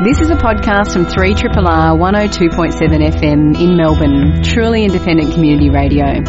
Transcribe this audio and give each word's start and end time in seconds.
This 0.00 0.20
is 0.20 0.30
a 0.30 0.36
podcast 0.36 0.92
from 0.92 1.06
3RRR 1.06 1.98
102.7 1.98 3.10
FM 3.10 3.60
in 3.60 3.76
Melbourne, 3.76 4.44
truly 4.44 4.84
independent 4.84 5.34
community 5.34 5.70
radio. 5.70 6.24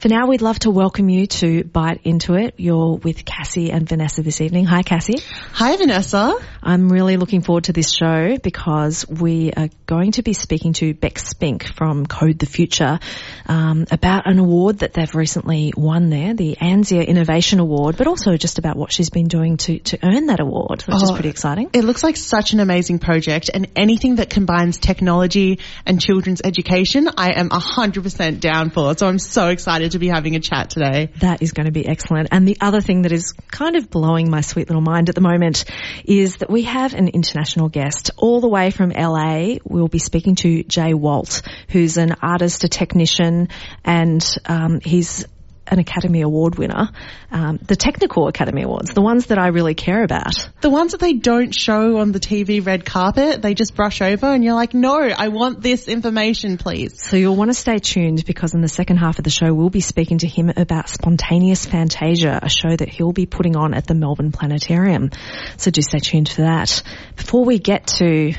For 0.00 0.08
now, 0.08 0.26
we'd 0.26 0.42
love 0.42 0.58
to 0.60 0.72
welcome 0.72 1.08
you 1.08 1.28
to 1.28 1.62
Bite 1.62 2.00
Into 2.02 2.34
It. 2.34 2.54
You're 2.56 2.96
with 2.96 3.24
Cassie 3.24 3.70
and 3.70 3.88
Vanessa 3.88 4.24
this 4.24 4.40
evening. 4.40 4.64
Hi, 4.64 4.82
Cassie. 4.82 5.22
Hi, 5.52 5.76
Vanessa. 5.76 6.34
I'm 6.62 6.88
really 6.88 7.16
looking 7.16 7.42
forward 7.42 7.64
to 7.64 7.72
this 7.72 7.92
show 7.92 8.36
because 8.38 9.06
we 9.08 9.52
are 9.52 9.68
going 9.86 10.12
to 10.12 10.22
be 10.22 10.32
speaking 10.32 10.72
to 10.74 10.94
Beck 10.94 11.18
Spink 11.18 11.66
from 11.66 12.06
Code 12.06 12.38
the 12.38 12.46
Future 12.46 13.00
um, 13.46 13.86
about 13.90 14.26
an 14.26 14.38
award 14.38 14.78
that 14.78 14.92
they've 14.92 15.12
recently 15.12 15.72
won 15.76 16.08
there, 16.08 16.34
the 16.34 16.56
ANZIA 16.60 17.04
Innovation 17.04 17.58
Award, 17.58 17.96
but 17.96 18.06
also 18.06 18.36
just 18.36 18.60
about 18.60 18.76
what 18.76 18.92
she's 18.92 19.10
been 19.10 19.26
doing 19.26 19.56
to, 19.56 19.80
to 19.80 19.98
earn 20.04 20.26
that 20.26 20.38
award, 20.38 20.82
which 20.82 20.96
oh, 21.00 21.02
is 21.02 21.10
pretty 21.10 21.30
exciting. 21.30 21.68
It 21.72 21.82
looks 21.82 22.04
like 22.04 22.16
such 22.16 22.52
an 22.52 22.60
amazing 22.60 23.00
project 23.00 23.50
and 23.52 23.68
anything 23.74 24.16
that 24.16 24.30
combines 24.30 24.78
technology 24.78 25.58
and 25.84 26.00
children's 26.00 26.42
education, 26.44 27.08
I 27.16 27.32
am 27.40 27.48
100% 27.50 28.38
down 28.38 28.70
for. 28.70 28.96
So 28.96 29.08
I'm 29.08 29.18
so 29.18 29.48
excited 29.48 29.92
to 29.92 29.98
be 29.98 30.08
having 30.08 30.36
a 30.36 30.40
chat 30.40 30.70
today. 30.70 31.10
That 31.18 31.42
is 31.42 31.52
going 31.52 31.66
to 31.66 31.72
be 31.72 31.88
excellent. 31.88 32.28
And 32.30 32.46
the 32.46 32.58
other 32.60 32.80
thing 32.80 33.02
that 33.02 33.10
is 33.10 33.32
kind 33.50 33.74
of 33.74 33.90
blowing 33.90 34.30
my 34.30 34.42
sweet 34.42 34.68
little 34.68 34.82
mind 34.82 35.08
at 35.08 35.16
the 35.16 35.20
moment 35.20 35.64
is 36.04 36.36
that 36.36 36.51
we 36.52 36.62
have 36.62 36.92
an 36.94 37.08
international 37.08 37.68
guest 37.70 38.10
all 38.16 38.40
the 38.40 38.48
way 38.48 38.70
from 38.70 38.90
LA. 38.90 39.56
We'll 39.64 39.88
be 39.88 39.98
speaking 39.98 40.34
to 40.36 40.62
Jay 40.62 40.92
Walt, 40.92 41.42
who's 41.68 41.96
an 41.96 42.14
artist, 42.20 42.64
a 42.64 42.68
technician, 42.68 43.48
and 43.84 44.22
um, 44.44 44.80
he's 44.80 45.24
an 45.66 45.78
Academy 45.78 46.22
Award 46.22 46.56
winner, 46.58 46.90
um, 47.30 47.58
the 47.66 47.76
technical 47.76 48.28
Academy 48.28 48.62
Awards, 48.62 48.92
the 48.92 49.00
ones 49.00 49.26
that 49.26 49.38
I 49.38 49.48
really 49.48 49.74
care 49.74 50.02
about. 50.02 50.50
The 50.60 50.70
ones 50.70 50.92
that 50.92 51.00
they 51.00 51.14
don't 51.14 51.54
show 51.54 51.98
on 51.98 52.12
the 52.12 52.20
TV 52.20 52.64
red 52.64 52.84
carpet, 52.84 53.42
they 53.42 53.54
just 53.54 53.74
brush 53.74 54.02
over 54.02 54.26
and 54.26 54.42
you're 54.44 54.54
like, 54.54 54.74
no, 54.74 54.98
I 54.98 55.28
want 55.28 55.62
this 55.62 55.88
information, 55.88 56.58
please. 56.58 57.00
So 57.00 57.16
you'll 57.16 57.36
want 57.36 57.50
to 57.50 57.54
stay 57.54 57.78
tuned 57.78 58.24
because 58.26 58.54
in 58.54 58.60
the 58.60 58.68
second 58.68 58.96
half 58.96 59.18
of 59.18 59.24
the 59.24 59.30
show, 59.30 59.54
we'll 59.54 59.70
be 59.70 59.80
speaking 59.80 60.18
to 60.18 60.26
him 60.26 60.52
about 60.56 60.88
Spontaneous 60.88 61.64
Fantasia, 61.64 62.40
a 62.42 62.48
show 62.48 62.74
that 62.74 62.88
he'll 62.88 63.12
be 63.12 63.26
putting 63.26 63.56
on 63.56 63.74
at 63.74 63.86
the 63.86 63.94
Melbourne 63.94 64.32
Planetarium. 64.32 65.10
So 65.56 65.70
do 65.70 65.80
stay 65.80 66.00
tuned 66.00 66.28
for 66.28 66.42
that. 66.42 66.82
Before 67.16 67.44
we 67.44 67.58
get 67.58 67.86
to 67.98 68.34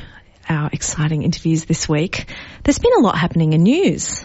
our 0.50 0.70
exciting 0.72 1.24
interviews 1.24 1.66
this 1.66 1.88
week, 1.88 2.26
there's 2.64 2.80
been 2.80 2.94
a 2.98 3.02
lot 3.02 3.18
happening 3.18 3.54
in 3.54 3.64
news. 3.64 4.24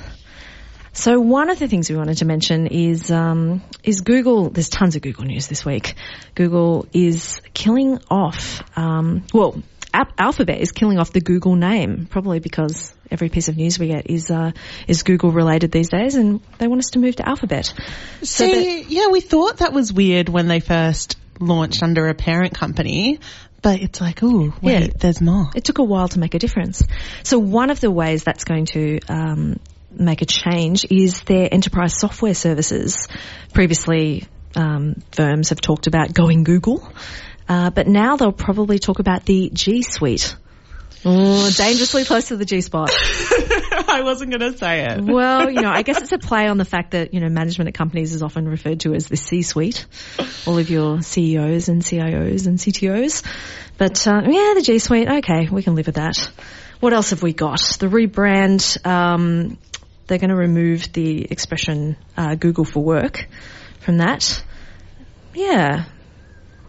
So 0.99 1.21
one 1.21 1.49
of 1.49 1.61
the 1.61 1.69
things 1.69 1.89
we 1.89 1.95
wanted 1.95 2.17
to 2.19 2.25
mention 2.25 2.67
is 2.67 3.09
um, 3.13 3.63
is 3.85 4.01
Google. 4.01 4.51
There's 4.51 4.69
tons 4.69 4.97
of 4.97 5.03
Google 5.03 5.27
news 5.27 5.47
this 5.47 5.65
week. 5.65 5.95
Google 6.35 6.89
is 6.93 7.41
killing 7.55 8.01
off. 8.11 8.65
Um, 8.77 9.23
well, 9.33 9.63
Alphabet 9.95 10.61
is 10.61 10.73
killing 10.73 10.99
off 10.99 11.13
the 11.13 11.21
Google 11.21 11.55
name, 11.55 12.09
probably 12.11 12.41
because 12.41 12.93
every 13.13 13.29
piece 13.29 13.47
of 13.49 13.57
news 13.57 13.79
we 13.79 13.87
get 13.87 14.11
is 14.11 14.29
uh, 14.29 14.51
is 14.89 15.05
Google 15.05 15.31
related 15.31 15.71
these 15.71 15.89
days, 15.89 16.17
and 16.17 16.41
they 16.59 16.67
want 16.67 16.81
us 16.81 16.91
to 16.91 16.99
move 16.99 17.15
to 17.17 17.29
Alphabet. 17.29 17.73
So 18.23 18.45
See, 18.49 18.83
that, 18.83 18.91
yeah, 18.91 19.07
we 19.07 19.21
thought 19.21 19.59
that 19.59 19.73
was 19.73 19.93
weird 19.93 20.29
when 20.29 20.49
they 20.49 20.59
first 20.59 21.17
launched 21.39 21.81
under 21.81 22.09
a 22.09 22.15
parent 22.15 22.55
company, 22.55 23.21
but 23.63 23.81
it's 23.81 24.01
like, 24.01 24.25
oh, 24.25 24.53
wait, 24.61 24.81
yeah, 24.81 24.89
there's 24.99 25.21
more. 25.21 25.49
It 25.55 25.63
took 25.63 25.79
a 25.79 25.85
while 25.85 26.09
to 26.09 26.19
make 26.19 26.35
a 26.35 26.41
difference. 26.41 26.83
So 27.23 27.39
one 27.39 27.71
of 27.71 27.79
the 27.79 27.91
ways 27.93 28.25
that's 28.25 28.43
going 28.43 28.67
to 28.67 28.99
um, 29.09 29.61
make 29.99 30.23
a 30.23 30.27
change 30.27 30.87
is 30.91 31.21
their 31.23 31.49
enterprise 31.53 31.99
software 31.99 32.35
services. 32.35 33.09
Previously, 33.53 34.27
um, 34.55 35.03
firms 35.13 35.51
have 35.51 35.61
talked 35.61 35.87
about 35.87 36.13
going 36.13 36.45
Google, 36.45 36.87
uh, 37.49 37.71
but 37.71 37.87
now 37.87 38.17
they'll 38.17 38.33
probably 38.33 38.79
talk 38.79 38.99
about 38.99 39.25
the 39.25 39.51
G 39.53 39.83
Suite. 39.83 40.37
Oh, 41.05 41.51
dangerously 41.57 42.05
close 42.05 42.29
to 42.29 42.37
the 42.37 42.45
G 42.45 42.61
spot. 42.61 42.91
I 42.93 44.01
wasn't 44.03 44.31
going 44.31 44.53
to 44.53 44.59
say 44.59 44.85
it. 44.85 45.05
well, 45.05 45.49
you 45.49 45.61
know, 45.61 45.71
I 45.71 45.83
guess 45.83 46.03
it's 46.03 46.13
a 46.13 46.19
play 46.19 46.49
on 46.49 46.59
the 46.59 46.65
fact 46.65 46.91
that, 46.91 47.15
you 47.15 47.21
know, 47.21 47.29
management 47.29 47.69
at 47.69 47.75
companies 47.75 48.13
is 48.13 48.23
often 48.23 48.49
referred 48.49 48.81
to 48.81 48.95
as 48.95 49.07
the 49.07 49.17
C 49.17 49.43
suite. 49.43 49.87
All 50.47 50.59
of 50.59 50.71
your 50.71 51.01
CEOs 51.01 51.69
and 51.69 51.83
CIOs 51.83 52.47
and 52.47 52.59
CTOs. 52.59 53.23
But, 53.77 54.07
uh, 54.09 54.23
yeah, 54.25 54.55
the 54.55 54.63
G 54.63 54.81
suite. 54.81 55.09
Okay, 55.09 55.49
we 55.51 55.63
can 55.63 55.77
live 55.77 55.87
with 55.87 55.95
that. 55.95 56.31
What 56.81 56.93
else 56.93 57.11
have 57.11 57.23
we 57.23 57.33
got? 57.33 57.61
The 57.79 57.87
rebrand, 57.87 58.85
um, 58.87 59.57
they're 60.09 60.19
going 60.19 60.31
to 60.31 60.37
remove 60.37 60.93
the 60.93 61.23
expression 61.31 61.97
uh, 62.17 62.35
Google 62.35 62.65
for 62.65 62.83
Work 62.83 63.29
from 63.81 63.99
that. 63.99 64.43
Yeah, 65.35 65.85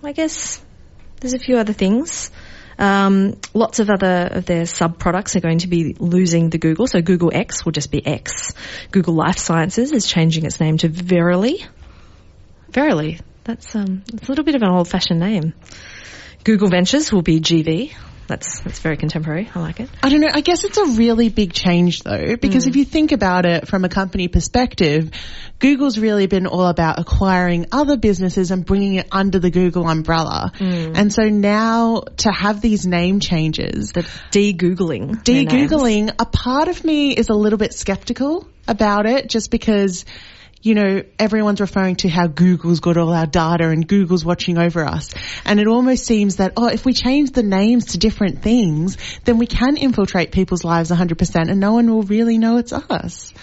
I 0.04 0.12
guess 0.12 0.64
there's 1.20 1.34
a 1.34 1.40
few 1.40 1.58
other 1.58 1.74
things. 1.74 2.32
Um, 2.78 3.38
lots 3.54 3.80
of 3.80 3.90
other 3.90 4.30
of 4.32 4.46
their 4.46 4.66
sub 4.66 5.00
products 5.00 5.36
are 5.36 5.42
going 5.42 5.60
to 5.60 5.68
be 5.68 5.96
losing 6.00 6.50
the 6.50 6.58
Google. 6.58 6.88
So 6.88 7.02
Google 7.02 7.32
X 7.34 7.66
will 7.66 7.74
just 7.74 7.92
be 7.92 8.06
X. 8.06 8.54
Google 8.92 9.16
Life 9.16 9.38
Sciences 9.38 9.92
is 9.92 10.08
changing 10.08 10.46
its 10.46 10.60
name 10.60 10.78
to 10.78 10.88
Verily. 10.88 11.66
Verily. 12.70 13.20
That's 13.44 13.76
um, 13.76 14.04
it's 14.14 14.28
a 14.28 14.32
little 14.32 14.46
bit 14.46 14.56
of 14.56 14.62
an 14.62 14.70
old 14.70 14.88
fashioned 14.88 15.20
name. 15.20 15.54
Google 16.44 16.70
Ventures 16.70 17.12
will 17.12 17.22
be 17.22 17.42
GV. 17.42 17.94
That's 18.30 18.62
that's 18.62 18.80
very 18.80 18.96
contemporary. 18.96 19.50
I 19.54 19.60
like 19.60 19.82
it. 19.82 19.90
I 20.02 20.10
don't 20.10 20.22
know. 20.22 20.30
I 20.32 20.42
guess 20.42 20.64
it's 20.64 20.78
a 20.78 20.86
really 20.86 21.28
big 21.28 21.52
change 21.52 22.04
though, 22.04 22.38
because 22.38 22.66
mm. 22.66 22.70
if 22.70 22.76
you 22.78 22.86
think 22.86 23.12
about 23.12 23.46
it 23.46 23.68
from 23.68 23.84
a 23.84 23.90
company 23.90 24.28
perspective, 24.28 25.12
Google's 25.58 25.98
really 25.98 26.28
been 26.28 26.48
all 26.48 26.68
about 26.68 27.00
acquiring 27.00 27.66
other 27.72 27.98
businesses 27.98 28.52
and 28.52 28.66
bringing 28.66 28.96
it 28.96 29.08
under 29.12 29.40
the 29.40 29.50
Google 29.50 29.90
umbrella. 29.90 30.52
Mm. 30.56 30.96
And 30.96 31.12
so 31.12 31.24
now 31.24 32.04
to 32.18 32.32
have 32.32 32.62
these 32.62 32.86
name 32.86 33.20
changes, 33.20 33.92
the 33.92 34.08
de-googling, 34.32 35.24
de-googling, 35.24 36.14
a 36.18 36.26
part 36.26 36.68
of 36.68 36.86
me 36.86 37.12
is 37.12 37.30
a 37.30 37.34
little 37.34 37.58
bit 37.58 37.74
skeptical 37.74 38.48
about 38.68 39.06
it, 39.08 39.28
just 39.28 39.50
because 39.52 40.06
you 40.62 40.76
know, 40.76 41.04
everyone's 41.18 41.62
referring 41.62 41.96
to 41.98 42.10
how 42.10 42.28
Google's 42.28 42.82
got 42.82 42.98
all 42.98 43.14
our 43.14 43.26
data 43.26 43.70
and 43.70 43.88
Google's 43.88 44.26
watching 44.26 44.58
over 44.58 44.84
us. 44.84 45.14
And 45.46 45.60
it 45.60 45.68
almost 45.68 46.06
seems 46.06 46.38
that, 46.38 46.54
oh, 46.58 46.68
if 46.68 46.86
we 46.86 46.94
change 46.94 47.32
the 47.32 47.44
names 47.44 47.88
to 47.88 47.98
different 47.98 48.42
things, 48.42 48.98
then 49.24 49.38
we 49.38 49.48
can 49.48 49.78
infiltrate 49.78 50.32
people's 50.32 50.64
lives 50.64 50.92
100% 50.92 51.50
and 51.50 51.60
no 51.60 51.74
one 51.74 51.90
will 51.90 52.04
really 52.04 52.38
know 52.38 52.58
it's 52.58 52.74
us. 52.74 53.34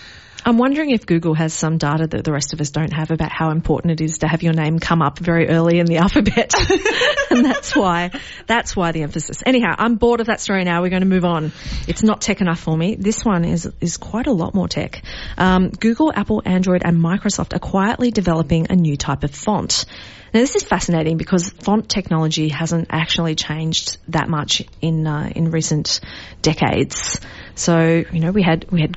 I'm 0.47 0.59
wondering 0.59 0.91
if 0.91 1.07
Google 1.07 1.35
has 1.35 1.53
some 1.53 1.77
data 1.77 2.07
that 2.07 2.23
the 2.23 2.31
rest 2.31 2.53
of 2.53 2.61
us 2.61 2.71
don't 2.71 2.93
have 2.93 3.11
about 3.11 3.33
how 3.33 3.51
important 3.51 4.01
it 4.01 4.05
is 4.05 4.19
to 4.19 4.29
have 4.29 4.45
your 4.45 4.53
name 4.53 4.79
come 4.79 5.03
up 5.03 5.19
very 5.19 5.49
early 5.49 5.81
in 5.81 5.87
the 5.87 5.97
alphabet. 6.05 6.55
and 7.31 7.45
that's 7.45 7.75
why, 7.75 8.13
that's 8.47 8.77
why 8.77 8.93
the 8.93 9.03
emphasis. 9.03 9.43
Anyhow, 9.45 9.75
I'm 9.77 9.97
bored 9.97 10.21
of 10.21 10.29
that 10.29 10.41
story 10.41 10.63
now. 10.63 10.83
We're 10.83 10.91
going 10.91 11.03
to 11.03 11.09
move 11.09 11.25
on. 11.25 11.51
It's 11.89 12.05
not 12.05 12.21
tech 12.21 12.41
enough 12.41 12.61
for 12.61 12.77
me. 12.77 12.95
This 12.95 13.25
one 13.25 13.45
is, 13.45 13.69
is 13.81 13.97
quite 13.97 14.29
a 14.29 14.33
lot 14.33 14.55
more 14.55 14.69
tech. 14.69 15.03
Um, 15.37 15.71
Google, 15.71 16.13
Apple, 16.15 16.43
Android 16.45 16.83
and 16.85 16.99
Microsoft 16.99 17.53
are 17.53 17.59
quietly 17.59 18.13
developing 18.13 18.69
a 18.71 18.77
new 18.77 18.97
type 18.97 19.25
of 19.25 19.35
font. 19.35 19.85
Now 20.33 20.41
this 20.41 20.55
is 20.55 20.63
fascinating 20.63 21.17
because 21.17 21.51
font 21.51 21.89
technology 21.89 22.51
hasn't 22.51 22.89
actually 22.91 23.35
changed 23.35 23.99
that 24.09 24.29
much 24.29 24.63
in 24.81 25.07
uh, 25.07 25.33
in 25.35 25.51
recent 25.51 26.01
decades. 26.43 27.21
So 27.55 28.05
you 28.13 28.21
know 28.21 28.33
we 28.33 28.43
had 28.43 28.67
we 28.71 28.83
had 28.83 28.97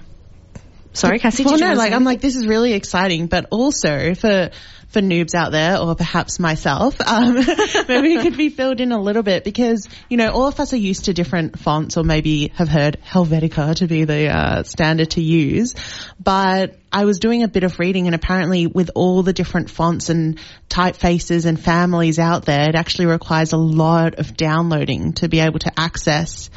Sorry, 0.99 1.19
Cassie. 1.19 1.45
Well, 1.45 1.57
no, 1.57 1.73
like 1.73 1.93
I'm 1.93 2.03
like 2.03 2.19
this 2.19 2.35
is 2.35 2.45
really 2.45 2.73
exciting, 2.73 3.27
but 3.27 3.47
also 3.51 4.13
for 4.15 4.49
for 4.89 5.01
noobs 5.01 5.35
out 5.35 5.51
there, 5.51 5.77
or 5.77 5.95
perhaps 5.95 6.39
myself, 6.39 6.99
um, 6.99 7.33
maybe 7.87 8.15
it 8.15 8.23
could 8.23 8.35
be 8.35 8.49
filled 8.49 8.81
in 8.81 8.91
a 8.91 8.99
little 8.99 9.21
bit 9.23 9.43
because 9.43 9.87
you 10.09 10.17
know 10.17 10.29
all 10.29 10.47
of 10.47 10.59
us 10.59 10.73
are 10.73 10.77
used 10.77 11.05
to 11.05 11.13
different 11.13 11.57
fonts, 11.59 11.95
or 11.95 12.03
maybe 12.03 12.51
have 12.55 12.67
heard 12.67 12.97
Helvetica 13.05 13.75
to 13.75 13.87
be 13.87 14.03
the 14.03 14.27
uh, 14.27 14.63
standard 14.63 15.11
to 15.11 15.21
use. 15.21 15.75
But 16.19 16.77
I 16.91 17.05
was 17.05 17.19
doing 17.19 17.43
a 17.43 17.47
bit 17.47 17.63
of 17.63 17.79
reading, 17.79 18.07
and 18.07 18.15
apparently, 18.15 18.67
with 18.67 18.91
all 18.95 19.23
the 19.23 19.33
different 19.33 19.69
fonts 19.69 20.09
and 20.09 20.39
typefaces 20.69 21.45
and 21.45 21.57
families 21.59 22.19
out 22.19 22.45
there, 22.45 22.67
it 22.67 22.75
actually 22.75 23.05
requires 23.05 23.53
a 23.53 23.57
lot 23.57 24.15
of 24.15 24.35
downloading 24.35 25.13
to 25.13 25.29
be 25.29 25.39
able 25.39 25.59
to 25.59 25.71
access 25.79 26.49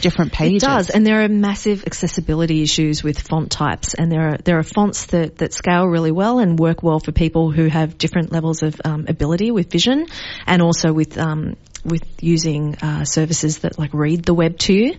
different 0.00 0.32
pages. 0.32 0.62
It 0.62 0.66
does, 0.66 0.90
and 0.90 1.06
there 1.06 1.22
are 1.22 1.28
massive 1.28 1.84
accessibility 1.86 2.62
issues 2.62 3.02
with 3.02 3.20
font 3.20 3.50
types, 3.50 3.94
and 3.94 4.10
there 4.10 4.30
are 4.30 4.36
there 4.38 4.58
are 4.58 4.62
fonts 4.62 5.06
that 5.06 5.38
that 5.38 5.52
scale 5.52 5.86
really 5.86 6.12
well 6.12 6.38
and 6.38 6.58
work 6.58 6.82
well 6.82 7.00
for 7.00 7.12
people 7.12 7.50
who 7.50 7.66
have 7.66 7.98
different 7.98 8.32
levels 8.32 8.62
of 8.62 8.80
um, 8.84 9.06
ability 9.08 9.50
with 9.50 9.70
vision, 9.70 10.06
and 10.46 10.62
also 10.62 10.92
with 10.92 11.18
um, 11.18 11.56
with 11.84 12.04
using 12.20 12.76
uh, 12.76 13.04
services 13.04 13.58
that 13.58 13.78
like 13.78 13.94
read 13.94 14.24
the 14.24 14.34
web 14.34 14.58
to 14.58 14.72
you. 14.72 14.94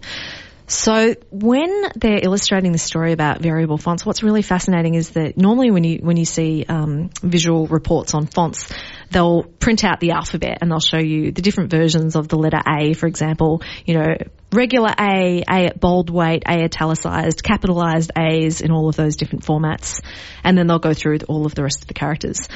So 0.70 1.16
when 1.32 1.86
they're 1.96 2.20
illustrating 2.22 2.74
the 2.74 2.78
story 2.78 3.14
about 3.14 3.40
variable 3.40 3.78
fonts, 3.78 4.06
what's 4.06 4.22
really 4.22 4.42
fascinating 4.42 4.96
is 4.96 5.12
that 5.12 5.38
normally 5.38 5.72
when 5.72 5.86
you 5.86 6.00
when 6.02 6.18
you 6.18 6.26
see 6.26 6.66
um, 6.68 7.10
visual 7.24 7.68
reports 7.68 8.14
on 8.14 8.26
fonts, 8.26 8.70
they'll 9.12 9.44
print 9.44 9.84
out 9.84 10.00
the 10.00 10.12
alphabet 10.12 10.60
and 10.62 10.72
they'll 10.72 10.80
show 10.80 11.00
you 11.00 11.32
the 11.32 11.42
different 11.42 11.72
versions 11.72 12.16
of 12.16 12.28
the 12.28 12.38
letter 12.38 12.62
A, 12.68 12.94
for 12.94 13.08
example. 13.08 13.62
You 13.86 13.96
know, 13.96 14.16
regular 14.52 14.90
A, 15.00 15.44
A 15.50 15.66
at 15.66 15.80
bold 15.80 16.10
weight, 16.10 16.44
A 16.48 16.64
italicized, 16.64 17.44
capitalized 17.44 18.12
A's 18.18 18.62
in 18.62 18.72
all 18.72 18.90
of 18.90 18.96
those 18.96 19.16
different 19.16 19.46
formats, 19.46 20.02
and 20.44 20.58
then 20.58 20.68
they'll 20.68 20.80
go 20.80 20.94
through 20.94 21.20
all 21.28 21.46
of 21.46 21.56
the 21.56 21.64
rest 21.64 21.82
of 21.82 21.88
the 21.88 21.94
characters 21.94 22.48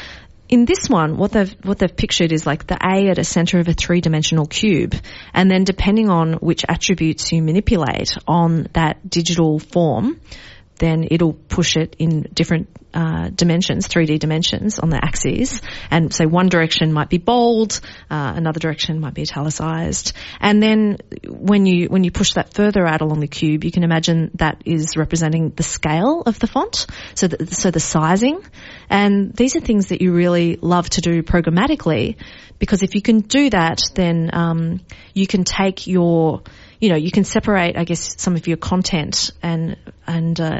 in 0.51 0.65
this 0.65 0.89
one, 0.89 1.15
what 1.15 1.31
they've 1.31 1.56
what 1.63 1.80
they've 1.80 1.95
pictured 1.95 2.33
is 2.33 2.45
like 2.45 2.68
the 2.68 2.75
A 2.75 3.09
at 3.09 3.18
a 3.18 3.24
center 3.24 3.59
of 3.59 3.69
a 3.69 3.74
three 3.74 4.01
dimensional 4.01 4.45
cube, 4.45 4.94
and 5.33 5.50
then 5.50 5.63
depending 5.63 6.09
on 6.09 6.33
which 6.33 6.65
attributes 6.68 7.31
you 7.31 7.42
manipulate 7.42 8.18
on 8.27 8.68
that 8.74 9.09
digital 9.09 9.59
form, 9.59 10.19
then 10.81 11.07
it'll 11.11 11.33
push 11.33 11.77
it 11.77 11.95
in 11.99 12.23
different 12.33 12.67
uh, 12.91 13.29
dimensions, 13.29 13.87
3D 13.87 14.17
dimensions 14.17 14.79
on 14.79 14.89
the 14.89 14.99
axes. 15.01 15.61
And 15.91 16.11
so 16.11 16.27
one 16.27 16.49
direction 16.49 16.91
might 16.91 17.07
be 17.07 17.19
bold, 17.19 17.79
uh, 18.09 18.33
another 18.35 18.59
direction 18.59 18.99
might 18.99 19.13
be 19.13 19.21
italicized. 19.21 20.13
And 20.39 20.61
then 20.61 20.97
when 21.27 21.67
you 21.67 21.85
when 21.85 22.03
you 22.03 22.09
push 22.09 22.33
that 22.33 22.55
further 22.55 22.85
out 22.87 23.01
along 23.01 23.19
the 23.19 23.27
cube, 23.27 23.63
you 23.63 23.71
can 23.71 23.83
imagine 23.83 24.31
that 24.35 24.63
is 24.65 24.97
representing 24.97 25.51
the 25.51 25.63
scale 25.63 26.23
of 26.25 26.39
the 26.39 26.47
font, 26.47 26.87
so 27.13 27.27
the, 27.27 27.45
so 27.45 27.69
the 27.69 27.79
sizing. 27.79 28.43
And 28.89 29.33
these 29.33 29.55
are 29.55 29.61
things 29.61 29.89
that 29.89 30.01
you 30.01 30.13
really 30.13 30.57
love 30.59 30.89
to 30.89 31.01
do 31.01 31.21
programmatically, 31.21 32.17
because 32.57 32.81
if 32.81 32.95
you 32.95 33.03
can 33.03 33.19
do 33.19 33.51
that, 33.51 33.81
then 33.93 34.31
um, 34.33 34.81
you 35.13 35.27
can 35.27 35.43
take 35.43 35.85
your 35.85 36.41
you 36.81 36.89
know, 36.89 36.95
you 36.95 37.11
can 37.11 37.23
separate, 37.23 37.77
I 37.77 37.85
guess, 37.85 38.19
some 38.19 38.35
of 38.35 38.47
your 38.47 38.57
content 38.57 39.31
and 39.41 39.77
and 40.05 40.41
uh, 40.41 40.59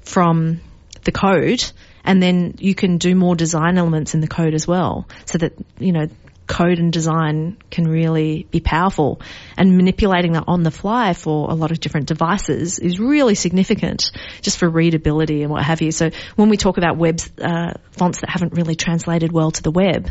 from 0.00 0.60
the 1.04 1.12
code, 1.12 1.62
and 2.02 2.22
then 2.22 2.54
you 2.58 2.74
can 2.74 2.96
do 2.96 3.14
more 3.14 3.36
design 3.36 3.78
elements 3.78 4.14
in 4.14 4.20
the 4.20 4.26
code 4.26 4.54
as 4.54 4.66
well, 4.66 5.06
so 5.26 5.38
that 5.38 5.52
you 5.78 5.92
know 5.92 6.08
code 6.46 6.78
and 6.80 6.92
design 6.92 7.58
can 7.70 7.86
really 7.86 8.46
be 8.50 8.58
powerful. 8.58 9.20
And 9.56 9.76
manipulating 9.76 10.32
that 10.32 10.44
on 10.48 10.64
the 10.64 10.70
fly 10.70 11.12
for 11.12 11.48
a 11.50 11.54
lot 11.54 11.70
of 11.70 11.78
different 11.78 12.08
devices 12.08 12.80
is 12.80 12.98
really 12.98 13.36
significant 13.36 14.10
just 14.42 14.58
for 14.58 14.68
readability 14.68 15.42
and 15.42 15.50
what 15.52 15.62
have 15.62 15.80
you. 15.80 15.92
So 15.92 16.10
when 16.34 16.48
we 16.48 16.56
talk 16.56 16.76
about 16.76 16.96
web 16.96 17.20
uh, 17.40 17.74
fonts 17.92 18.22
that 18.22 18.30
haven't 18.30 18.54
really 18.54 18.74
translated 18.74 19.30
well 19.30 19.52
to 19.52 19.62
the 19.62 19.70
web, 19.70 20.10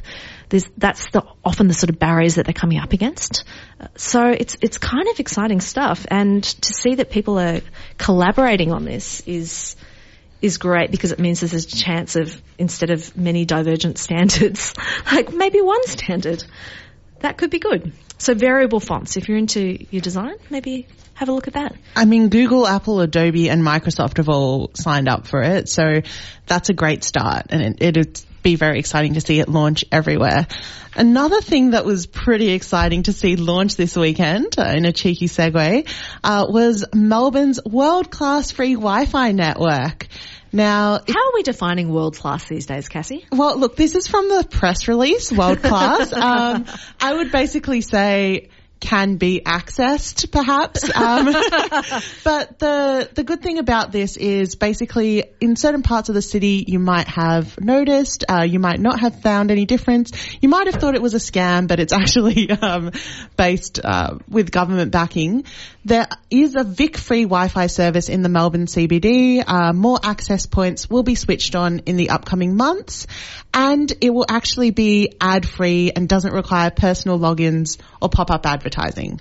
that's 0.49 1.09
the, 1.11 1.23
often 1.45 1.67
the 1.67 1.73
sort 1.73 1.89
of 1.89 1.99
barriers 1.99 2.35
that 2.35 2.45
they're 2.45 2.53
coming 2.53 2.79
up 2.79 2.93
against. 2.93 3.43
So 3.95 4.27
it's 4.27 4.57
it's 4.61 4.77
kind 4.77 5.07
of 5.07 5.19
exciting 5.19 5.61
stuff, 5.61 6.05
and 6.09 6.43
to 6.43 6.73
see 6.73 6.95
that 6.95 7.11
people 7.11 7.39
are 7.39 7.61
collaborating 7.97 8.71
on 8.71 8.85
this 8.85 9.21
is 9.21 9.75
is 10.41 10.57
great 10.57 10.89
because 10.89 11.11
it 11.11 11.19
means 11.19 11.41
there's 11.41 11.53
a 11.53 11.67
chance 11.67 12.15
of 12.15 12.41
instead 12.57 12.89
of 12.89 13.15
many 13.15 13.45
divergent 13.45 13.97
standards, 14.05 14.73
like 15.11 15.33
maybe 15.33 15.61
one 15.61 15.85
standard. 15.85 16.43
That 17.19 17.37
could 17.37 17.49
be 17.49 17.59
good. 17.59 17.91
So 18.17 18.33
variable 18.33 18.79
fonts, 18.79 19.17
if 19.17 19.27
you're 19.27 19.37
into 19.37 19.85
your 19.91 20.01
design, 20.01 20.35
maybe 20.49 20.87
have 21.15 21.27
a 21.27 21.33
look 21.33 21.47
at 21.47 21.53
that. 21.55 21.75
I 21.95 22.05
mean, 22.05 22.29
Google, 22.29 22.65
Apple, 22.65 23.01
Adobe, 23.01 23.49
and 23.49 23.61
Microsoft 23.61 24.17
have 24.17 24.29
all 24.29 24.71
signed 24.73 25.09
up 25.09 25.27
for 25.27 25.41
it, 25.41 25.67
so 25.67 26.01
that's 26.47 26.69
a 26.69 26.73
great 26.73 27.03
start, 27.03 27.47
and 27.49 27.61
it, 27.61 27.81
it'd 27.81 28.25
be 28.41 28.55
very 28.55 28.79
exciting 28.79 29.13
to 29.15 29.21
see 29.21 29.39
it 29.39 29.49
launch 29.49 29.85
everywhere. 29.91 30.47
Another 30.95 31.41
thing 31.41 31.71
that 31.71 31.85
was 31.85 32.07
pretty 32.07 32.49
exciting 32.49 33.03
to 33.03 33.13
see 33.13 33.35
launch 33.35 33.75
this 33.75 33.95
weekend, 33.95 34.57
uh, 34.57 34.73
in 34.75 34.85
a 34.85 34.91
cheeky 34.91 35.27
segue, 35.27 35.87
uh, 36.23 36.45
was 36.49 36.85
Melbourne's 36.93 37.59
world-class 37.63 38.51
free 38.51 38.73
Wi-Fi 38.73 39.31
network. 39.31 40.07
Now, 40.51 40.99
how 41.07 41.27
are 41.27 41.33
we 41.35 41.43
defining 41.43 41.89
world 41.89 42.17
class 42.17 42.47
these 42.47 42.65
days, 42.65 42.89
Cassie? 42.89 43.25
Well, 43.31 43.57
look, 43.57 43.75
this 43.75 43.93
is 43.93 44.07
from 44.07 44.29
the 44.29 44.47
press 44.49 44.87
release, 44.87 45.31
world 45.31 45.61
class. 45.61 46.11
um, 46.13 46.65
I 46.99 47.13
would 47.13 47.31
basically 47.31 47.81
say 47.81 48.49
can 48.79 49.17
be 49.17 49.41
accessed, 49.45 50.31
perhaps. 50.31 50.83
Um, 50.95 51.25
but 52.23 52.59
the 52.59 53.09
the 53.13 53.23
good 53.23 53.41
thing 53.41 53.57
about 53.57 53.91
this 53.91 54.17
is 54.17 54.55
basically 54.55 55.25
in 55.41 55.55
certain 55.55 55.83
parts 55.83 56.09
of 56.09 56.15
the 56.15 56.21
city 56.21 56.63
you 56.67 56.79
might 56.79 57.07
have 57.07 57.59
noticed, 57.59 58.25
uh, 58.29 58.43
you 58.43 58.59
might 58.59 58.79
not 58.79 58.99
have 58.99 59.21
found 59.21 59.51
any 59.51 59.65
difference. 59.65 60.11
You 60.41 60.49
might 60.49 60.67
have 60.67 60.75
thought 60.75 60.95
it 60.95 61.01
was 61.01 61.13
a 61.13 61.17
scam, 61.17 61.67
but 61.67 61.79
it's 61.79 61.93
actually 61.99 62.49
um, 62.49 62.91
based 63.35 63.79
uh, 63.83 64.17
with 64.27 64.51
government 64.51 64.91
backing. 64.91 65.43
There 65.85 66.07
is 66.29 66.55
a 66.55 66.63
VIC-free 66.63 67.23
Wi-Fi 67.23 67.67
service 67.67 68.09
in 68.09 68.21
the 68.21 68.29
Melbourne 68.29 68.65
CBD. 68.65 69.43
Uh, 69.45 69.73
more 69.73 69.97
access 70.01 70.45
points 70.45 70.89
will 70.89 71.03
be 71.03 71.15
switched 71.15 71.55
on 71.55 71.79
in 71.79 71.95
the 71.95 72.09
upcoming 72.09 72.55
months, 72.55 73.07
and 73.53 73.91
it 74.01 74.13
will 74.13 74.25
actually 74.27 74.71
be 74.71 75.15
ad-free 75.19 75.91
and 75.95 76.07
doesn't 76.07 76.33
require 76.33 76.69
personal 76.69 77.17
logins 77.17 77.77
or 78.01 78.09
pop-up 78.09 78.45
advertising. 78.45 78.68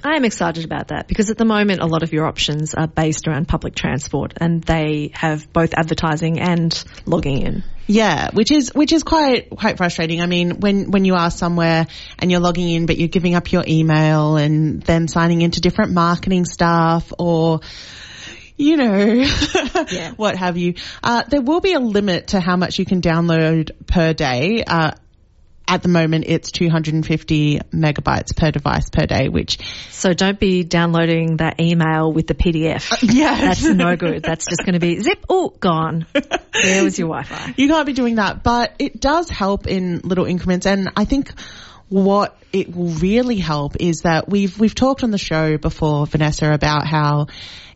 I 0.05 0.17
am 0.17 0.25
excited 0.25 0.65
about 0.65 0.89
that 0.89 1.09
because 1.09 1.31
at 1.31 1.39
the 1.39 1.45
moment 1.45 1.81
a 1.81 1.87
lot 1.87 2.03
of 2.03 2.13
your 2.13 2.27
options 2.27 2.75
are 2.75 2.87
based 2.87 3.29
around 3.29 3.49
public 3.49 3.75
transport 3.75 4.35
and 4.37 4.63
they 4.63 5.11
have 5.15 5.53
both 5.53 5.75
advertising 5.75 6.41
and 6.41 6.85
logging 7.07 7.43
in. 7.43 7.65
Yeah, 7.87 8.31
which 8.33 8.53
is 8.53 8.75
which 8.75 8.93
is 8.93 9.03
quite 9.03 9.49
quite 9.49 9.79
frustrating. 9.79 10.21
I 10.21 10.27
mean, 10.27 10.61
when 10.61 10.91
when 10.91 11.07
you 11.07 11.15
are 11.15 11.31
somewhere 11.31 11.87
and 12.19 12.31
you're 12.31 12.41
logging 12.41 12.69
in, 12.69 12.85
but 12.87 12.99
you're 12.99 13.09
giving 13.09 13.35
up 13.35 13.51
your 13.51 13.65
email 13.67 14.37
and 14.37 14.83
then 14.83 15.09
signing 15.09 15.41
into 15.41 15.61
different 15.63 15.93
marketing 15.93 16.45
stuff 16.45 17.13
or 17.19 17.61
you 18.59 18.77
know, 18.77 19.05
yeah. 19.91 20.13
what 20.17 20.37
have 20.37 20.57
you. 20.59 20.75
Uh, 21.03 21.23
there 21.23 21.41
will 21.41 21.61
be 21.61 21.73
a 21.73 21.81
limit 21.81 22.29
to 22.29 22.41
how 22.41 22.57
much 22.57 22.79
you 22.79 22.85
can 22.85 23.01
download 23.01 23.71
per 23.87 24.13
day. 24.13 24.65
Uh, 24.67 24.91
at 25.69 25.83
the 25.83 25.89
moment 25.89 26.25
it's 26.27 26.51
250 26.51 27.61
megabytes 27.73 28.35
per 28.35 28.51
device 28.51 28.89
per 28.89 29.07
day, 29.07 29.29
which. 29.29 29.59
So 29.91 30.15
don't 30.15 30.41
be 30.41 30.65
downloading 30.65 31.37
that 31.37 31.61
email 31.61 32.13
with 32.13 32.27
the 32.27 32.35
PDF. 32.35 32.91
Uh, 32.91 32.97
yeah. 33.03 33.39
That's 33.39 33.63
no 33.63 33.95
good. 33.95 34.23
That's 34.23 34.47
just 34.47 34.61
going 34.65 34.73
to 34.73 34.81
be 34.81 35.01
zip, 35.01 35.25
oh, 35.29 35.51
gone. 35.51 36.07
There 36.13 36.83
was 36.83 36.99
your 36.99 37.09
Wi-Fi. 37.09 37.55
You 37.59 37.69
can't 37.69 37.87
be 37.87 37.93
doing 37.93 38.17
that, 38.17 38.43
but 38.43 38.75
it 38.79 39.01
does 39.01 39.29
help 39.29 39.67
in 39.67 40.01
little 40.01 40.25
increments 40.25 40.67
and 40.67 40.91
I 40.97 41.05
think 41.05 41.33
what 41.89 42.37
it 42.53 42.75
will 42.75 42.91
really 42.91 43.37
help 43.37 43.77
is 43.81 44.03
that 44.03 44.29
we've, 44.29 44.59
we've 44.59 44.75
talked 44.75 45.03
on 45.05 45.11
the 45.11 45.19
show 45.19 45.59
before, 45.59 46.07
Vanessa, 46.07 46.53
about 46.53 46.87
how 46.87 47.27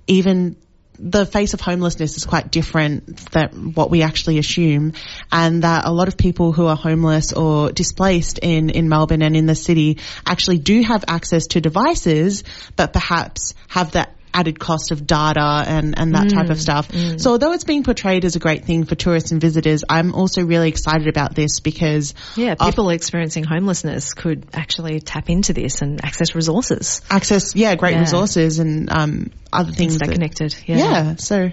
even 0.07 0.57
the 1.03 1.27
face 1.27 1.53
of 1.53 1.61
homelessness 1.61 2.17
is 2.17 2.25
quite 2.25 2.53
different 2.53 3.31
than 3.33 3.73
what 3.75 3.91
we 3.91 4.03
actually 4.03 4.39
assume 4.39 4.93
and 5.33 5.65
that 5.65 5.85
a 5.85 5.91
lot 5.91 6.07
of 6.07 6.17
people 6.17 6.53
who 6.53 6.67
are 6.67 6.77
homeless 6.77 7.33
or 7.33 7.73
displaced 7.73 8.39
in, 8.39 8.71
in 8.71 8.89
Melbourne 8.89 9.21
and 9.21 9.37
in 9.37 9.47
the 9.47 9.57
city 9.57 9.99
actually 10.25 10.59
do 10.59 10.81
have 10.83 11.05
access 11.09 11.49
to 11.49 11.61
devices 11.61 12.45
but 12.77 12.93
perhaps 12.93 13.55
have 13.67 13.93
that 13.93 14.15
added 14.35 14.59
cost 14.59 14.91
of 14.91 15.07
data 15.07 15.65
and, 15.67 15.99
and 15.99 16.15
that 16.15 16.27
mm, 16.27 16.35
type 16.35 16.51
of 16.51 16.57
mm, 16.57 16.61
stuff. 16.61 16.89
Mm. 16.89 17.21
So 17.21 17.33
although 17.33 17.53
it's 17.53 17.65
being 17.65 17.85
portrayed 17.85 18.25
as 18.25 18.37
a 18.37 18.39
great 18.39 18.65
thing 18.65 18.85
for 18.85 18.95
tourists 18.95 19.33
and 19.33 19.41
visitors, 19.41 19.85
I'm 19.89 20.15
also 20.15 20.45
really 20.45 20.69
excited 20.69 21.09
about 21.09 21.35
this 21.35 21.61
because 21.61 22.15
yeah, 22.37 22.55
people 22.55 22.89
of, 22.89 22.95
experiencing 22.95 23.45
homelessness 23.45 24.15
could 24.15 24.47
actually 24.53 25.01
tap 25.01 25.29
into 25.29 25.53
this 25.53 25.83
and 25.83 26.05
access 26.05 26.35
resources. 26.35 27.03
Access, 27.11 27.55
yeah, 27.55 27.75
great 27.75 27.95
yeah. 27.95 28.01
resources 28.01 28.59
and 28.59 28.91
um, 28.91 29.31
other 29.53 29.73
things. 29.73 29.99
That, 29.99 30.11
connected. 30.11 30.57
Yeah. 30.67 30.77
yeah. 30.77 31.17
So 31.17 31.51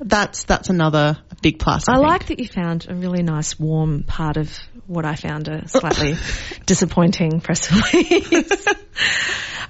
that's 0.00 0.44
that's 0.44 0.70
another 0.70 1.18
big 1.40 1.58
plus. 1.58 1.88
I, 1.88 1.94
I 1.94 1.96
like 1.96 2.26
that 2.26 2.38
you 2.38 2.48
found 2.48 2.86
a 2.88 2.94
really 2.94 3.22
nice 3.22 3.58
warm 3.58 4.02
part 4.02 4.36
of 4.36 4.56
what 4.86 5.04
I 5.04 5.14
found 5.14 5.48
a 5.48 5.68
slightly 5.68 6.16
disappointing 6.66 7.40
press 7.40 7.70
release. 7.70 8.66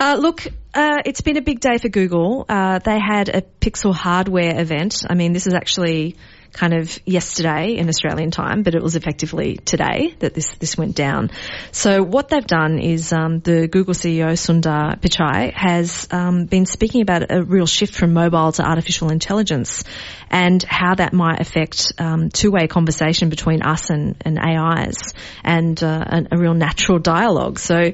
Uh, 0.02 0.16
look, 0.18 0.46
uh, 0.72 0.96
it's 1.04 1.20
been 1.20 1.36
a 1.36 1.42
big 1.42 1.60
day 1.60 1.76
for 1.76 1.90
Google. 1.90 2.46
Uh, 2.48 2.78
they 2.78 2.98
had 2.98 3.28
a 3.28 3.42
Pixel 3.42 3.94
hardware 3.94 4.58
event. 4.58 5.04
I 5.06 5.14
mean, 5.14 5.34
this 5.34 5.46
is 5.46 5.52
actually 5.52 6.16
kind 6.52 6.74
of 6.74 6.98
yesterday 7.06 7.76
in 7.76 7.88
Australian 7.88 8.30
time, 8.30 8.62
but 8.62 8.74
it 8.74 8.82
was 8.82 8.96
effectively 8.96 9.56
today 9.56 10.14
that 10.18 10.34
this 10.34 10.54
this 10.56 10.76
went 10.76 10.96
down. 10.96 11.30
So 11.72 12.02
what 12.02 12.28
they've 12.28 12.46
done 12.46 12.78
is 12.78 13.12
um, 13.12 13.40
the 13.40 13.68
Google 13.68 13.94
CEO 13.94 14.32
Sundar 14.32 15.00
Pichai 15.00 15.52
has 15.54 16.08
um, 16.10 16.46
been 16.46 16.66
speaking 16.66 17.02
about 17.02 17.30
a 17.30 17.42
real 17.42 17.66
shift 17.66 17.94
from 17.94 18.12
mobile 18.12 18.52
to 18.52 18.62
artificial 18.62 19.10
intelligence 19.10 19.84
and 20.30 20.62
how 20.62 20.94
that 20.94 21.12
might 21.12 21.40
affect 21.40 21.92
um, 21.98 22.30
two-way 22.30 22.66
conversation 22.66 23.28
between 23.30 23.62
us 23.62 23.90
and, 23.90 24.16
and 24.22 24.38
AIs 24.38 25.14
and 25.44 25.82
uh, 25.82 26.04
a, 26.06 26.36
a 26.36 26.38
real 26.38 26.54
natural 26.54 26.98
dialogue. 26.98 27.58
So 27.58 27.92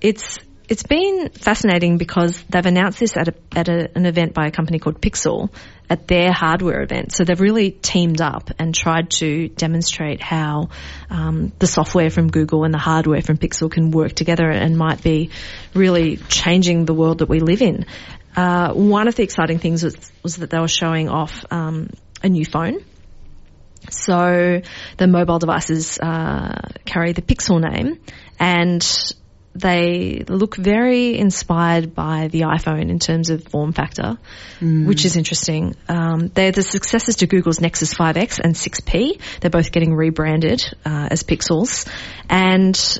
it's 0.00 0.38
it's 0.68 0.82
been 0.82 1.28
fascinating 1.30 1.96
because 1.96 2.42
they've 2.48 2.66
announced 2.66 2.98
this 2.98 3.16
at, 3.16 3.28
a, 3.28 3.34
at 3.54 3.68
a, 3.68 3.88
an 3.94 4.04
event 4.04 4.34
by 4.34 4.46
a 4.46 4.50
company 4.50 4.78
called 4.78 5.00
Pixel 5.00 5.50
at 5.88 6.08
their 6.08 6.32
hardware 6.32 6.82
event. 6.82 7.12
So 7.12 7.24
they've 7.24 7.40
really 7.40 7.70
teamed 7.70 8.20
up 8.20 8.50
and 8.58 8.74
tried 8.74 9.10
to 9.10 9.48
demonstrate 9.48 10.20
how 10.20 10.70
um, 11.10 11.52
the 11.58 11.66
software 11.66 12.10
from 12.10 12.28
Google 12.28 12.64
and 12.64 12.74
the 12.74 12.78
hardware 12.78 13.22
from 13.22 13.36
Pixel 13.36 13.70
can 13.70 13.90
work 13.90 14.12
together 14.12 14.50
and 14.50 14.76
might 14.76 15.02
be 15.02 15.30
really 15.74 16.16
changing 16.16 16.84
the 16.84 16.94
world 16.94 17.18
that 17.18 17.28
we 17.28 17.40
live 17.40 17.62
in. 17.62 17.86
Uh, 18.34 18.72
one 18.74 19.08
of 19.08 19.14
the 19.14 19.22
exciting 19.22 19.58
things 19.58 19.82
was, 19.82 19.96
was 20.22 20.36
that 20.36 20.50
they 20.50 20.58
were 20.58 20.68
showing 20.68 21.08
off 21.08 21.44
um, 21.50 21.88
a 22.22 22.28
new 22.28 22.44
phone. 22.44 22.84
So 23.90 24.62
the 24.96 25.06
mobile 25.06 25.38
devices 25.38 25.98
uh, 25.98 26.70
carry 26.84 27.12
the 27.12 27.22
Pixel 27.22 27.60
name, 27.60 28.00
and 28.38 28.82
they 29.58 30.24
look 30.28 30.56
very 30.56 31.18
inspired 31.18 31.94
by 31.94 32.28
the 32.28 32.42
iPhone 32.42 32.90
in 32.90 32.98
terms 32.98 33.30
of 33.30 33.44
form 33.44 33.72
factor, 33.72 34.18
which 34.60 35.04
is 35.04 35.16
interesting. 35.16 35.74
Um, 35.88 36.28
they're 36.28 36.52
the 36.52 36.62
successors 36.62 37.16
to 37.16 37.26
Google's 37.26 37.60
Nexus 37.60 37.94
5X 37.94 38.38
and 38.38 38.54
6P. 38.54 39.20
They're 39.40 39.50
both 39.50 39.72
getting 39.72 39.94
rebranded 39.94 40.62
uh, 40.84 41.08
as 41.10 41.22
Pixels, 41.22 41.88
and 42.28 42.98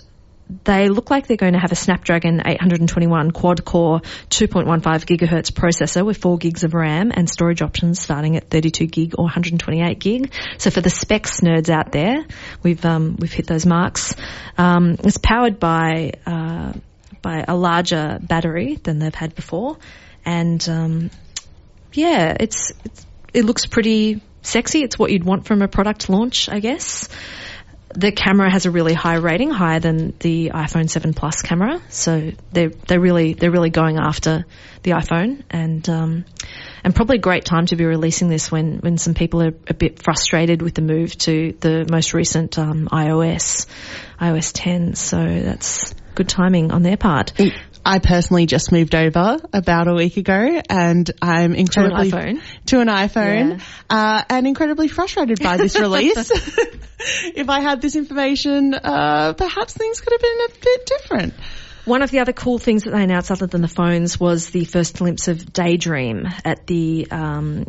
they 0.65 0.89
look 0.89 1.11
like 1.11 1.27
they're 1.27 1.37
going 1.37 1.55
to 1.55 1.59
have 1.59 1.73
a 1.73 1.77
Snapdragon 1.77 2.41
821 2.47 3.33
quad 3.33 3.65
core 3.65 4.01
2.15 4.31 4.81
gigahertz 5.05 5.51
processor 5.51 6.05
with 6.05 6.19
4 6.19 6.39
gigs 6.39 6.63
of 6.63 6.75
RAM 6.75 7.11
and 7.13 7.29
storage 7.29 7.63
options 7.63 8.01
starting 8.01 8.37
at 8.37 8.49
32 8.49 8.87
gig 8.87 9.15
or 9.19 9.25
128 9.25 9.99
gig. 9.99 10.33
So 10.59 10.71
for 10.71 10.81
the 10.81 10.91
specs 10.91 11.41
nerds 11.41 11.69
out 11.69 11.91
there, 11.91 12.25
we've 12.63 12.85
um, 12.85 13.17
we've 13.19 13.33
hit 13.33 13.47
those 13.47 13.67
marks. 13.67 14.15
Um, 14.57 14.97
it's 15.03 15.19
powered 15.19 15.59
by 15.59 16.13
uh, 16.27 16.73
by 17.23 17.45
a 17.47 17.57
larger 17.57 18.19
battery 18.23 18.77
than 18.77 19.01
they've 19.01 19.15
had 19.15 19.35
before, 19.35 19.79
and 20.25 20.67
um, 20.69 21.11
yeah, 21.93 22.37
it's, 22.39 22.73
it's 22.85 23.07
it 23.35 23.45
looks 23.45 23.67
pretty 23.67 24.23
sexy. 24.43 24.83
It's 24.83 24.97
what 24.97 25.11
you'd 25.11 25.25
want 25.25 25.47
from 25.47 25.63
a 25.63 25.69
product 25.69 26.09
launch, 26.09 26.49
I 26.49 26.61
guess 26.61 27.09
the 27.97 28.13
camera 28.13 28.51
has 28.51 28.67
a 28.67 28.71
really 28.71 28.93
high 28.93 29.17
rating, 29.17 29.51
higher 29.51 29.81
than 29.81 30.13
the 30.21 30.51
iPhone 30.51 30.89
7 30.91 31.15
Plus 31.15 31.41
camera. 31.41 31.81
So 31.89 32.33
they're 32.53 32.69
they're 32.69 33.01
really 33.01 33.33
they're 33.33 33.51
really 33.51 33.71
going 33.71 33.97
after 33.99 34.45
the 34.83 34.91
iPhone, 34.91 35.43
and 35.51 35.89
um, 35.89 36.25
and 36.85 36.95
probably 36.95 37.17
a 37.17 37.21
great 37.21 37.45
time 37.45 37.67
to 37.67 37.77
be 37.77 37.85
releasing 37.85 38.29
this 38.29 38.53
when 38.53 38.79
when 38.79 38.99
some 38.99 39.15
people 39.15 39.43
are 39.43 39.55
a 39.67 39.75
bit 39.75 40.03
frustrated 40.03 40.61
with 40.61 40.75
the 40.75 40.83
move 40.83 41.17
to 41.19 41.55
the 41.61 41.87
most 41.91 42.13
recent 42.13 42.59
um, 42.59 42.89
iOS, 42.93 43.67
iOS 44.21 44.51
10. 44.55 44.95
So 44.95 45.17
that's 45.17 45.95
good 46.15 46.29
timing 46.29 46.73
on 46.73 46.83
their 46.83 46.99
part. 46.99 47.33
I 47.87 48.01
personally 48.01 48.47
just 48.47 48.73
moved 48.73 48.97
over 48.97 49.39
about 49.53 49.87
a 49.87 49.95
week 49.95 50.17
ago, 50.17 50.61
and 50.69 51.09
I'm 51.23 51.55
incredibly 51.55 52.11
iPhone? 52.11 52.43
to 52.67 52.81
an 52.81 52.89
iPhone, 52.89 53.61
Yeah. 53.61 53.65
uh, 53.89 54.23
and 54.29 54.45
incredibly 54.49 54.89
frustrated 54.89 55.41
by 55.41 55.57
this 55.57 55.79
release. 55.79 56.31
if 57.37 57.49
I 57.49 57.61
had 57.61 57.81
this 57.81 57.95
information, 57.95 58.75
uh, 58.75 59.35
perhaps 59.35 59.75
things 59.75 60.01
could 60.01 60.13
have 60.15 60.21
been 60.21 60.39
a 60.47 60.65
bit 60.65 60.87
different. 60.87 61.35
One 61.85 62.03
of 62.03 62.11
the 62.11 62.19
other 62.19 62.33
cool 62.33 62.59
things 62.59 62.83
that 62.83 62.91
they 62.91 63.05
announced, 63.05 63.31
other 63.31 63.47
than 63.47 63.63
the 63.63 63.69
phones, 63.69 64.19
was 64.19 64.51
the 64.51 64.65
first 64.65 64.97
glimpse 64.97 65.29
of 65.29 65.53
Daydream 65.53 66.27
at 66.45 66.67
the. 66.67 67.07
Um, 67.13 67.67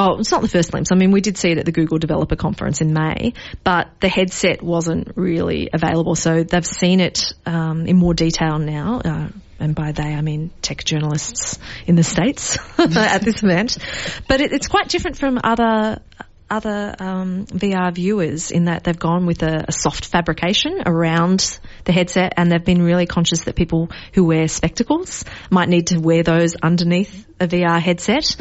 Oh, 0.00 0.20
it's 0.20 0.30
not 0.30 0.42
the 0.42 0.48
first 0.48 0.70
glimpse. 0.70 0.92
I 0.92 0.94
mean, 0.94 1.10
we 1.10 1.20
did 1.20 1.36
see 1.36 1.50
it 1.50 1.58
at 1.58 1.64
the 1.64 1.72
Google 1.72 1.98
Developer 1.98 2.36
Conference 2.36 2.80
in 2.80 2.92
May, 2.92 3.32
but 3.64 3.88
the 3.98 4.08
headset 4.08 4.62
wasn't 4.62 5.16
really 5.16 5.70
available. 5.72 6.14
So 6.14 6.44
they've 6.44 6.64
seen 6.64 7.00
it 7.00 7.32
um, 7.44 7.84
in 7.84 7.96
more 7.96 8.14
detail 8.14 8.60
now. 8.60 9.00
Uh, 9.04 9.28
and 9.58 9.74
by 9.74 9.90
they, 9.90 10.14
I 10.14 10.20
mean 10.20 10.52
tech 10.62 10.84
journalists 10.84 11.58
in 11.84 11.96
the 11.96 12.04
States 12.04 12.58
at 12.78 13.22
this 13.22 13.42
event. 13.42 13.76
But 14.28 14.40
it, 14.40 14.52
it's 14.52 14.68
quite 14.68 14.88
different 14.88 15.18
from 15.18 15.40
other 15.42 16.00
other 16.48 16.94
um, 16.98 17.46
VR 17.46 17.92
viewers 17.92 18.52
in 18.52 18.66
that 18.66 18.84
they've 18.84 18.98
gone 18.98 19.26
with 19.26 19.42
a, 19.42 19.66
a 19.68 19.72
soft 19.72 20.06
fabrication 20.06 20.80
around 20.86 21.58
the 21.84 21.92
headset, 21.92 22.34
and 22.36 22.50
they've 22.50 22.64
been 22.64 22.82
really 22.82 23.04
conscious 23.04 23.44
that 23.44 23.56
people 23.56 23.90
who 24.14 24.24
wear 24.24 24.46
spectacles 24.46 25.24
might 25.50 25.68
need 25.68 25.88
to 25.88 25.98
wear 25.98 26.22
those 26.22 26.54
underneath 26.54 27.26
a 27.40 27.48
VR 27.48 27.80
headset, 27.80 28.36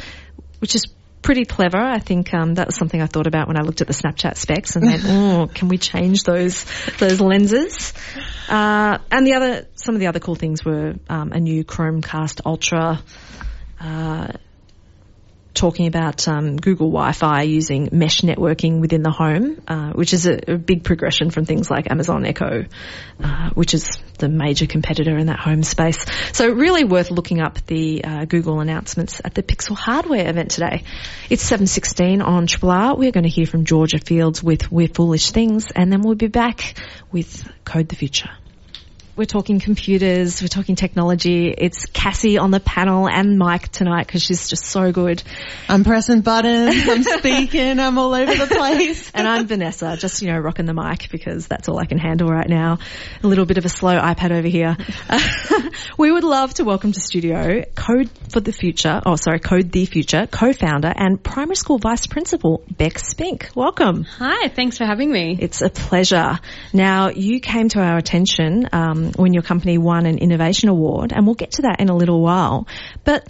which 0.59 0.75
is 0.75 0.85
pretty 1.27 1.43
clever. 1.43 1.77
I 1.77 1.99
think 1.99 2.33
um, 2.33 2.53
that 2.53 2.67
was 2.67 2.77
something 2.77 3.01
I 3.01 3.05
thought 3.05 3.27
about 3.27 3.49
when 3.49 3.59
I 3.59 3.61
looked 3.61 3.81
at 3.81 3.87
the 3.87 3.93
Snapchat 3.93 4.37
specs 4.37 4.77
and 4.77 4.87
then, 4.87 5.01
oh, 5.03 5.47
can 5.53 5.67
we 5.67 5.77
change 5.77 6.23
those 6.23 6.65
those 6.99 7.19
lenses? 7.19 7.93
Uh, 8.47 8.99
and 9.11 9.27
the 9.27 9.33
other, 9.33 9.67
some 9.75 9.93
of 9.93 9.99
the 9.99 10.07
other 10.07 10.21
cool 10.21 10.35
things 10.35 10.63
were 10.63 10.93
um, 11.09 11.33
a 11.33 11.39
new 11.41 11.65
Chromecast 11.65 12.39
Ultra. 12.45 13.01
Uh, 13.77 14.29
talking 15.57 15.87
about 15.87 16.27
um, 16.27 16.55
Google 16.57 16.87
Wi-Fi 16.91 17.41
using 17.41 17.89
mesh 17.91 18.21
networking 18.21 18.79
within 18.79 19.01
the 19.01 19.11
home, 19.11 19.61
uh, 19.67 19.91
which 19.93 20.13
is 20.13 20.27
a, 20.27 20.53
a 20.53 20.57
big 20.57 20.83
progression 20.83 21.31
from 21.31 21.45
things 21.45 21.69
like 21.69 21.91
Amazon 21.91 22.25
Echo, 22.25 22.65
uh, 23.21 23.49
which 23.55 23.73
is 23.73 23.89
the 24.19 24.29
major 24.29 24.67
competitor 24.67 25.17
in 25.17 25.27
that 25.27 25.39
home 25.39 25.63
space. 25.63 26.05
So 26.33 26.49
really 26.49 26.83
worth 26.83 27.11
looking 27.11 27.41
up 27.41 27.65
the 27.65 28.03
uh, 28.03 28.25
Google 28.25 28.59
announcements 28.59 29.19
at 29.25 29.33
the 29.33 29.43
Pixel 29.43 29.75
Hardware 29.75 30.29
event 30.29 30.51
today. 30.51 30.83
It's 31.29 31.49
7.16 31.49 32.23
on 32.23 32.47
Triple 32.47 32.71
R. 32.71 32.95
We're 32.95 33.11
going 33.11 33.23
to 33.23 33.29
hear 33.29 33.47
from 33.47 33.65
Georgia 33.65 33.99
Fields 33.99 34.43
with 34.43 34.71
We're 34.71 34.87
Foolish 34.87 35.31
Things, 35.31 35.71
and 35.75 35.91
then 35.91 36.01
we'll 36.01 36.15
be 36.15 36.27
back 36.27 36.75
with 37.11 37.51
Code 37.65 37.89
the 37.89 37.95
Future. 37.95 38.29
We're 39.17 39.25
talking 39.25 39.59
computers, 39.59 40.43
we're 40.43 40.47
talking 40.47 40.75
technology. 40.75 41.49
It's 41.49 41.87
Cassie 41.87 42.37
on 42.37 42.51
the 42.51 42.59
panel 42.59 43.09
and 43.09 43.39
mic 43.39 43.69
tonight 43.69 44.05
because 44.05 44.21
she's 44.21 44.47
just 44.47 44.65
so 44.65 44.91
good. 44.91 45.23
I'm 45.67 45.83
pressing 45.83 46.21
buttons, 46.21 46.87
I'm 46.87 47.01
speaking, 47.17 47.79
I'm 47.79 47.97
all 47.97 48.13
over 48.13 48.31
the 48.31 48.45
place. 48.45 49.09
And 49.15 49.27
I'm 49.27 49.47
Vanessa, 49.47 49.97
just, 49.97 50.21
you 50.21 50.27
know, 50.27 50.37
rocking 50.37 50.67
the 50.67 50.75
mic 50.75 51.09
because 51.09 51.47
that's 51.47 51.67
all 51.67 51.79
I 51.79 51.85
can 51.85 51.97
handle 51.97 52.27
right 52.27 52.47
now. 52.47 52.77
A 53.23 53.27
little 53.27 53.47
bit 53.47 53.57
of 53.57 53.65
a 53.65 53.69
slow 53.69 53.97
iPad 53.99 54.37
over 54.37 54.47
here. 54.47 54.77
we 55.97 56.11
would 56.11 56.23
love 56.23 56.53
to 56.53 56.63
welcome 56.63 56.91
to 56.91 57.01
studio 57.01 57.63
Code 57.73 58.11
for 58.29 58.39
the 58.39 58.53
Future, 58.53 59.01
oh 59.03 59.15
sorry, 59.15 59.39
Code 59.39 59.71
the 59.71 59.85
Future, 59.85 60.27
co-founder 60.29 60.93
and 60.95 61.23
primary 61.23 61.55
school 61.55 61.79
vice 61.79 62.05
principal, 62.05 62.61
Beck 62.69 62.99
Spink. 62.99 63.49
Welcome. 63.55 64.03
Hi, 64.03 64.49
thanks 64.49 64.77
for 64.77 64.85
having 64.85 65.11
me. 65.11 65.39
It's 65.41 65.63
a 65.63 65.71
pleasure. 65.71 66.37
Now, 66.71 67.09
you 67.09 67.39
came 67.39 67.69
to 67.69 67.79
our 67.79 67.97
attention 67.97 68.69
um, 68.71 69.06
when 69.15 69.33
your 69.33 69.43
company 69.43 69.77
won 69.77 70.05
an 70.05 70.17
innovation 70.17 70.69
award, 70.69 71.13
and 71.13 71.25
we'll 71.25 71.35
get 71.35 71.51
to 71.53 71.63
that 71.63 71.79
in 71.79 71.89
a 71.89 71.95
little 71.95 72.21
while. 72.21 72.67
But 73.03 73.27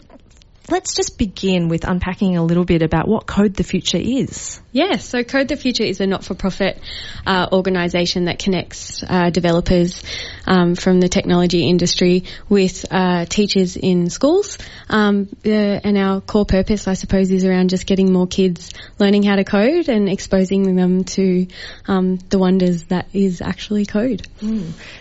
let's 0.69 0.95
just 0.95 1.17
begin 1.17 1.69
with 1.69 1.87
unpacking 1.87 2.37
a 2.37 2.43
little 2.43 2.65
bit 2.65 2.81
about 2.81 3.07
what 3.07 3.25
Code 3.25 3.53
the 3.53 3.63
Future 3.63 3.97
is. 3.97 4.59
Yes, 4.71 5.07
so 5.07 5.23
Code 5.23 5.47
the 5.47 5.55
Future 5.55 5.83
is 5.83 6.01
a 6.01 6.07
not-for-profit 6.07 6.79
uh, 7.25 7.47
organisation 7.51 8.25
that 8.25 8.39
connects 8.39 9.03
uh, 9.07 9.29
developers 9.29 10.03
um, 10.45 10.75
from 10.75 10.99
the 10.99 11.09
technology 11.09 11.67
industry 11.67 12.25
with 12.49 12.85
uh, 12.91 13.25
teachers 13.25 13.77
in 13.77 14.09
schools. 14.09 14.57
Um, 14.89 15.29
and 15.43 15.97
our 15.97 16.21
core 16.21 16.45
purpose, 16.45 16.87
I 16.87 16.93
suppose, 16.93 17.31
is 17.31 17.45
around 17.45 17.69
just 17.69 17.85
getting 17.85 18.11
more 18.11 18.27
kids 18.27 18.73
learning 18.99 19.23
how 19.23 19.35
to 19.35 19.43
code 19.43 19.89
and 19.89 20.09
exposing 20.09 20.75
them 20.75 21.03
to 21.05 21.47
um, 21.87 22.17
the 22.29 22.39
wonders 22.39 22.83
that 22.85 23.07
is 23.13 23.41
actually 23.41 23.85
code. 23.85 24.27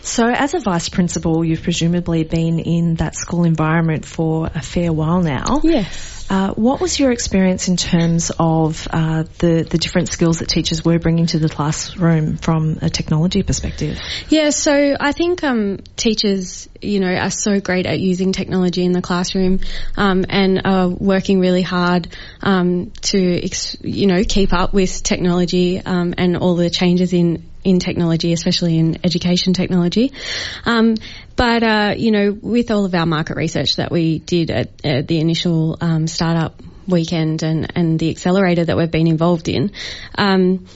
So, 0.03 0.27
as 0.27 0.55
a 0.55 0.61
vice 0.61 0.89
principal, 0.89 1.45
you've 1.45 1.63
presumably 1.63 2.25
been 2.25 2.61
in 2.61 2.95
that 2.97 3.15
school 3.15 3.45
environment 3.45 4.05
for 4.05 4.47
a 4.55 4.63
fair 4.63 4.93
while 4.93 5.23
now. 5.23 5.56
Yes. 5.63 6.17
Uh, 6.29 6.53
what 6.55 6.81
was 6.81 6.99
your 6.99 7.13
experience 7.13 7.69
in 7.69 7.77
terms 7.77 8.33
of 8.37 8.89
uh, 8.91 9.25
the 9.39 9.63
the 9.63 9.79
different 9.79 10.09
skills 10.09 10.41
that 10.41 10.49
teachers 10.49 10.85
were 10.85 10.99
bringing 10.99 11.27
to 11.27 11.39
the 11.39 11.49
classroom 11.49 12.37
from 12.37 12.79
a 12.83 12.91
technology 12.91 13.45
perspective? 13.45 14.01
Yeah, 14.29 14.51
so 14.51 14.97
I 14.99 15.13
think 15.13 15.45
um, 15.45 15.79
teachers, 15.95 16.69
you 16.83 16.99
know, 16.99 17.15
are 17.15 17.31
so 17.31 17.61
great 17.61 17.87
at 17.87 18.01
using 18.01 18.33
technology 18.33 18.85
in 18.85 18.91
the 18.91 19.03
classroom 19.03 19.61
um, 19.97 20.25
and 20.29 20.63
are 20.65 20.89
working 20.89 21.39
really 21.39 21.63
hard 21.63 22.09
um, 22.43 22.91
to, 23.03 23.45
ex- 23.45 23.77
you 23.83 24.09
know, 24.09 24.25
keep 24.25 24.53
up 24.53 24.75
with 24.75 25.05
technology 25.05 25.81
um, 25.81 26.15
and 26.19 26.37
all 26.37 26.57
the 26.57 26.71
changes 26.71 27.13
in 27.13 27.49
in 27.63 27.81
technology, 27.81 28.33
especially 28.33 28.79
in 28.79 28.99
education 29.03 29.53
technology. 29.53 30.13
Um, 30.65 30.95
but 31.37 31.63
uh, 31.63 31.95
you 31.97 32.11
know, 32.11 32.33
with 32.33 32.71
all 32.71 32.85
of 32.85 32.95
our 32.95 33.07
market 33.07 33.37
research 33.37 33.77
that 33.77 33.93
we 33.93 34.19
did 34.19 34.51
at, 34.51 34.85
at 34.85 35.07
the 35.07 35.21
initial 35.21 35.77
um, 35.81 36.07
startup 36.07 36.61
weekend 36.89 37.43
and 37.43 37.71
and 37.77 37.99
the 37.99 38.11
accelerator 38.11 38.65
that 38.65 38.77
we've 38.77 38.91
been 38.91 39.07
involved 39.07 39.49
in. 39.49 39.73
Um, 40.17 40.67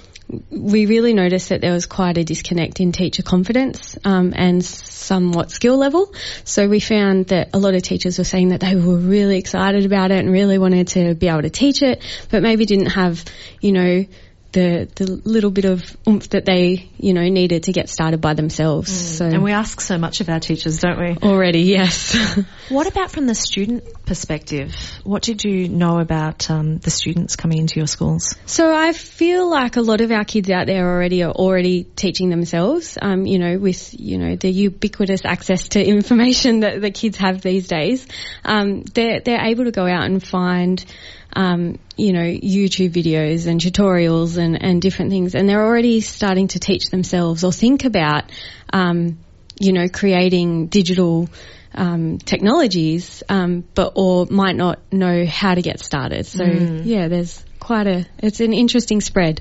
we 0.50 0.86
really 0.86 1.12
noticed 1.12 1.48
that 1.48 1.60
there 1.60 1.72
was 1.72 1.86
quite 1.86 2.16
a 2.16 2.24
disconnect 2.24 2.80
in 2.80 2.92
teacher 2.92 3.22
confidence 3.22 3.98
um, 4.04 4.32
and 4.36 4.64
somewhat 4.64 5.50
skill 5.50 5.76
level. 5.76 6.14
So 6.44 6.68
we 6.68 6.78
found 6.78 7.26
that 7.28 7.50
a 7.52 7.58
lot 7.58 7.74
of 7.74 7.82
teachers 7.82 8.18
were 8.18 8.24
saying 8.24 8.50
that 8.50 8.60
they 8.60 8.76
were 8.76 8.96
really 8.96 9.38
excited 9.38 9.86
about 9.86 10.12
it 10.12 10.18
and 10.18 10.30
really 10.30 10.58
wanted 10.58 10.88
to 10.88 11.14
be 11.14 11.28
able 11.28 11.42
to 11.42 11.50
teach 11.50 11.82
it, 11.82 12.02
but 12.30 12.42
maybe 12.42 12.64
didn't 12.64 12.92
have, 12.92 13.24
you 13.60 13.72
know, 13.72 14.06
the 14.52 14.88
the 14.94 15.06
little 15.24 15.50
bit 15.50 15.64
of 15.64 15.96
oomph 16.08 16.28
that 16.30 16.44
they, 16.44 16.90
you 16.98 17.12
know, 17.12 17.22
needed 17.22 17.64
to 17.64 17.72
get 17.72 17.88
started 17.88 18.20
by 18.20 18.34
themselves. 18.34 18.90
So 18.92 19.26
And 19.26 19.42
we 19.42 19.52
ask 19.52 19.80
so 19.80 19.98
much 19.98 20.20
of 20.20 20.28
our 20.28 20.40
teachers, 20.40 20.80
don't 20.80 20.98
we? 20.98 21.16
already, 21.28 21.60
yes. 21.62 22.16
What 22.68 22.86
about 22.86 23.10
from 23.10 23.26
the 23.26 23.34
student 23.34 23.84
perspective? 24.06 24.74
What 25.02 25.22
did 25.22 25.42
you 25.42 25.68
know 25.68 25.98
about 25.98 26.48
um, 26.50 26.78
the 26.78 26.90
students 26.90 27.34
coming 27.36 27.58
into 27.58 27.80
your 27.80 27.88
schools? 27.88 28.36
So 28.46 28.72
I 28.72 28.92
feel 28.92 29.50
like 29.50 29.76
a 29.76 29.80
lot 29.80 30.00
of 30.00 30.12
our 30.12 30.24
kids 30.24 30.50
out 30.50 30.66
there 30.66 30.86
already 30.86 31.22
are 31.24 31.32
already 31.32 31.84
teaching 31.84 32.30
themselves. 32.30 32.96
Um, 33.00 33.26
you 33.26 33.38
know, 33.38 33.58
with 33.58 33.98
you 33.98 34.18
know 34.18 34.36
the 34.36 34.50
ubiquitous 34.50 35.24
access 35.24 35.68
to 35.70 35.84
information 35.84 36.60
that 36.64 36.80
the 36.80 36.90
kids 36.90 37.18
have 37.18 37.42
these 37.42 37.66
days, 37.68 38.06
um, 38.44 38.82
they're 38.82 39.20
they're 39.20 39.44
able 39.44 39.64
to 39.64 39.72
go 39.72 39.86
out 39.86 40.04
and 40.04 40.22
find. 40.22 40.84
Um, 41.32 41.78
you 41.96 42.12
know, 42.12 42.24
YouTube 42.24 42.90
videos 42.90 43.46
and 43.46 43.60
tutorials 43.60 44.36
and, 44.36 44.60
and 44.60 44.82
different 44.82 45.10
things, 45.10 45.34
and 45.34 45.48
they're 45.48 45.64
already 45.64 46.00
starting 46.00 46.48
to 46.48 46.58
teach 46.58 46.90
themselves 46.90 47.44
or 47.44 47.52
think 47.52 47.84
about, 47.84 48.24
um, 48.72 49.18
you 49.58 49.72
know, 49.72 49.88
creating 49.88 50.66
digital 50.66 51.28
um, 51.74 52.18
technologies, 52.18 53.22
um, 53.28 53.64
but 53.74 53.92
or 53.94 54.26
might 54.30 54.56
not 54.56 54.80
know 54.92 55.24
how 55.24 55.54
to 55.54 55.62
get 55.62 55.80
started. 55.80 56.26
So 56.26 56.44
yeah, 56.44 57.08
there's 57.08 57.44
quite 57.70 57.86
a 57.86 58.04
it's 58.18 58.40
an 58.40 58.52
interesting 58.52 59.00
spread. 59.00 59.40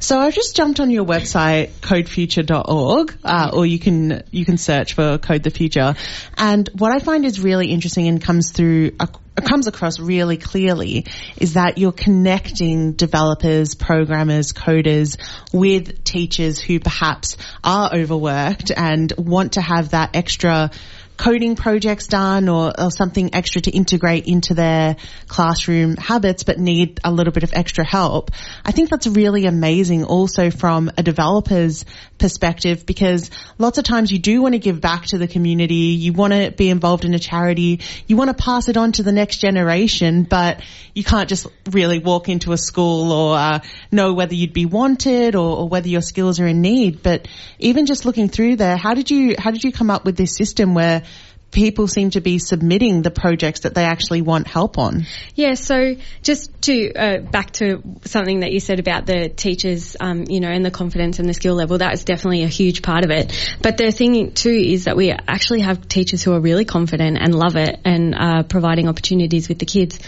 So 0.00 0.18
I've 0.18 0.34
just 0.34 0.56
jumped 0.56 0.80
on 0.80 0.90
your 0.90 1.04
website, 1.04 1.68
codefuture.org, 1.80 3.18
uh, 3.22 3.50
or 3.52 3.64
you 3.64 3.78
can 3.78 4.24
you 4.32 4.44
can 4.44 4.56
search 4.58 4.94
for 4.94 5.18
Code 5.18 5.44
the 5.44 5.50
Future. 5.50 5.94
And 6.36 6.68
what 6.76 6.90
I 6.90 6.98
find 6.98 7.24
is 7.24 7.38
really 7.38 7.68
interesting 7.70 8.08
and 8.08 8.20
comes 8.20 8.50
through 8.50 8.96
uh, 8.98 9.06
comes 9.36 9.68
across 9.68 10.00
really 10.00 10.38
clearly 10.38 11.06
is 11.36 11.54
that 11.54 11.78
you're 11.78 11.92
connecting 11.92 12.94
developers, 12.94 13.76
programmers, 13.76 14.52
coders 14.52 15.16
with 15.52 16.02
teachers 16.02 16.58
who 16.58 16.80
perhaps 16.80 17.36
are 17.62 17.94
overworked 17.94 18.72
and 18.76 19.12
want 19.16 19.52
to 19.52 19.60
have 19.60 19.90
that 19.90 20.16
extra 20.16 20.72
coding 21.22 21.54
projects 21.54 22.08
done 22.08 22.48
or, 22.48 22.72
or 22.80 22.90
something 22.90 23.32
extra 23.32 23.60
to 23.60 23.70
integrate 23.70 24.26
into 24.26 24.54
their 24.54 24.96
classroom 25.28 25.96
habits 25.96 26.42
but 26.42 26.58
need 26.58 26.98
a 27.04 27.12
little 27.12 27.32
bit 27.32 27.44
of 27.44 27.52
extra 27.52 27.84
help. 27.84 28.32
I 28.64 28.72
think 28.72 28.90
that's 28.90 29.06
really 29.06 29.46
amazing 29.46 30.02
also 30.02 30.50
from 30.50 30.90
a 30.98 31.02
developer's 31.04 31.84
perspective 32.18 32.86
because 32.86 33.30
lots 33.56 33.78
of 33.78 33.84
times 33.84 34.10
you 34.10 34.18
do 34.18 34.42
want 34.42 34.54
to 34.54 34.58
give 34.58 34.80
back 34.80 35.06
to 35.06 35.18
the 35.18 35.28
community, 35.28 35.94
you 35.94 36.12
want 36.12 36.32
to 36.32 36.50
be 36.50 36.68
involved 36.68 37.04
in 37.04 37.14
a 37.14 37.20
charity, 37.20 37.80
you 38.08 38.16
want 38.16 38.36
to 38.36 38.44
pass 38.44 38.68
it 38.68 38.76
on 38.76 38.90
to 38.90 39.04
the 39.04 39.12
next 39.12 39.36
generation, 39.36 40.24
but 40.24 40.60
you 40.92 41.04
can't 41.04 41.28
just 41.28 41.46
really 41.70 42.00
walk 42.00 42.28
into 42.28 42.50
a 42.52 42.58
school 42.58 43.12
or 43.12 43.36
uh, 43.36 43.60
know 43.92 44.12
whether 44.12 44.34
you'd 44.34 44.52
be 44.52 44.66
wanted 44.66 45.36
or, 45.36 45.58
or 45.58 45.68
whether 45.68 45.88
your 45.88 46.02
skills 46.02 46.40
are 46.40 46.48
in 46.48 46.60
need. 46.60 47.00
But 47.00 47.28
even 47.60 47.86
just 47.86 48.04
looking 48.04 48.28
through 48.28 48.56
there, 48.56 48.76
how 48.76 48.94
did 48.94 49.08
you 49.10 49.36
how 49.38 49.52
did 49.52 49.62
you 49.62 49.70
come 49.70 49.88
up 49.88 50.04
with 50.04 50.16
this 50.16 50.34
system 50.36 50.74
where 50.74 51.04
people 51.52 51.86
seem 51.86 52.10
to 52.10 52.20
be 52.20 52.38
submitting 52.38 53.02
the 53.02 53.10
projects 53.10 53.60
that 53.60 53.74
they 53.74 53.84
actually 53.84 54.22
want 54.22 54.48
help 54.48 54.78
on. 54.78 55.06
Yeah, 55.34 55.54
so 55.54 55.94
just 56.22 56.50
to 56.62 56.92
uh, 56.94 57.18
back 57.18 57.52
to 57.52 57.82
something 58.04 58.40
that 58.40 58.52
you 58.52 58.58
said 58.58 58.80
about 58.80 59.06
the 59.06 59.28
teachers, 59.28 59.94
um, 60.00 60.24
you 60.28 60.40
know, 60.40 60.48
and 60.48 60.64
the 60.64 60.70
confidence 60.70 61.18
and 61.18 61.28
the 61.28 61.34
skill 61.34 61.54
level, 61.54 61.78
that's 61.78 62.04
definitely 62.04 62.42
a 62.42 62.48
huge 62.48 62.82
part 62.82 63.04
of 63.04 63.10
it. 63.10 63.56
But 63.60 63.76
the 63.76 63.92
thing 63.92 64.32
too 64.32 64.50
is 64.50 64.84
that 64.84 64.96
we 64.96 65.10
actually 65.10 65.60
have 65.60 65.86
teachers 65.86 66.22
who 66.22 66.32
are 66.32 66.40
really 66.40 66.64
confident 66.64 67.18
and 67.20 67.34
love 67.34 67.56
it 67.56 67.78
and 67.84 68.14
are 68.14 68.42
providing 68.42 68.88
opportunities 68.88 69.48
with 69.48 69.58
the 69.58 69.66
kids. 69.66 70.00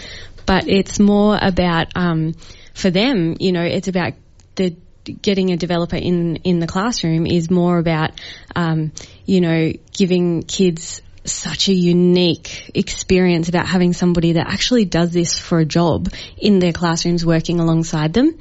But 0.45 0.67
it's 0.67 0.99
more 0.99 1.37
about 1.41 1.87
um, 1.95 2.33
for 2.73 2.89
them, 2.89 3.37
you 3.39 3.51
know, 3.51 3.63
it's 3.63 3.87
about 3.87 4.13
the 4.55 4.75
getting 5.21 5.51
a 5.51 5.57
developer 5.57 5.95
in 5.95 6.37
in 6.37 6.59
the 6.59 6.67
classroom 6.67 7.27
is 7.27 7.51
more 7.51 7.77
about 7.77 8.11
um, 8.55 8.91
you 9.25 9.39
know 9.41 9.71
giving 9.93 10.41
kids 10.41 11.01
such 11.25 11.69
a 11.69 11.73
unique 11.73 12.71
experience 12.73 13.49
about 13.49 13.67
having 13.67 13.93
somebody 13.93 14.33
that 14.33 14.47
actually 14.47 14.85
does 14.85 15.11
this 15.11 15.37
for 15.37 15.59
a 15.59 15.65
job 15.65 16.09
in 16.37 16.59
their 16.59 16.73
classrooms 16.73 17.25
working 17.25 17.59
alongside 17.59 18.13
them. 18.13 18.37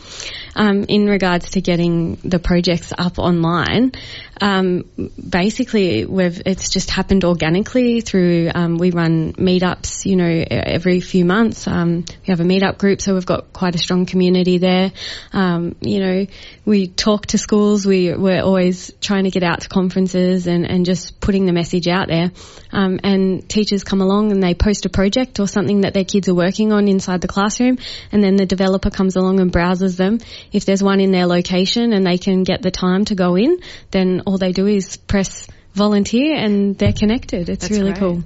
Um, 0.55 0.85
in 0.85 1.07
regards 1.07 1.51
to 1.51 1.61
getting 1.61 2.17
the 2.17 2.39
projects 2.39 2.93
up 2.97 3.19
online, 3.19 3.93
um, 4.41 4.85
basically 5.29 6.05
we've 6.05 6.43
it's 6.45 6.69
just 6.69 6.91
happened 6.91 7.25
organically 7.25 8.01
through 8.01 8.51
um, 8.55 8.79
we 8.79 8.91
run 8.91 9.33
meetups 9.35 10.05
you 10.05 10.17
know 10.17 10.45
every 10.49 11.01
few 11.01 11.25
months. 11.25 11.67
Um, 11.67 12.05
we 12.09 12.27
have 12.27 12.41
a 12.41 12.45
meetup 12.45 12.79
group 12.79 13.01
so 13.01 13.15
we've 13.15 13.27
got 13.27 13.53
quite 13.53 13.75
a 13.75 13.79
strong 13.79 14.07
community 14.07 14.59
there. 14.59 14.93
Um, 15.33 15.77
you 15.81 16.01
know 16.01 16.27
we 16.65 16.89
talk 16.89 17.27
to 17.27 17.39
schools. 17.39 17.87
We 17.87 18.15
we're 18.15 18.43
always 18.43 18.93
trying 19.01 19.25
to 19.25 19.31
get 19.31 19.43
out 19.43 19.61
to 19.63 19.69
conferences 19.69 20.47
and, 20.47 20.67
and 20.69 20.85
just 20.85 21.21
putting 21.21 21.47
the 21.47 21.53
message 21.53 21.87
out 21.89 22.09
there. 22.09 22.31
Um, 22.73 22.99
and 23.05 23.49
teachers 23.49 23.85
come 23.85 24.01
along 24.01 24.33
and 24.33 24.43
they 24.43 24.55
post 24.55 24.87
a 24.87 24.89
project 24.89 25.39
or 25.39 25.47
something 25.47 25.83
that 25.83 25.95
their 25.95 26.05
kids 26.05 26.29
are 26.29 26.35
working 26.35 26.73
on 26.73 26.89
inside 26.89 27.21
the 27.21 27.29
classroom 27.29 27.79
and 28.11 28.23
then 28.23 28.37
the 28.37 28.47
developer 28.47 28.91
comes 28.91 29.17
along 29.17 29.41
and 29.41 29.53
browses 29.53 29.97
them. 29.97 30.19
If 30.53 30.65
there's 30.65 30.83
one 30.83 31.01
in 31.01 31.13
their 31.13 31.27
location 31.27 31.93
and 31.93 32.05
they 32.05 32.19
can 32.19 32.43
get 32.43 32.63
the 32.63 32.71
time 32.71 33.05
to 33.07 33.15
go 33.15 33.37
in 33.37 33.59
then 33.91 34.23
all 34.27 34.39
they 34.39 34.53
do 34.53 34.67
is 34.67 34.97
press 34.97 35.47
volunteer 35.73 36.37
and 36.37 36.77
they're 36.79 36.93
connected. 36.93 37.49
It's 37.49 37.69
That's 37.69 37.79
really 37.79 37.93
great. 37.93 38.01
cool. 38.01 38.25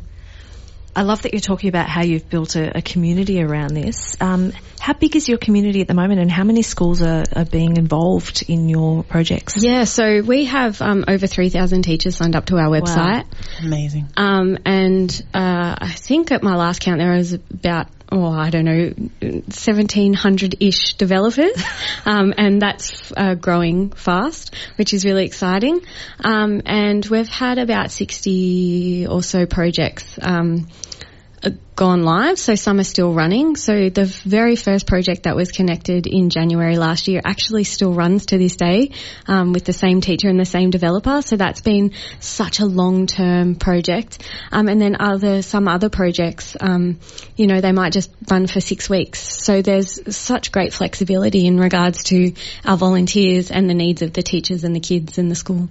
I 0.98 1.02
love 1.02 1.22
that 1.22 1.32
you're 1.32 1.40
talking 1.40 1.68
about 1.68 1.88
how 1.88 2.02
you've 2.02 2.28
built 2.28 2.56
a, 2.56 2.78
a 2.78 2.82
community 2.82 3.40
around 3.40 3.72
this. 3.74 4.16
Um, 4.20 4.52
how 4.80 4.94
big 4.94 5.14
is 5.14 5.28
your 5.28 5.38
community 5.38 5.80
at 5.80 5.86
the 5.86 5.94
moment, 5.94 6.20
and 6.20 6.28
how 6.28 6.42
many 6.42 6.62
schools 6.62 7.02
are, 7.02 7.24
are 7.36 7.44
being 7.44 7.76
involved 7.76 8.44
in 8.48 8.68
your 8.68 9.04
projects? 9.04 9.62
Yeah, 9.62 9.84
so 9.84 10.22
we 10.22 10.46
have 10.46 10.82
um, 10.82 11.04
over 11.06 11.28
3,000 11.28 11.82
teachers 11.82 12.16
signed 12.16 12.34
up 12.34 12.46
to 12.46 12.56
our 12.56 12.68
website. 12.68 13.26
Amazing. 13.62 14.08
Um, 14.16 14.58
and 14.64 15.24
uh, 15.32 15.76
I 15.78 15.92
think 15.92 16.32
at 16.32 16.42
my 16.42 16.56
last 16.56 16.80
count 16.80 16.98
there 16.98 17.12
was 17.12 17.32
about, 17.32 17.86
oh, 18.10 18.30
I 18.30 18.50
don't 18.50 18.64
know, 18.64 18.90
1,700-ish 19.20 20.94
developers. 20.94 21.62
um, 22.06 22.34
and 22.36 22.60
that's 22.60 23.12
uh, 23.16 23.34
growing 23.34 23.90
fast, 23.90 24.54
which 24.76 24.94
is 24.94 25.04
really 25.04 25.24
exciting. 25.24 25.80
Um, 26.22 26.62
and 26.64 27.04
we've 27.06 27.28
had 27.28 27.58
about 27.58 27.90
60 27.90 29.06
or 29.08 29.22
so 29.22 29.46
projects 29.46 30.18
um, 30.22 30.68
gone 31.74 32.02
live, 32.02 32.38
so 32.38 32.56
some 32.56 32.80
are 32.80 32.84
still 32.84 33.14
running. 33.14 33.54
So 33.54 33.88
the 33.88 34.04
very 34.04 34.56
first 34.56 34.86
project 34.86 35.22
that 35.22 35.36
was 35.36 35.52
connected 35.52 36.06
in 36.06 36.28
January 36.28 36.76
last 36.76 37.06
year 37.06 37.20
actually 37.24 37.64
still 37.64 37.94
runs 37.94 38.26
to 38.26 38.38
this 38.38 38.56
day 38.56 38.90
um, 39.26 39.52
with 39.52 39.64
the 39.64 39.72
same 39.72 40.00
teacher 40.00 40.28
and 40.28 40.40
the 40.40 40.44
same 40.44 40.70
developer. 40.70 41.22
So 41.22 41.36
that's 41.36 41.60
been 41.60 41.92
such 42.18 42.58
a 42.58 42.66
long-term 42.66 43.54
project. 43.56 44.22
Um, 44.50 44.68
and 44.68 44.80
then 44.80 44.96
other 44.98 45.42
some 45.42 45.68
other 45.68 45.88
projects, 45.88 46.56
um, 46.60 46.98
you 47.36 47.46
know, 47.46 47.60
they 47.60 47.72
might 47.72 47.92
just 47.92 48.10
run 48.28 48.48
for 48.48 48.60
six 48.60 48.90
weeks. 48.90 49.20
So 49.20 49.62
there's 49.62 50.16
such 50.16 50.50
great 50.50 50.72
flexibility 50.72 51.46
in 51.46 51.58
regards 51.58 52.02
to 52.04 52.32
our 52.64 52.76
volunteers 52.76 53.50
and 53.50 53.70
the 53.70 53.74
needs 53.74 54.02
of 54.02 54.12
the 54.12 54.22
teachers 54.22 54.64
and 54.64 54.74
the 54.74 54.80
kids 54.80 55.18
in 55.18 55.28
the 55.28 55.36
school. 55.36 55.68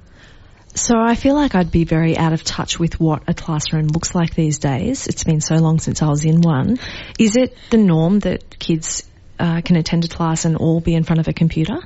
So 0.78 0.96
I 1.00 1.16
feel 1.16 1.34
like 1.34 1.56
I'd 1.56 1.72
be 1.72 1.86
very 1.86 2.16
out 2.16 2.34
of 2.34 2.44
touch 2.44 2.80
with 2.80 3.00
what 3.00 3.24
a 3.28 3.34
classroom 3.34 3.88
looks 3.88 4.14
like 4.14 4.36
these 4.36 4.60
days. 4.60 5.08
It's 5.08 5.24
been 5.24 5.42
so 5.42 5.56
long 5.56 5.80
since 5.80 6.04
I 6.04 6.08
was 6.08 6.24
in 6.24 6.42
one. 6.42 6.78
Is 7.18 7.36
it 7.36 7.58
the 7.72 7.78
norm 7.78 8.20
that 8.20 8.60
kids 8.60 9.10
uh, 9.40 9.62
can 9.62 9.76
attend 9.76 10.06
a 10.06 10.08
class 10.08 10.46
and 10.46 10.56
all 10.56 10.80
be 10.80 10.94
in 10.94 11.04
front 11.04 11.20
of 11.20 11.28
a 11.28 11.34
computer? 11.34 11.80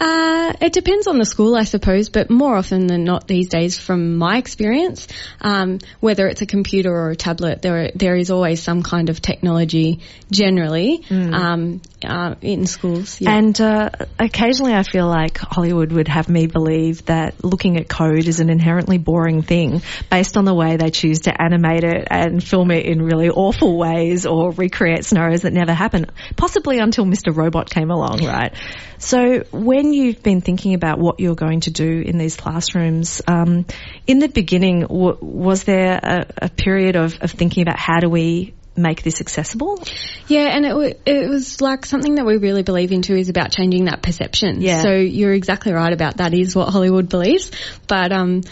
Uh, 0.00 0.52
it 0.60 0.72
depends 0.72 1.06
on 1.06 1.18
the 1.18 1.24
school, 1.24 1.54
I 1.54 1.64
suppose, 1.64 2.08
but 2.08 2.30
more 2.30 2.56
often 2.56 2.86
than 2.86 3.04
not 3.04 3.28
these 3.28 3.48
days, 3.48 3.78
from 3.78 4.16
my 4.16 4.38
experience, 4.38 5.06
um, 5.40 5.78
whether 6.00 6.26
it's 6.26 6.42
a 6.42 6.46
computer 6.46 6.90
or 6.90 7.10
a 7.10 7.16
tablet, 7.16 7.62
there 7.62 7.90
there 7.94 8.16
is 8.16 8.30
always 8.30 8.62
some 8.62 8.82
kind 8.82 9.10
of 9.10 9.20
technology 9.20 10.00
generally 10.30 11.04
um, 11.10 11.80
uh, 12.04 12.34
in 12.40 12.66
schools. 12.66 13.20
Yeah. 13.20 13.36
And 13.36 13.60
uh, 13.60 13.90
occasionally 14.18 14.74
I 14.74 14.82
feel 14.82 15.06
like 15.06 15.38
Hollywood 15.38 15.92
would 15.92 16.08
have 16.08 16.28
me 16.28 16.46
believe 16.46 17.04
that 17.06 17.44
looking 17.44 17.76
at 17.76 17.88
code 17.88 18.26
is 18.26 18.40
an 18.40 18.50
inherently 18.50 18.98
boring 18.98 19.42
thing 19.42 19.82
based 20.10 20.36
on 20.36 20.44
the 20.44 20.54
way 20.54 20.76
they 20.76 20.90
choose 20.90 21.22
to 21.22 21.42
animate 21.42 21.84
it 21.84 22.08
and 22.10 22.42
film 22.42 22.70
it 22.70 22.86
in 22.86 23.02
really 23.02 23.28
awful 23.28 23.76
ways 23.76 24.26
or 24.26 24.52
recreate 24.52 25.04
scenarios 25.04 25.42
that 25.42 25.52
never 25.52 25.74
happen, 25.74 26.06
possibly 26.36 26.78
until 26.78 27.04
Mr. 27.04 27.34
Robot 27.34 27.70
came 27.70 27.90
along, 27.90 28.24
right? 28.24 28.54
So 28.98 29.44
when 29.82 29.92
you've 29.92 30.22
been 30.22 30.40
thinking 30.40 30.74
about 30.74 30.98
what 31.00 31.18
you're 31.18 31.34
going 31.34 31.60
to 31.60 31.70
do 31.72 32.00
in 32.00 32.16
these 32.16 32.36
classrooms, 32.36 33.20
um, 33.26 33.66
in 34.06 34.20
the 34.20 34.28
beginning, 34.28 34.82
w- 34.82 35.18
was 35.20 35.64
there 35.64 35.98
a, 36.00 36.26
a 36.42 36.48
period 36.48 36.94
of, 36.94 37.20
of 37.20 37.32
thinking 37.32 37.62
about 37.62 37.78
how 37.78 37.98
do 37.98 38.08
we 38.08 38.54
make 38.76 39.02
this 39.02 39.20
accessible? 39.20 39.82
Yeah, 40.28 40.46
and 40.56 40.64
it, 40.64 40.68
w- 40.68 40.94
it 41.04 41.28
was 41.28 41.60
like 41.60 41.84
something 41.84 42.14
that 42.14 42.24
we 42.24 42.36
really 42.36 42.62
believe 42.62 42.92
into 42.92 43.16
is 43.16 43.28
about 43.28 43.50
changing 43.50 43.86
that 43.86 44.02
perception. 44.02 44.60
Yeah. 44.60 44.82
So 44.82 44.92
you're 44.92 45.34
exactly 45.34 45.72
right 45.72 45.92
about 45.92 46.18
that 46.18 46.32
is 46.32 46.54
what 46.54 46.68
Hollywood 46.68 47.08
believes. 47.08 47.50
But, 47.88 48.12
um, 48.12 48.42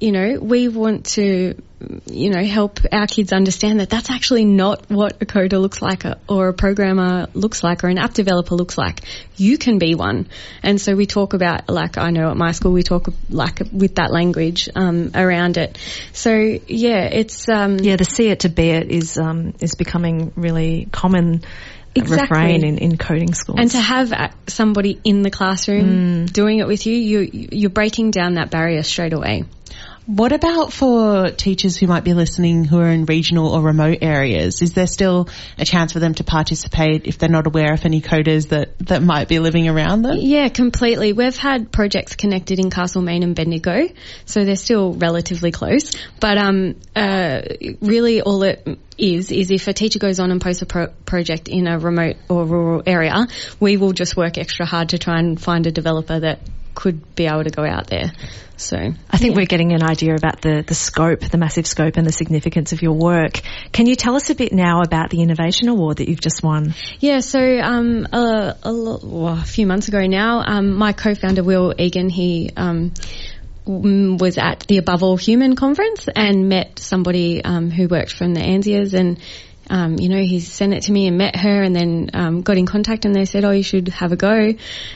you 0.00 0.12
know, 0.12 0.38
we 0.40 0.68
want 0.68 1.04
to, 1.04 1.54
you 2.06 2.30
know, 2.30 2.42
help 2.42 2.80
our 2.90 3.06
kids 3.06 3.32
understand 3.32 3.80
that 3.80 3.90
that's 3.90 4.10
actually 4.10 4.46
not 4.46 4.90
what 4.90 5.20
a 5.20 5.26
coder 5.26 5.60
looks 5.60 5.82
like 5.82 6.06
or- 6.06 6.16
or 6.26 6.48
a 6.48 6.54
programmer 6.54 7.26
looks 7.34 7.62
like 7.62 7.84
or 7.84 7.88
an 7.88 7.98
app 7.98 8.14
developer 8.14 8.54
looks 8.54 8.78
like. 8.78 9.02
You 9.36 9.58
can 9.58 9.78
be 9.78 9.94
one. 9.94 10.26
And 10.62 10.80
so 10.80 10.96
we 10.96 11.04
talk 11.06 11.34
about, 11.34 11.68
like 11.68 11.98
I 11.98 12.10
know 12.10 12.30
at 12.30 12.36
my 12.36 12.52
school, 12.52 12.72
we 12.72 12.82
talk 12.82 13.08
like 13.28 13.60
with 13.72 13.96
that 13.96 14.10
language, 14.10 14.70
um, 14.74 15.10
around 15.14 15.58
it. 15.58 15.76
So 16.12 16.32
yeah, 16.34 17.04
it's, 17.04 17.48
um, 17.48 17.78
Yeah, 17.78 17.96
the 17.96 18.04
see 18.04 18.28
it 18.28 18.40
to 18.40 18.48
be 18.48 18.70
it 18.70 18.90
is 18.90 19.18
um, 19.18 19.52
is 19.60 19.74
becoming 19.74 20.32
really 20.34 20.88
common 20.90 21.42
Exactly. 21.94 22.22
refrain 22.22 22.64
in, 22.64 22.78
in 22.78 22.96
coding 22.96 23.34
schools. 23.34 23.58
And 23.60 23.70
to 23.72 23.80
have 23.80 24.12
uh, 24.12 24.28
somebody 24.46 25.00
in 25.02 25.22
the 25.22 25.30
classroom 25.30 26.26
doing 26.26 26.58
it 26.60 26.66
with 26.68 26.86
you, 26.86 26.94
you 26.94 27.48
you're 27.50 27.70
breaking 27.70 28.12
down 28.12 28.34
that 28.34 28.50
barrier 28.50 28.84
straight 28.84 29.12
away. 29.12 29.42
What 30.10 30.32
about 30.32 30.72
for 30.72 31.30
teachers 31.30 31.76
who 31.76 31.86
might 31.86 32.02
be 32.02 32.14
listening 32.14 32.64
who 32.64 32.80
are 32.80 32.88
in 32.88 33.04
regional 33.04 33.46
or 33.46 33.62
remote 33.62 33.98
areas? 34.02 34.60
Is 34.60 34.72
there 34.72 34.88
still 34.88 35.28
a 35.56 35.64
chance 35.64 35.92
for 35.92 36.00
them 36.00 36.14
to 36.14 36.24
participate 36.24 37.06
if 37.06 37.18
they're 37.18 37.28
not 37.28 37.46
aware 37.46 37.72
of 37.72 37.84
any 37.84 38.00
coders 38.00 38.48
that, 38.48 38.76
that 38.80 39.04
might 39.04 39.28
be 39.28 39.38
living 39.38 39.68
around 39.68 40.02
them? 40.02 40.16
Yeah, 40.18 40.48
completely. 40.48 41.12
We've 41.12 41.36
had 41.36 41.70
projects 41.70 42.16
connected 42.16 42.58
in 42.58 42.70
Castlemaine 42.70 43.22
and 43.22 43.36
Bendigo, 43.36 43.86
so 44.24 44.44
they're 44.44 44.56
still 44.56 44.94
relatively 44.94 45.52
close. 45.52 45.92
But 46.18 46.38
um, 46.38 46.74
uh, 46.96 47.42
really, 47.80 48.20
all 48.20 48.42
it 48.42 48.66
is 48.98 49.30
is 49.30 49.52
if 49.52 49.68
a 49.68 49.72
teacher 49.72 50.00
goes 50.00 50.18
on 50.18 50.32
and 50.32 50.40
posts 50.40 50.62
a 50.62 50.66
pro- 50.66 50.88
project 51.06 51.46
in 51.46 51.68
a 51.68 51.78
remote 51.78 52.16
or 52.28 52.44
rural 52.46 52.82
area, 52.84 53.28
we 53.60 53.76
will 53.76 53.92
just 53.92 54.16
work 54.16 54.38
extra 54.38 54.66
hard 54.66 54.88
to 54.88 54.98
try 54.98 55.20
and 55.20 55.40
find 55.40 55.68
a 55.68 55.70
developer 55.70 56.18
that 56.18 56.40
could 56.80 57.14
be 57.14 57.26
able 57.26 57.44
to 57.44 57.50
go 57.50 57.62
out 57.62 57.88
there. 57.88 58.10
So 58.56 58.76
I 59.10 59.16
think 59.18 59.36
we're 59.36 59.46
getting 59.46 59.72
an 59.72 59.82
idea 59.82 60.14
about 60.14 60.40
the, 60.40 60.64
the 60.66 60.74
scope, 60.74 61.20
the 61.20 61.36
massive 61.36 61.66
scope 61.66 61.96
and 61.96 62.06
the 62.06 62.12
significance 62.12 62.72
of 62.72 62.80
your 62.80 62.92
work. 62.92 63.40
Can 63.72 63.86
you 63.86 63.96
tell 63.96 64.16
us 64.16 64.30
a 64.30 64.34
bit 64.34 64.52
now 64.52 64.80
about 64.80 65.10
the 65.10 65.20
Innovation 65.20 65.68
Award 65.68 65.98
that 65.98 66.08
you've 66.08 66.20
just 66.20 66.42
won? 66.42 66.74
Yeah, 66.98 67.20
so 67.20 67.38
um, 67.38 68.06
a, 68.12 68.56
a, 68.62 68.72
well, 68.72 69.38
a, 69.38 69.44
few 69.44 69.66
months 69.66 69.88
ago 69.88 70.06
now, 70.06 70.42
um, 70.46 70.74
my 70.74 70.92
co-founder 70.92 71.42
Will 71.42 71.74
Egan, 71.78 72.08
he 72.08 72.50
um, 72.56 72.92
was 73.66 74.38
at 74.38 74.60
the 74.60 74.78
Above 74.78 75.02
All 75.02 75.18
Human 75.18 75.56
conference 75.56 76.08
and 76.14 76.48
met 76.48 76.78
somebody 76.78 77.44
um, 77.44 77.70
who 77.70 77.88
worked 77.88 78.12
from 78.12 78.32
the 78.32 78.40
ANZIAs 78.40 78.94
and 78.94 79.18
um, 79.70 79.98
you 80.00 80.08
know, 80.08 80.20
he 80.20 80.40
sent 80.40 80.74
it 80.74 80.82
to 80.84 80.92
me 80.92 81.06
and 81.06 81.16
met 81.16 81.36
her 81.36 81.62
and 81.62 81.74
then 81.74 82.10
um, 82.12 82.42
got 82.42 82.58
in 82.58 82.66
contact 82.66 83.04
and 83.04 83.14
they 83.14 83.24
said, 83.24 83.44
oh, 83.44 83.52
you 83.52 83.62
should 83.62 83.88
have 83.88 84.10
a 84.10 84.16
go. 84.16 84.54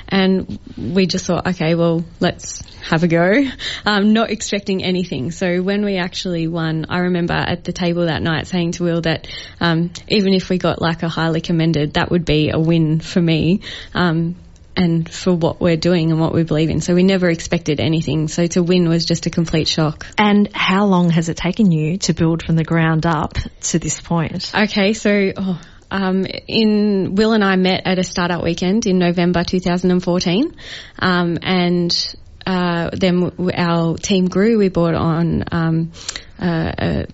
And 0.09 0.59
we 0.77 1.07
just 1.07 1.27
thought, 1.27 1.47
okay, 1.47 1.77
well, 1.77 2.05
let's 2.19 2.61
have 2.83 3.05
a 3.05 3.09
go. 3.09 3.33
Um, 3.87 4.13
not 4.13 4.31
expecting 4.31 4.83
anything. 4.83 5.31
So 5.31 5.63
when 5.63 5.85
we 5.85 5.99
actually 5.99 6.49
won, 6.49 6.87
I 6.89 7.01
remember 7.01 7.35
at 7.35 7.65
the 7.65 7.73
table 7.73 8.07
that 8.07 8.23
night 8.23 8.47
saying 8.47 8.73
to 8.73 8.85
Will 8.85 9.03
that 9.03 9.29
um, 9.61 9.91
even 10.09 10.33
if 10.33 10.49
we 10.49 10.59
got 10.59 10.81
like 10.81 11.03
a 11.03 11.09
highly 11.09 11.41
commended, 11.41 11.95
that 11.95 12.11
would 12.11 12.25
be 12.25 12.51
a 12.51 12.59
win 12.59 13.01
for 13.01 13.21
me 13.21 13.61
um, 13.95 14.37
and 14.77 15.11
for 15.11 15.33
what 15.33 15.61
we're 15.61 15.77
doing 15.77 16.11
and 16.11 16.21
what 16.21 16.35
we 16.35 16.43
believe 16.43 16.71
in. 16.71 16.81
So 16.81 16.95
we 16.95 17.03
never 17.03 17.29
expected 17.29 17.81
anything. 17.81 18.29
So 18.29 18.47
to 18.49 18.63
win 18.63 18.89
was 18.89 19.05
just 19.05 19.27
a 19.27 19.31
complete 19.31 19.69
shock. 19.69 20.07
And 20.19 20.49
how 20.53 20.87
long 20.87 21.11
has 21.11 21.29
it 21.29 21.37
taken 21.37 21.71
you 21.71 21.99
to 21.99 22.13
build 22.13 22.43
from 22.43 22.57
the 22.57 22.65
ground 22.65 23.07
up 23.07 23.35
to 23.35 23.79
this 23.79 24.01
point? 24.01 24.53
Okay, 24.55 24.93
so 24.93 25.33
oh, 25.37 25.61
um, 25.91 26.27
in 26.49 27.15
Will 27.15 27.33
and 27.33 27.45
I 27.45 27.57
met 27.57 27.83
at 27.85 27.99
a 27.99 28.05
startup 28.05 28.43
weekend 28.43 28.87
in 28.87 28.99
November 28.99 29.45
2014, 29.45 30.57
um, 30.99 31.39
and 31.43 32.17
uh, 32.47 32.91
then 32.93 33.33
our 33.55 33.97
team 33.97 34.29
grew. 34.29 34.59
We 34.59 34.69
brought 34.69 34.95
on 34.95 35.45
um, 35.53 35.93
uh, 36.39 36.73
a 36.77 37.07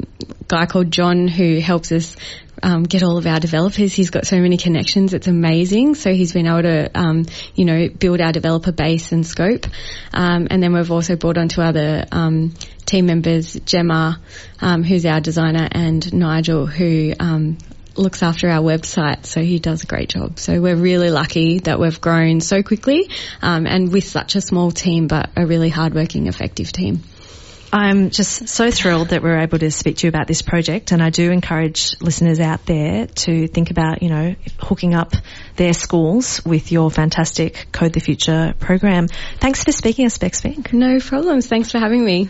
guy 0.49 0.66
called 0.66 0.90
John 0.90 1.29
who 1.29 1.61
helps 1.61 1.92
us 1.92 2.16
um, 2.62 2.83
get 2.85 3.03
all 3.03 3.16
of 3.16 3.27
our 3.27 3.40
developers. 3.40 3.92
He's 3.92 4.11
got 4.11 4.27
so 4.27 4.38
many 4.38 4.57
connections. 4.57 5.14
It's 5.14 5.27
amazing. 5.27 5.94
So 5.94 6.12
he's 6.12 6.33
been 6.33 6.46
able 6.46 6.62
to, 6.62 6.90
um, 6.99 7.27
you 7.55 7.64
know, 7.64 7.88
build 7.88 8.20
our 8.20 8.33
developer 8.33 8.73
base 8.73 9.12
and 9.12 9.27
scope. 9.27 9.66
Um, 10.12 10.49
and 10.51 10.62
then 10.62 10.73
we've 10.73 10.90
also 10.90 11.16
brought 11.16 11.38
on 11.38 11.49
two 11.49 11.62
other 11.62 12.05
um, 12.12 12.55
team 12.87 13.07
members, 13.07 13.55
Gemma, 13.64 14.20
um, 14.61 14.83
who's 14.83 15.07
our 15.07 15.20
designer, 15.20 15.68
and 15.70 16.12
Nigel, 16.12 16.66
who 16.66 17.12
um, 17.18 17.59
looks 17.96 18.23
after 18.23 18.49
our 18.49 18.62
website, 18.62 19.27
so 19.27 19.42
he 19.42 19.59
does 19.59 19.83
a 19.83 19.87
great 19.87 20.09
job. 20.09 20.38
So 20.38 20.61
we're 20.61 20.77
really 20.77 21.11
lucky 21.11 21.61
that 21.61 21.79
we've 21.79 22.01
grown 22.01 22.40
so 22.40 22.62
quickly 22.62 23.11
um, 23.42 23.66
and 23.66 23.92
with 23.92 24.05
such 24.05 24.37
a 24.37 24.40
small 24.40 24.70
team, 24.70 25.07
but 25.07 25.31
a 25.37 25.46
really 25.46 25.68
hardworking, 25.68 26.27
effective 26.27 26.73
team. 26.73 27.03
I'm 27.72 28.11
just 28.11 28.48
so 28.48 28.70
thrilled 28.70 29.11
that 29.11 29.22
we're 29.22 29.38
able 29.38 29.59
to 29.59 29.70
speak 29.70 29.98
to 29.98 30.06
you 30.06 30.09
about 30.09 30.26
this 30.26 30.42
project 30.42 30.90
and 30.90 31.00
I 31.00 31.11
do 31.11 31.30
encourage 31.30 32.00
listeners 32.00 32.40
out 32.40 32.66
there 32.66 33.06
to 33.06 33.46
think 33.46 33.70
about, 33.70 34.02
you 34.02 34.09
know, 34.09 34.35
hooking 34.59 34.94
up 34.94 35.14
their 35.54 35.72
schools 35.72 36.44
with 36.44 36.72
your 36.72 36.90
fantastic 36.90 37.68
Code 37.70 37.92
the 37.92 38.00
Future 38.00 38.54
program. 38.59 39.06
Thanks 39.38 39.62
for 39.62 39.70
speaking 39.70 40.06
us, 40.06 40.18
Bex 40.18 40.44
No 40.72 40.98
problems. 40.98 41.46
Thanks 41.46 41.70
for 41.70 41.78
having 41.78 42.04
me. 42.04 42.28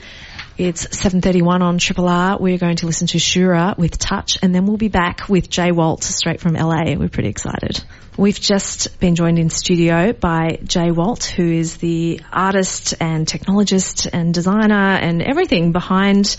It's 0.61 0.89
7.31 0.89 1.63
on 1.63 1.79
Triple 1.79 2.07
R. 2.07 2.37
We're 2.39 2.59
going 2.59 2.77
to 2.77 2.87
listen 2.87 3.07
to 3.07 3.17
Shura 3.17 3.79
with 3.79 3.99
Touch 3.99 4.37
and 4.43 4.55
then 4.55 4.67
we'll 4.67 4.77
be 4.77 4.89
back 4.89 5.27
with 5.27 5.49
Jay 5.49 5.73
Walt 5.73 6.05
straight 6.05 6.39
from 6.39 6.53
LA. 6.53 6.97
We're 6.99 7.09
pretty 7.09 7.31
excited. 7.31 7.83
We've 8.19 8.39
just 8.39 9.01
been 9.01 9.15
joined 9.15 9.39
in 9.39 9.49
studio 9.49 10.13
by 10.13 10.59
Jay 10.63 10.91
Walt, 10.91 11.25
who 11.25 11.51
is 11.51 11.79
the 11.79 12.21
artist 12.31 12.93
and 13.01 13.27
technologist 13.27 14.07
and 14.13 14.35
designer 14.35 14.75
and 14.75 15.23
everything 15.23 15.73
behind 15.73 16.37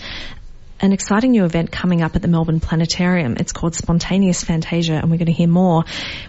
an 0.78 0.92
exciting 0.92 1.32
new 1.32 1.44
event 1.44 1.72
coming 1.72 2.00
up 2.00 2.14
at 2.14 2.22
the 2.22 2.28
Melbourne 2.28 2.60
Planetarium. 2.60 3.38
It's 3.40 3.50
called 3.50 3.74
Spontaneous 3.74 4.44
Fantasia 4.44 4.94
and 4.94 5.10
we're 5.10 5.18
going 5.18 5.26
to 5.26 5.32
hear 5.32 5.48
more. 5.48 5.82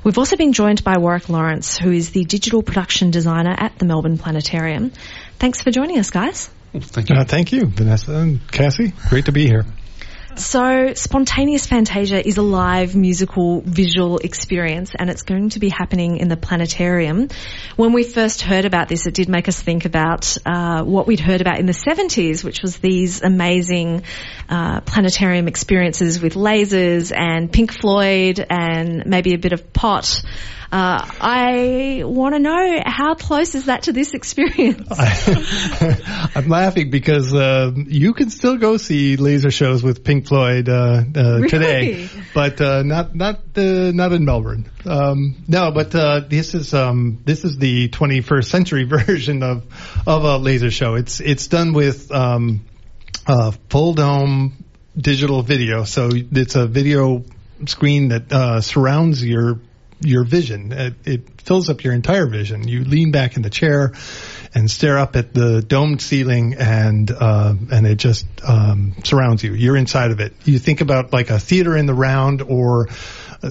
We've 0.03 0.17
also 0.17 0.35
been 0.35 0.53
joined 0.53 0.83
by 0.83 0.97
Warwick 0.97 1.29
Lawrence, 1.29 1.77
who 1.77 1.91
is 1.91 2.09
the 2.09 2.25
digital 2.25 2.63
production 2.63 3.11
designer 3.11 3.53
at 3.55 3.77
the 3.77 3.85
Melbourne 3.85 4.17
Planetarium. 4.17 4.91
Thanks 5.37 5.61
for 5.61 5.69
joining 5.69 5.99
us, 5.99 6.09
guys. 6.09 6.49
Thank 6.79 7.09
you. 7.09 7.15
Uh, 7.15 7.23
thank 7.25 7.51
you, 7.51 7.65
Vanessa 7.67 8.13
and 8.13 8.51
Cassie. 8.51 8.93
Great 9.09 9.25
to 9.25 9.31
be 9.31 9.45
here. 9.45 9.65
So, 10.35 10.93
Spontaneous 10.95 11.67
Fantasia 11.67 12.27
is 12.27 12.37
a 12.37 12.41
live 12.41 12.95
musical 12.95 13.61
visual 13.61 14.17
experience 14.17 14.93
and 14.97 15.07
it's 15.11 15.21
going 15.21 15.49
to 15.49 15.59
be 15.59 15.69
happening 15.69 16.17
in 16.17 16.27
the 16.27 16.35
planetarium. 16.35 17.27
When 17.75 17.93
we 17.93 18.03
first 18.03 18.41
heard 18.41 18.65
about 18.65 18.87
this, 18.87 19.05
it 19.05 19.13
did 19.13 19.29
make 19.29 19.47
us 19.47 19.61
think 19.61 19.85
about 19.85 20.35
uh, 20.43 20.83
what 20.83 21.05
we'd 21.05 21.19
heard 21.19 21.41
about 21.41 21.59
in 21.59 21.67
the 21.67 21.73
70s, 21.73 22.43
which 22.43 22.63
was 22.63 22.77
these 22.77 23.21
amazing 23.21 24.03
uh, 24.49 24.81
planetarium 24.81 25.47
experiences 25.47 26.19
with 26.19 26.33
lasers 26.33 27.15
and 27.15 27.51
Pink 27.51 27.71
Floyd 27.71 28.43
and 28.49 29.05
maybe 29.05 29.35
a 29.35 29.37
bit 29.37 29.53
of 29.53 29.71
pot. 29.71 30.23
Uh, 30.73 31.07
I 31.21 32.01
want 32.03 32.33
to 32.33 32.39
know 32.39 32.81
how 32.83 33.13
close 33.13 33.53
is 33.53 33.65
that 33.65 33.83
to 33.83 33.93
this 33.93 34.15
experience? 34.15 34.87
I, 34.89 36.31
am 36.33 36.47
laughing 36.47 36.89
because 36.89 37.31
uh, 37.31 37.71
you 37.75 38.15
can 38.15 38.31
still 38.31 38.57
go 38.57 38.77
see 38.77 39.15
laser 39.15 39.51
shows 39.51 39.83
with 39.83 40.03
Pink 40.03 40.25
Floyd 40.25 40.69
uh, 40.69 40.73
uh 40.73 41.03
really? 41.13 41.47
today, 41.47 42.09
but 42.33 42.59
uh, 42.59 42.81
not 42.81 43.13
not 43.13 43.55
not 43.55 44.13
in 44.13 44.25
Melbourne. 44.25 44.67
Um, 44.83 45.43
no, 45.47 45.69
but 45.69 45.93
uh, 45.93 46.21
this 46.27 46.55
is 46.55 46.73
um, 46.73 47.19
this 47.23 47.43
is 47.43 47.55
the 47.59 47.89
21st 47.89 48.45
century 48.45 48.83
version 48.97 49.43
of 49.43 49.65
of 50.07 50.23
a 50.23 50.37
laser 50.37 50.71
show. 50.71 50.95
It's 50.95 51.19
it's 51.19 51.45
done 51.45 51.73
with 51.73 52.11
um, 52.11 52.65
full 53.69 53.93
dome 53.93 54.65
digital 54.97 55.43
video, 55.43 55.83
so 55.83 56.09
it's 56.11 56.55
a 56.55 56.65
video 56.65 57.25
screen 57.67 58.07
that 58.07 58.63
surrounds 58.63 59.23
your 59.23 59.59
your 60.01 60.23
vision. 60.23 60.71
It, 60.71 60.93
it, 61.05 61.41
fills 61.43 61.69
up 61.69 61.83
your 61.83 61.93
entire 61.93 62.25
vision. 62.25 62.65
You 62.69 62.85
lean 62.85 63.11
back 63.11 63.35
in 63.35 63.41
the 63.41 63.49
chair 63.49 63.91
and 64.53 64.71
stare 64.71 64.97
up 64.97 65.17
at 65.17 65.33
the 65.33 65.61
domed 65.61 66.01
ceiling, 66.01 66.55
and 66.57 67.11
uh, 67.11 67.53
and 67.69 67.85
it 67.85 67.95
just 67.95 68.25
um, 68.47 68.95
surrounds 69.03 69.43
you. 69.43 69.53
You're 69.53 69.75
inside 69.75 70.11
of 70.11 70.21
it. 70.21 70.33
You 70.45 70.57
think 70.57 70.79
about 70.79 71.11
like 71.11 71.29
a 71.29 71.39
theater 71.39 71.75
in 71.75 71.85
the 71.85 71.93
round 71.93 72.41
or 72.41 72.87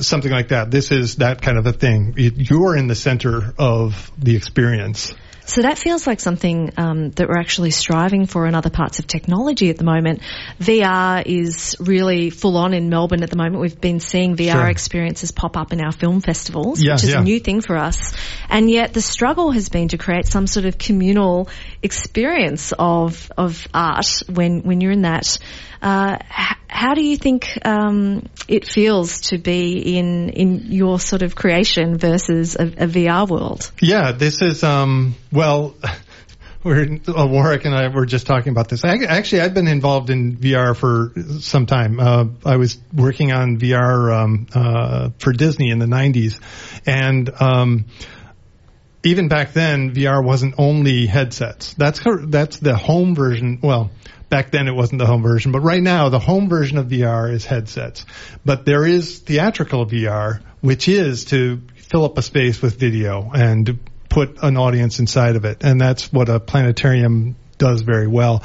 something 0.00 0.30
like 0.30 0.48
that. 0.48 0.70
This 0.70 0.90
is 0.90 1.16
that 1.16 1.42
kind 1.42 1.58
of 1.58 1.66
a 1.66 1.72
thing. 1.72 2.14
You're 2.16 2.76
in 2.76 2.86
the 2.86 2.94
center 2.94 3.52
of 3.58 4.10
the 4.18 4.36
experience. 4.36 5.12
So 5.44 5.62
that 5.62 5.76
feels 5.78 6.06
like 6.06 6.20
something 6.20 6.72
um, 6.76 7.10
that 7.10 7.28
we're 7.28 7.38
actually 7.38 7.72
striving 7.72 8.26
for 8.26 8.46
in 8.46 8.54
other 8.54 8.70
parts 8.70 8.98
of 8.98 9.06
technology 9.06 9.70
at 9.70 9.76
the 9.76 9.84
moment. 9.84 10.20
VR 10.60 11.22
is 11.24 11.76
really 11.80 12.30
full 12.30 12.56
on 12.56 12.74
in 12.74 12.88
Melbourne 12.88 13.22
at 13.22 13.30
the 13.30 13.36
moment. 13.36 13.60
We've 13.60 13.80
been 13.80 14.00
seeing 14.00 14.36
VR 14.36 14.52
sure. 14.52 14.68
experiences 14.68 15.32
pop 15.32 15.56
up 15.56 15.72
in 15.72 15.80
our 15.80 15.92
film 15.92 16.20
festivals, 16.20 16.80
yeah, 16.80 16.94
which 16.94 17.04
is 17.04 17.10
yeah. 17.10 17.20
a 17.20 17.24
new 17.24 17.40
thing 17.40 17.60
for 17.60 17.76
us. 17.76 18.12
And 18.48 18.70
yet 18.70 18.92
the 18.92 19.02
struggle 19.02 19.50
has 19.50 19.68
been 19.68 19.88
to 19.88 19.98
create 19.98 20.26
some 20.26 20.46
sort 20.46 20.66
of 20.66 20.78
communal 20.78 21.48
experience 21.82 22.72
of 22.78 23.30
of 23.36 23.66
art 23.74 24.22
when 24.28 24.62
when 24.62 24.80
you're 24.80 24.92
in 24.92 25.02
that. 25.02 25.38
Uh, 25.82 26.18
how 26.28 26.94
do 26.94 27.04
you 27.04 27.16
think 27.16 27.58
um, 27.64 28.26
it 28.46 28.64
feels 28.64 29.22
to 29.22 29.38
be 29.38 29.98
in 29.98 30.28
in 30.30 30.72
your 30.72 31.00
sort 31.00 31.22
of 31.22 31.34
creation 31.34 31.98
versus 31.98 32.54
a, 32.54 32.62
a 32.62 32.86
VR 32.86 33.28
world? 33.28 33.70
Yeah, 33.80 34.12
this 34.12 34.40
is 34.42 34.62
um, 34.62 35.16
well. 35.30 35.74
We're, 36.64 37.00
uh, 37.08 37.26
Warwick 37.26 37.64
and 37.64 37.74
I 37.74 37.88
were 37.88 38.06
just 38.06 38.24
talking 38.28 38.52
about 38.52 38.68
this. 38.68 38.84
I, 38.84 38.94
actually, 38.94 39.40
I've 39.40 39.52
been 39.52 39.66
involved 39.66 40.10
in 40.10 40.36
VR 40.36 40.76
for 40.76 41.12
some 41.40 41.66
time. 41.66 41.98
Uh, 41.98 42.26
I 42.44 42.56
was 42.56 42.78
working 42.94 43.32
on 43.32 43.58
VR 43.58 44.16
um, 44.16 44.46
uh, 44.54 45.10
for 45.18 45.32
Disney 45.32 45.70
in 45.70 45.80
the 45.80 45.86
'90s, 45.86 46.38
and 46.86 47.28
um, 47.40 47.86
even 49.02 49.26
back 49.26 49.52
then, 49.52 49.92
VR 49.92 50.24
wasn't 50.24 50.54
only 50.56 51.06
headsets. 51.06 51.74
That's 51.74 52.00
that's 52.26 52.58
the 52.58 52.76
home 52.76 53.16
version. 53.16 53.58
Well, 53.60 53.90
back 54.32 54.50
then 54.50 54.66
it 54.66 54.74
wasn't 54.74 54.98
the 54.98 55.04
home 55.04 55.22
version, 55.22 55.52
but 55.52 55.60
right 55.60 55.82
now 55.82 56.08
the 56.08 56.18
home 56.18 56.48
version 56.48 56.78
of 56.78 56.86
VR 56.86 57.30
is 57.30 57.44
headsets. 57.44 58.06
But 58.46 58.64
there 58.64 58.86
is 58.86 59.18
theatrical 59.18 59.84
VR, 59.84 60.40
which 60.62 60.88
is 60.88 61.26
to 61.26 61.60
fill 61.76 62.06
up 62.06 62.16
a 62.16 62.22
space 62.22 62.62
with 62.62 62.78
video 62.78 63.30
and 63.34 63.78
put 64.08 64.42
an 64.42 64.56
audience 64.56 65.00
inside 65.00 65.36
of 65.36 65.44
it. 65.44 65.58
And 65.62 65.78
that's 65.78 66.10
what 66.10 66.30
a 66.30 66.40
planetarium 66.40 67.36
does 67.58 67.82
very 67.82 68.06
well. 68.06 68.42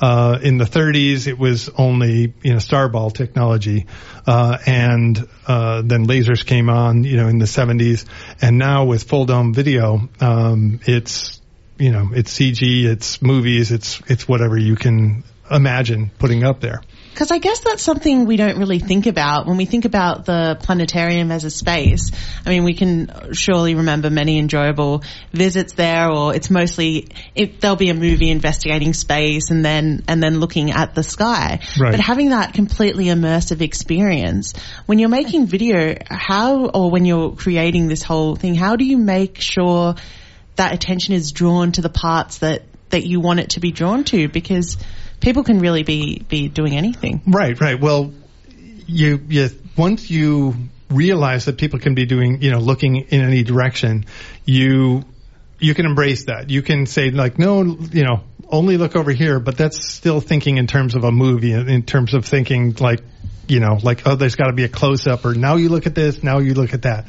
Uh, 0.00 0.38
in 0.42 0.56
the 0.56 0.64
30s, 0.64 1.26
it 1.26 1.38
was 1.38 1.68
only 1.76 2.32
you 2.42 2.52
know 2.52 2.56
starball 2.56 3.12
technology, 3.12 3.86
uh, 4.26 4.56
and 4.64 5.28
uh, 5.46 5.82
then 5.82 6.06
lasers 6.06 6.46
came 6.46 6.70
on 6.70 7.04
you 7.04 7.18
know 7.18 7.28
in 7.28 7.38
the 7.38 7.44
70s, 7.44 8.06
and 8.40 8.56
now 8.56 8.86
with 8.86 9.02
full 9.02 9.26
dome 9.26 9.52
video, 9.52 10.08
um, 10.20 10.80
it's 10.86 11.35
you 11.78 11.92
know 11.92 12.10
it's 12.14 12.32
CG, 12.32 12.84
it's 12.84 13.22
movies, 13.22 13.72
it's 13.72 14.00
it's 14.08 14.28
whatever 14.28 14.56
you 14.56 14.76
can 14.76 15.24
imagine 15.50 16.10
putting 16.18 16.44
up 16.44 16.60
there. 16.60 16.82
Because 17.12 17.30
I 17.30 17.38
guess 17.38 17.60
that's 17.60 17.82
something 17.82 18.26
we 18.26 18.36
don't 18.36 18.58
really 18.58 18.78
think 18.78 19.06
about 19.06 19.46
when 19.46 19.56
we 19.56 19.64
think 19.64 19.86
about 19.86 20.26
the 20.26 20.58
planetarium 20.60 21.30
as 21.30 21.44
a 21.44 21.50
space. 21.50 22.10
I 22.44 22.50
mean, 22.50 22.64
we 22.64 22.74
can 22.74 23.32
surely 23.32 23.74
remember 23.74 24.10
many 24.10 24.38
enjoyable 24.38 25.02
visits 25.32 25.72
there, 25.72 26.10
or 26.10 26.34
it's 26.34 26.50
mostly 26.50 27.08
it, 27.34 27.60
there'll 27.60 27.76
be 27.76 27.88
a 27.88 27.94
movie 27.94 28.30
investigating 28.30 28.92
space 28.92 29.50
and 29.50 29.64
then 29.64 30.04
and 30.08 30.22
then 30.22 30.40
looking 30.40 30.72
at 30.72 30.94
the 30.94 31.02
sky. 31.02 31.60
Right. 31.80 31.92
But 31.92 32.00
having 32.00 32.30
that 32.30 32.52
completely 32.52 33.06
immersive 33.06 33.62
experience 33.62 34.52
when 34.84 34.98
you're 34.98 35.08
making 35.08 35.46
video, 35.46 35.96
how 36.10 36.66
or 36.66 36.90
when 36.90 37.06
you're 37.06 37.32
creating 37.32 37.88
this 37.88 38.02
whole 38.02 38.36
thing, 38.36 38.54
how 38.54 38.76
do 38.76 38.84
you 38.84 38.98
make 38.98 39.40
sure 39.40 39.94
that 40.56 40.72
attention 40.72 41.14
is 41.14 41.32
drawn 41.32 41.72
to 41.72 41.82
the 41.82 41.88
parts 41.88 42.38
that 42.38 42.62
that 42.90 43.04
you 43.04 43.20
want 43.20 43.40
it 43.40 43.50
to 43.50 43.60
be 43.60 43.72
drawn 43.72 44.04
to? 44.04 44.28
Because 44.28 44.76
people 45.20 45.44
can 45.44 45.58
really 45.58 45.82
be 45.82 46.24
be 46.28 46.48
doing 46.48 46.76
anything. 46.76 47.22
Right, 47.26 47.60
right. 47.60 47.80
Well, 47.80 48.12
you, 48.86 49.20
you 49.28 49.48
once 49.76 50.10
you 50.10 50.54
realize 50.90 51.46
that 51.46 51.58
people 51.58 51.78
can 51.78 51.94
be 51.94 52.06
doing, 52.06 52.42
you 52.42 52.50
know, 52.50 52.58
looking 52.58 52.96
in 52.96 53.20
any 53.20 53.42
direction, 53.42 54.06
you 54.44 55.04
you 55.58 55.74
can 55.74 55.86
embrace 55.86 56.24
that. 56.26 56.50
You 56.50 56.62
can 56.62 56.86
say 56.86 57.10
like, 57.10 57.38
no, 57.38 57.62
you 57.62 58.04
know, 58.04 58.22
only 58.48 58.76
look 58.76 58.94
over 58.94 59.10
here, 59.10 59.40
but 59.40 59.56
that's 59.56 59.86
still 59.92 60.20
thinking 60.20 60.58
in 60.58 60.66
terms 60.66 60.94
of 60.94 61.04
a 61.04 61.10
movie, 61.10 61.52
in 61.52 61.82
terms 61.82 62.14
of 62.14 62.24
thinking 62.24 62.74
like, 62.78 63.00
you 63.48 63.60
know, 63.60 63.78
like, 63.82 64.06
oh, 64.06 64.16
there's 64.16 64.36
got 64.36 64.46
to 64.46 64.52
be 64.52 64.64
a 64.64 64.68
close 64.68 65.06
up, 65.06 65.24
or 65.24 65.34
now 65.34 65.56
you 65.56 65.68
look 65.68 65.86
at 65.86 65.94
this, 65.94 66.22
now 66.22 66.38
you 66.38 66.54
look 66.54 66.74
at 66.74 66.82
that. 66.82 67.06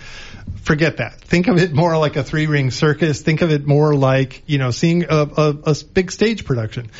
Forget 0.61 0.97
that. 0.97 1.21
Think 1.21 1.47
of 1.47 1.57
it 1.57 1.73
more 1.73 1.97
like 1.97 2.15
a 2.15 2.23
three 2.23 2.47
ring 2.47 2.71
circus. 2.71 3.21
Think 3.21 3.41
of 3.41 3.51
it 3.51 3.65
more 3.65 3.95
like, 3.95 4.43
you 4.47 4.57
know, 4.57 4.71
seeing 4.71 5.03
a, 5.03 5.29
a, 5.37 5.57
a 5.63 5.75
big 5.93 6.11
stage 6.11 6.45
production 6.45 6.91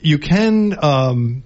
you 0.00 0.18
can 0.18 0.76
um, 0.84 1.42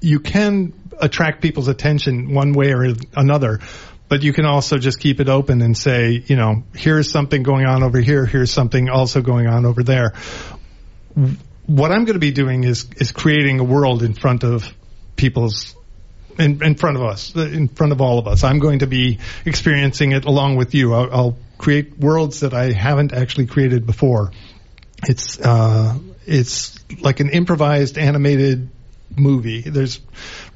you 0.00 0.20
can 0.20 0.72
attract 1.00 1.42
people's 1.42 1.68
attention 1.68 2.34
one 2.34 2.52
way 2.52 2.72
or 2.72 2.94
another, 3.16 3.60
but 4.08 4.22
you 4.22 4.32
can 4.32 4.44
also 4.44 4.78
just 4.78 5.00
keep 5.00 5.20
it 5.20 5.28
open 5.28 5.62
and 5.62 5.76
say, 5.76 6.22
you 6.26 6.36
know, 6.36 6.64
here's 6.74 7.10
something 7.10 7.42
going 7.42 7.66
on 7.66 7.82
over 7.82 8.00
here, 8.00 8.26
here's 8.26 8.50
something 8.50 8.88
also 8.88 9.22
going 9.22 9.46
on 9.46 9.64
over 9.64 9.82
there. 9.82 10.12
What 11.66 11.92
I'm 11.92 12.04
going 12.04 12.14
to 12.14 12.18
be 12.18 12.32
doing 12.32 12.64
is 12.64 12.86
is 12.96 13.12
creating 13.12 13.60
a 13.60 13.64
world 13.64 14.02
in 14.02 14.14
front 14.14 14.44
of 14.44 14.72
people's 15.16 15.76
in, 16.38 16.62
in 16.62 16.74
front 16.74 16.96
of 16.96 17.02
us, 17.02 17.34
in 17.34 17.68
front 17.68 17.92
of 17.92 18.00
all 18.00 18.18
of 18.18 18.26
us. 18.26 18.44
I'm 18.44 18.58
going 18.58 18.80
to 18.80 18.86
be 18.86 19.18
experiencing 19.44 20.12
it 20.12 20.24
along 20.24 20.56
with 20.56 20.74
you. 20.74 20.94
I'll, 20.94 21.12
I'll 21.12 21.36
create 21.58 21.98
worlds 21.98 22.40
that 22.40 22.54
I 22.54 22.72
haven't 22.72 23.12
actually 23.12 23.46
created 23.46 23.86
before. 23.86 24.32
It's 25.06 25.40
uh, 25.40 25.98
it's 26.26 26.78
like 27.00 27.20
an 27.20 27.30
improvised 27.30 27.98
animated 27.98 28.70
movie. 29.16 29.62
There's 29.62 30.00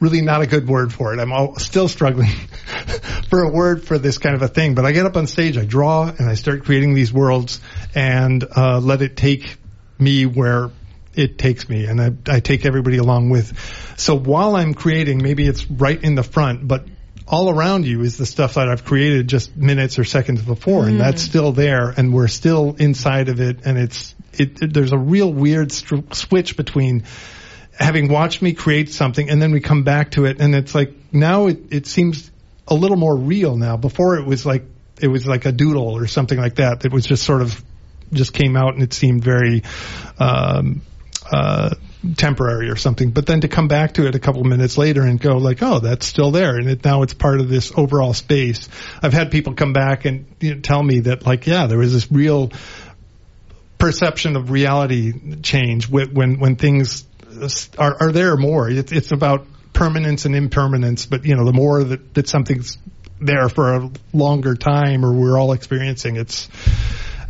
really 0.00 0.22
not 0.22 0.42
a 0.42 0.46
good 0.46 0.66
word 0.68 0.92
for 0.92 1.14
it. 1.14 1.20
I'm 1.20 1.32
all, 1.32 1.56
still 1.56 1.88
struggling 1.88 2.30
for 3.28 3.42
a 3.42 3.50
word 3.50 3.84
for 3.84 3.98
this 3.98 4.18
kind 4.18 4.34
of 4.34 4.42
a 4.42 4.48
thing. 4.48 4.74
But 4.74 4.84
I 4.84 4.92
get 4.92 5.06
up 5.06 5.16
on 5.16 5.26
stage, 5.26 5.56
I 5.56 5.64
draw, 5.64 6.08
and 6.08 6.28
I 6.28 6.34
start 6.34 6.64
creating 6.64 6.94
these 6.94 7.12
worlds, 7.12 7.60
and 7.94 8.44
uh, 8.56 8.80
let 8.80 9.02
it 9.02 9.16
take 9.16 9.56
me 9.98 10.26
where 10.26 10.70
it 11.14 11.38
takes 11.38 11.68
me, 11.68 11.86
and 11.86 12.00
I, 12.00 12.12
I 12.28 12.40
take 12.40 12.64
everybody 12.64 12.98
along 12.98 13.30
with. 13.30 13.58
So 13.98 14.14
while 14.14 14.56
I'm 14.56 14.74
creating, 14.74 15.22
maybe 15.22 15.46
it's 15.46 15.68
right 15.70 16.02
in 16.02 16.14
the 16.14 16.22
front, 16.22 16.66
but 16.66 16.86
all 17.26 17.50
around 17.50 17.86
you 17.86 18.02
is 18.02 18.16
the 18.16 18.26
stuff 18.26 18.54
that 18.54 18.68
I've 18.68 18.84
created 18.84 19.28
just 19.28 19.56
minutes 19.56 19.98
or 19.98 20.04
seconds 20.04 20.42
before, 20.42 20.84
mm. 20.84 20.88
and 20.88 21.00
that's 21.00 21.22
still 21.22 21.52
there, 21.52 21.90
and 21.90 22.12
we're 22.14 22.28
still 22.28 22.76
inside 22.78 23.28
of 23.28 23.40
it, 23.40 23.60
and 23.64 23.78
it's 23.78 24.14
it, 24.32 24.62
it, 24.62 24.72
there's 24.72 24.92
a 24.92 24.98
real 24.98 25.32
weird 25.32 25.72
st- 25.72 26.14
switch 26.14 26.56
between 26.56 27.04
having 27.78 28.08
watched 28.08 28.42
me 28.42 28.54
create 28.54 28.90
something 28.90 29.30
and 29.30 29.40
then 29.40 29.52
we 29.52 29.60
come 29.60 29.84
back 29.84 30.10
to 30.12 30.24
it 30.24 30.40
and 30.40 30.54
it's 30.54 30.74
like 30.74 30.92
now 31.12 31.46
it, 31.46 31.72
it 31.72 31.86
seems 31.86 32.30
a 32.66 32.74
little 32.74 32.96
more 32.96 33.16
real 33.16 33.56
now. 33.56 33.76
Before 33.76 34.16
it 34.16 34.26
was 34.26 34.44
like 34.44 34.64
it 35.00 35.08
was 35.08 35.26
like 35.26 35.46
a 35.46 35.52
doodle 35.52 35.96
or 35.96 36.06
something 36.06 36.38
like 36.38 36.56
that. 36.56 36.84
It 36.84 36.92
was 36.92 37.06
just 37.06 37.24
sort 37.24 37.42
of 37.42 37.62
just 38.12 38.32
came 38.32 38.56
out 38.56 38.74
and 38.74 38.82
it 38.82 38.92
seemed 38.92 39.22
very 39.22 39.62
um, 40.18 40.82
uh, 41.30 41.74
temporary 42.16 42.70
or 42.70 42.76
something. 42.76 43.10
But 43.10 43.26
then 43.26 43.42
to 43.42 43.48
come 43.48 43.68
back 43.68 43.94
to 43.94 44.06
it 44.06 44.14
a 44.14 44.18
couple 44.18 44.44
minutes 44.44 44.78
later 44.78 45.02
and 45.02 45.20
go 45.20 45.36
like, 45.36 45.62
oh, 45.62 45.80
that's 45.80 46.06
still 46.06 46.30
there, 46.30 46.56
and 46.56 46.68
it, 46.68 46.84
now 46.84 47.02
it's 47.02 47.14
part 47.14 47.40
of 47.40 47.48
this 47.48 47.72
overall 47.76 48.14
space. 48.14 48.68
I've 49.02 49.12
had 49.12 49.30
people 49.30 49.54
come 49.54 49.72
back 49.72 50.04
and 50.04 50.26
you 50.40 50.54
know, 50.54 50.60
tell 50.60 50.82
me 50.82 51.00
that 51.00 51.26
like, 51.26 51.46
yeah, 51.46 51.66
there 51.66 51.78
was 51.78 51.92
this 51.92 52.10
real 52.10 52.52
perception 53.78 54.36
of 54.36 54.50
reality 54.50 55.40
change 55.42 55.88
when 55.88 56.38
when, 56.38 56.56
things 56.56 57.04
are, 57.78 57.96
are 58.00 58.12
there 58.12 58.36
more. 58.36 58.68
It's, 58.68 58.90
it's 58.92 59.12
about 59.12 59.46
permanence 59.72 60.24
and 60.24 60.34
impermanence, 60.34 61.06
but 61.06 61.24
you 61.24 61.36
know, 61.36 61.44
the 61.44 61.52
more 61.52 61.84
that, 61.84 62.14
that 62.14 62.28
something's 62.28 62.78
there 63.20 63.48
for 63.48 63.74
a 63.74 63.90
longer 64.12 64.54
time 64.54 65.04
or 65.04 65.12
we're 65.12 65.38
all 65.38 65.52
experiencing, 65.52 66.16
it's, 66.16 66.48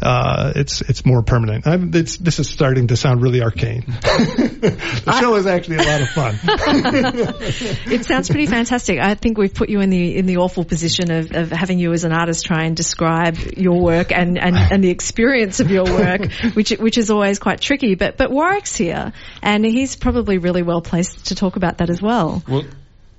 uh, 0.00 0.52
it's 0.54 0.80
it's 0.82 1.04
more 1.04 1.22
permanent. 1.22 1.64
It's, 1.94 2.16
this 2.18 2.38
is 2.38 2.48
starting 2.48 2.88
to 2.88 2.96
sound 2.96 3.22
really 3.22 3.42
arcane. 3.42 3.82
the 3.86 5.18
show 5.20 5.34
is 5.34 5.46
actually 5.46 5.76
a 5.76 5.82
lot 5.82 6.02
of 6.02 6.08
fun. 6.10 6.38
it 7.92 8.04
sounds 8.04 8.28
pretty 8.28 8.46
fantastic. 8.46 9.00
I 9.00 9.14
think 9.14 9.38
we've 9.38 9.52
put 9.52 9.68
you 9.68 9.80
in 9.80 9.90
the 9.90 10.16
in 10.16 10.26
the 10.26 10.36
awful 10.36 10.64
position 10.64 11.10
of, 11.10 11.32
of 11.34 11.50
having 11.50 11.78
you 11.78 11.92
as 11.92 12.04
an 12.04 12.12
artist 12.12 12.46
try 12.46 12.64
and 12.64 12.76
describe 12.76 13.36
your 13.56 13.80
work 13.80 14.12
and, 14.12 14.38
and, 14.38 14.56
and 14.72 14.84
the 14.84 14.90
experience 14.90 15.58
of 15.60 15.70
your 15.70 15.84
work, 15.84 16.30
which 16.54 16.70
which 16.70 16.96
is 16.96 17.10
always 17.10 17.38
quite 17.38 17.60
tricky. 17.60 17.96
But 17.96 18.16
but 18.16 18.30
Warwick's 18.30 18.76
here, 18.76 19.12
and 19.42 19.64
he's 19.64 19.96
probably 19.96 20.38
really 20.38 20.62
well 20.62 20.80
placed 20.80 21.26
to 21.26 21.34
talk 21.34 21.56
about 21.56 21.78
that 21.78 21.90
as 21.90 22.00
well. 22.00 22.42
Well, 22.46 22.62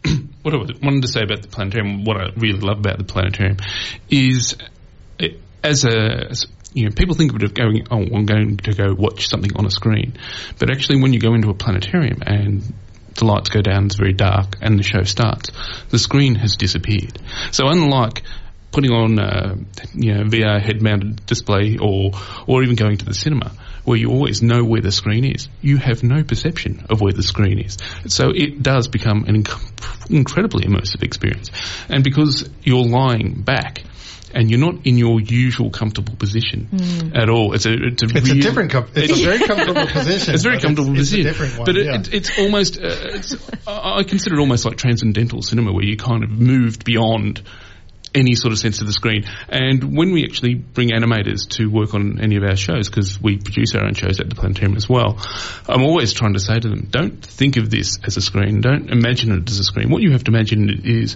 what 0.44 0.54
I 0.54 0.58
wanted 0.58 1.02
to 1.02 1.10
say 1.10 1.24
about 1.24 1.42
the 1.42 1.50
planetarium, 1.50 2.06
what 2.06 2.16
I 2.18 2.30
really 2.38 2.60
love 2.60 2.80
about 2.80 2.98
the 2.98 3.04
planetarium, 3.04 3.58
is 4.10 4.56
as 5.64 5.84
a 5.84 6.30
you 6.74 6.86
know, 6.86 6.92
people 6.96 7.16
think 7.16 7.34
of 7.34 7.42
it 7.42 7.54
going, 7.54 7.88
oh, 7.90 7.98
I'm 7.98 8.26
going 8.26 8.58
to 8.58 8.74
go 8.74 8.94
watch 8.94 9.28
something 9.28 9.56
on 9.56 9.66
a 9.66 9.72
screen. 9.72 10.18
But 10.58 10.70
actually, 10.70 11.02
when 11.02 11.14
you 11.14 11.20
go 11.20 11.34
into 11.34 11.50
a 11.50 11.54
planetarium 11.54 12.22
and 12.26 12.62
the 13.16 13.26
lights 13.26 13.50
go 13.50 13.62
down, 13.62 13.86
it's 13.86 13.96
very 13.96 14.14
dark, 14.14 14.58
and 14.62 14.78
the 14.78 14.84
show 14.84 15.04
starts, 15.04 15.52
the 15.90 16.00
screen 16.00 16.36
has 16.36 16.56
disappeared. 16.56 17.20
So 17.52 17.68
unlike 17.68 18.24
putting 18.72 18.92
on 18.92 19.18
a 19.18 19.58
you 19.96 20.14
know, 20.14 20.24
VR 20.26 20.62
head-mounted 20.62 21.26
display 21.26 21.78
or, 21.82 22.12
or 22.46 22.64
even 22.64 22.76
going 22.76 22.98
to 22.98 23.06
the 23.06 23.16
cinema, 23.16 23.52
where 23.84 23.98
you 23.98 24.10
always 24.10 24.44
know 24.44 24.64
where 24.64 24.82
the 24.82 24.92
screen 24.92 25.26
is, 25.26 25.48
you 25.62 25.78
have 25.78 26.04
no 26.04 26.24
perception 26.24 26.86
of 26.90 27.02
where 27.02 27.14
the 27.14 27.24
screen 27.24 27.60
is. 27.60 27.78
So 28.08 28.30
it 28.30 28.62
does 28.62 28.88
become 28.88 29.24
an 29.26 29.44
inc- 29.44 30.12
incredibly 30.12 30.66
immersive 30.66 31.02
experience. 31.02 31.50
And 31.90 32.04
because 32.04 32.48
you're 32.62 32.86
lying 32.86 33.42
back, 33.42 33.84
and 34.34 34.50
you're 34.50 34.60
not 34.60 34.86
in 34.86 34.98
your 34.98 35.20
usual 35.20 35.70
comfortable 35.70 36.16
position 36.16 36.68
mm. 36.72 37.18
at 37.18 37.30
all. 37.30 37.54
It's 37.54 37.66
a 37.66 37.74
it's 37.74 38.04
a, 38.04 38.06
it's 38.06 38.30
real, 38.30 38.38
a 38.38 38.42
different 38.42 38.72
com- 38.72 38.88
it's, 38.96 39.12
it's, 39.12 39.22
a 39.22 39.26
very 39.26 39.40
comfortable 39.40 39.88
position. 39.88 40.34
It's 40.34 40.44
very 40.44 40.60
comfortable 40.60 40.92
it's, 40.92 41.00
position. 41.00 41.28
It's 41.28 41.40
a 41.40 41.44
different 41.44 41.58
one, 41.58 41.66
but 41.66 41.78
it, 41.78 41.86
yeah. 41.86 42.00
it, 42.00 42.14
it's 42.14 42.40
almost 42.40 42.78
uh, 42.78 42.82
it's, 42.84 43.36
I 43.68 44.04
consider 44.04 44.38
it 44.38 44.40
almost 44.40 44.66
like 44.66 44.78
transcendental 44.78 45.42
cinema 45.42 45.74
where 45.74 45.86
you 45.86 45.98
kind 45.98 46.24
of 46.24 46.30
moved 46.30 46.86
beyond 46.86 47.42
any 48.14 48.36
sort 48.36 48.52
of 48.52 48.60
sense 48.60 48.82
of 48.82 48.88
the 48.88 48.94
screen. 48.94 49.26
And 49.50 49.96
when 49.96 50.12
we 50.12 50.24
actually 50.24 50.56
bring 50.56 50.90
animators 50.90 51.48
to 51.58 51.70
work 51.70 51.94
on 51.94 52.20
any 52.22 52.38
of 52.38 52.44
our 52.44 52.56
shows, 52.56 52.90
because 52.90 53.22
we 53.22 53.38
produce 53.38 53.76
our 53.76 53.86
own 53.86 53.94
shows 53.94 54.20
at 54.20 54.30
the 54.30 54.36
planetarium 54.36 54.76
as 54.76 54.90
well, 54.90 55.18
I'm 55.68 55.84
always 55.84 56.14
trying 56.14 56.34
to 56.34 56.40
say 56.40 56.60
to 56.60 56.70
them, 56.70 56.88
don't 56.90 57.24
think 57.24 57.58
of 57.58 57.70
this 57.70 58.00
as 58.06 58.18
a 58.18 58.22
screen. 58.22 58.62
Don't 58.62 58.90
imagine 58.90 59.32
it 59.32 59.50
as 59.50 59.60
a 59.60 59.64
screen. 59.64 59.90
What 59.90 60.02
you 60.02 60.12
have 60.12 60.24
to 60.24 60.32
imagine 60.32 60.82
is 60.84 61.16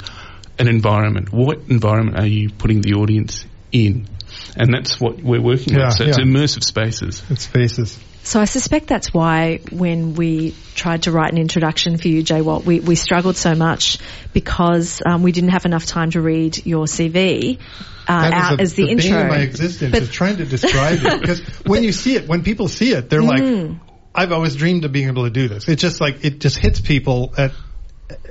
an 0.59 0.67
environment. 0.67 1.31
What 1.31 1.59
environment 1.69 2.19
are 2.19 2.27
you 2.27 2.49
putting 2.49 2.81
the 2.81 2.93
audience 2.93 3.45
in? 3.71 4.07
And 4.55 4.73
that's 4.73 4.99
what 4.99 5.21
we're 5.21 5.41
working 5.41 5.75
yeah, 5.75 5.85
on. 5.85 5.91
So 5.91 6.03
yeah. 6.03 6.09
it's 6.09 6.19
immersive 6.19 6.63
spaces. 6.63 7.23
It's 7.29 7.43
spaces. 7.43 7.99
So 8.23 8.39
I 8.39 8.45
suspect 8.45 8.87
that's 8.87 9.13
why 9.13 9.59
when 9.69 10.13
we 10.13 10.55
tried 10.75 11.03
to 11.03 11.11
write 11.11 11.31
an 11.33 11.37
introduction 11.37 11.97
for 11.97 12.07
you, 12.07 12.23
Jay 12.23 12.41
Walt, 12.41 12.65
we, 12.65 12.79
we 12.79 12.95
struggled 12.95 13.35
so 13.35 13.53
much 13.53 13.97
because 14.31 15.01
um, 15.05 15.23
we 15.23 15.33
didn't 15.33 15.49
have 15.49 15.65
enough 15.65 15.85
time 15.85 16.11
to 16.11 16.21
read 16.21 16.65
your 16.65 16.85
CV. 16.85 17.59
Uh, 18.07 18.11
out 18.33 18.59
a, 18.59 18.61
as 18.61 18.75
the, 18.75 18.85
the 18.85 18.91
intro. 18.91 19.11
Bane 19.11 19.27
my 19.27 19.39
existence 19.39 19.91
but, 19.91 20.01
is 20.03 20.11
trying 20.11 20.37
to 20.37 20.45
describe 20.45 20.99
it 21.03 21.21
because 21.21 21.39
when 21.65 21.83
you 21.83 21.91
see 21.91 22.15
it, 22.15 22.27
when 22.27 22.43
people 22.43 22.67
see 22.67 22.91
it, 22.91 23.09
they're 23.09 23.21
mm. 23.21 23.69
like, 23.69 23.79
"I've 24.13 24.33
always 24.33 24.57
dreamed 24.57 24.83
of 24.83 24.91
being 24.91 25.07
able 25.07 25.23
to 25.23 25.29
do 25.29 25.47
this." 25.47 25.69
It's 25.69 25.81
just 25.81 26.01
like 26.01 26.25
it 26.25 26.39
just 26.39 26.57
hits 26.57 26.81
people 26.81 27.33
at 27.37 27.53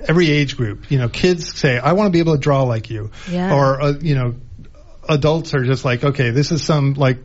every 0.09 0.31
age 0.31 0.57
group. 0.57 0.91
You 0.91 0.99
know, 0.99 1.09
kids 1.09 1.55
say, 1.59 1.79
"I 1.79 1.93
want 1.93 2.09
to 2.09 2.11
be 2.11 2.21
able 2.21 2.35
to 2.35 2.41
draw 2.41 2.63
like 2.63 2.91
you," 2.91 3.11
yeah. 3.31 3.55
or 3.55 3.81
uh, 3.81 3.93
you 4.01 4.15
know, 4.15 4.35
adults 5.09 5.55
are 5.55 5.65
just 5.65 5.85
like, 5.85 6.05
"Okay, 6.05 6.31
this 6.31 6.53
is 6.53 6.65
some 6.65 6.95
like." 6.95 7.19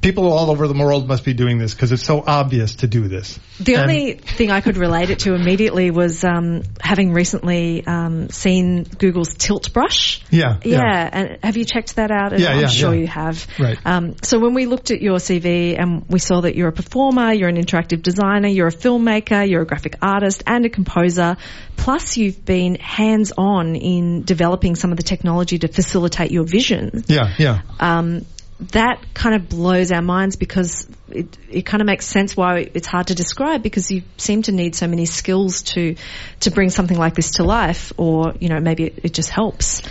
People 0.00 0.32
all 0.32 0.50
over 0.50 0.66
the 0.66 0.74
world 0.74 1.06
must 1.06 1.24
be 1.24 1.34
doing 1.34 1.58
this 1.58 1.74
because 1.74 1.92
it's 1.92 2.04
so 2.04 2.24
obvious 2.26 2.76
to 2.76 2.86
do 2.86 3.06
this. 3.08 3.38
The 3.58 3.74
And- 3.74 3.82
only 3.82 4.12
thing 4.14 4.50
I 4.50 4.60
could 4.62 4.76
relate 4.78 5.10
it 5.10 5.20
to 5.20 5.34
immediately 5.34 5.90
was 5.90 6.24
um, 6.24 6.62
having 6.80 7.12
recently 7.12 7.86
um, 7.86 8.30
seen 8.30 8.84
Google's 8.84 9.34
Tilt 9.34 9.72
Brush. 9.74 10.22
Yeah, 10.30 10.58
Yeah, 10.64 10.78
yeah. 10.78 11.08
and 11.12 11.38
have 11.42 11.56
you 11.58 11.64
checked 11.66 11.96
that 11.96 12.10
out? 12.10 12.32
And 12.32 12.40
Yeah, 12.40 12.52
I'm 12.52 12.60
yeah, 12.62 12.66
sure 12.68 12.94
yeah. 12.94 13.00
you 13.00 13.06
have. 13.08 13.46
Right. 13.58 13.78
Um, 13.84 14.16
so 14.22 14.38
when 14.38 14.54
we 14.54 14.66
looked 14.66 14.90
at 14.90 15.02
your 15.02 15.18
CV 15.18 15.78
and 15.78 16.04
we 16.08 16.18
saw 16.18 16.40
that 16.42 16.56
you're 16.56 16.68
a 16.68 16.72
performer, 16.72 17.32
you're 17.32 17.48
an 17.50 17.56
interactive 17.56 18.02
designer, 18.02 18.48
you're 18.48 18.68
a 18.68 18.72
filmmaker, 18.72 19.48
you're 19.48 19.62
a 19.62 19.66
graphic 19.66 19.96
artist 20.00 20.42
and 20.46 20.64
a 20.64 20.70
composer, 20.70 21.36
plus 21.76 22.16
you've 22.16 22.42
been 22.44 22.76
hands-on 22.76 23.76
in 23.76 24.22
developing 24.22 24.76
some 24.76 24.90
of 24.92 24.96
the 24.96 25.02
technology 25.02 25.58
to 25.58 25.68
facilitate 25.68 26.30
your 26.30 26.44
vision 26.44 27.04
Yeah, 27.06 27.34
yeah. 27.38 27.62
um, 27.78 28.24
that 28.72 29.14
kind 29.14 29.34
of 29.34 29.48
blows 29.48 29.90
our 29.90 30.02
minds 30.02 30.36
because 30.36 30.86
it, 31.08 31.36
it 31.48 31.62
kind 31.62 31.80
of 31.80 31.86
makes 31.86 32.06
sense 32.06 32.36
why 32.36 32.70
it's 32.74 32.86
hard 32.86 33.06
to 33.08 33.14
describe 33.14 33.62
because 33.62 33.90
you 33.90 34.02
seem 34.16 34.42
to 34.42 34.52
need 34.52 34.74
so 34.74 34.86
many 34.86 35.06
skills 35.06 35.62
to 35.62 35.96
to 36.40 36.50
bring 36.50 36.70
something 36.70 36.98
like 36.98 37.14
this 37.14 37.32
to 37.32 37.42
life 37.42 37.92
or 37.96 38.34
you 38.38 38.48
know 38.48 38.60
maybe 38.60 38.84
it, 38.84 38.98
it 39.04 39.14
just 39.14 39.30
helps 39.30 39.82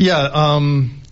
Yeah. 0.00 0.30
Um, 0.32 1.02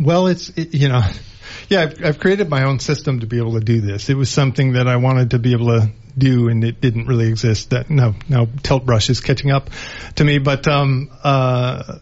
well, 0.00 0.28
it's 0.28 0.48
it, 0.50 0.72
you 0.72 0.88
know, 0.88 1.02
yeah. 1.68 1.82
I've, 1.82 2.04
I've 2.04 2.18
created 2.18 2.48
my 2.48 2.64
own 2.64 2.78
system 2.78 3.20
to 3.20 3.26
be 3.26 3.36
able 3.36 3.52
to 3.52 3.60
do 3.60 3.82
this. 3.82 4.08
It 4.08 4.16
was 4.16 4.30
something 4.30 4.72
that 4.72 4.88
I 4.88 4.96
wanted 4.96 5.32
to 5.32 5.38
be 5.38 5.52
able 5.52 5.78
to 5.78 5.90
do, 6.16 6.48
and 6.48 6.64
it 6.64 6.80
didn't 6.80 7.06
really 7.06 7.28
exist. 7.28 7.70
That 7.70 7.90
no, 7.90 8.14
now 8.26 8.48
Tilt 8.62 8.86
Brush 8.86 9.10
is 9.10 9.20
catching 9.20 9.50
up 9.50 9.68
to 10.16 10.24
me, 10.24 10.38
but 10.38 10.66
um, 10.66 11.10
uh, 11.22 11.98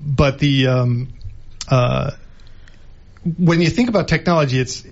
but 0.00 0.40
the 0.40 0.66
um, 0.66 1.12
uh, 1.68 2.10
when 3.24 3.60
you 3.60 3.70
think 3.70 3.88
about 3.88 4.08
technology, 4.08 4.58
it's 4.58 4.84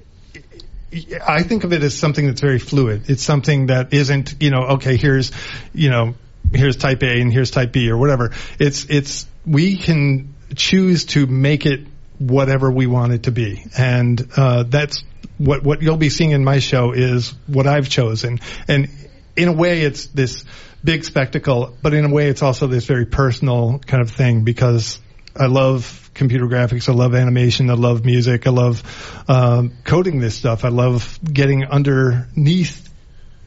I 1.27 1.43
think 1.43 1.65
of 1.65 1.73
it 1.73 1.83
as 1.83 1.97
something 1.97 2.27
that's 2.27 2.41
very 2.41 2.59
fluid. 2.59 3.11
It's 3.11 3.23
something 3.23 3.67
that 3.67 3.93
isn't, 3.93 4.37
you 4.41 4.51
know, 4.51 4.63
okay, 4.75 4.97
here's, 4.97 5.33
you 5.75 5.91
know, 5.91 6.15
here's 6.53 6.77
type 6.77 7.03
A 7.03 7.21
and 7.21 7.33
here's 7.33 7.51
type 7.51 7.73
B 7.73 7.91
or 7.91 7.97
whatever. 7.97 8.33
It's, 8.59 8.87
it's, 8.89 9.27
we 9.45 9.77
can 9.77 10.35
choose 10.55 11.05
to 11.07 11.27
make 11.27 11.67
it 11.67 11.81
whatever 12.19 12.71
we 12.71 12.87
want 12.87 13.13
it 13.13 13.25
to 13.25 13.33
be. 13.33 13.65
And, 13.77 14.27
uh, 14.37 14.63
that's 14.63 15.03
what, 15.39 15.65
what 15.65 15.83
you'll 15.83 15.97
be 15.97 16.09
seeing 16.09 16.31
in 16.31 16.45
my 16.45 16.61
show 16.61 16.93
is 16.93 17.35
what 17.47 17.67
I've 17.67 17.89
chosen. 17.89 18.41
And 18.69 18.89
in 19.37 19.49
a 19.49 19.53
way, 19.53 19.83
it's 19.83 20.07
this 20.07 20.45
big 20.83 21.05
spectacle, 21.05 21.77
but 21.83 21.95
in 21.95 22.05
a 22.05 22.11
way, 22.11 22.29
it's 22.29 22.43
also 22.43 22.69
this 22.69 22.87
very 22.87 23.07
personal 23.07 23.81
kind 23.81 24.03
of 24.03 24.11
thing 24.11 24.45
because 24.45 24.99
I 25.35 25.47
love 25.47 26.06
computer 26.17 26.47
graphics. 26.47 26.89
I 26.89 26.93
love 26.93 27.15
animation. 27.15 27.71
I 27.71 27.75
love 27.75 28.05
music. 28.05 28.47
I 28.47 28.51
love 28.51 28.83
um, 29.29 29.73
coding 29.85 30.19
this 30.19 30.35
stuff. 30.35 30.65
I 30.65 30.69
love 30.69 31.19
getting 31.23 31.65
underneath 31.65 32.87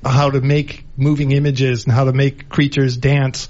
how 0.04 0.30
to 0.30 0.40
make 0.40 0.86
moving 0.96 1.32
images 1.32 1.84
and 1.84 1.92
how 1.92 2.06
to 2.06 2.14
make 2.14 2.48
creatures 2.48 2.96
dance 2.96 3.50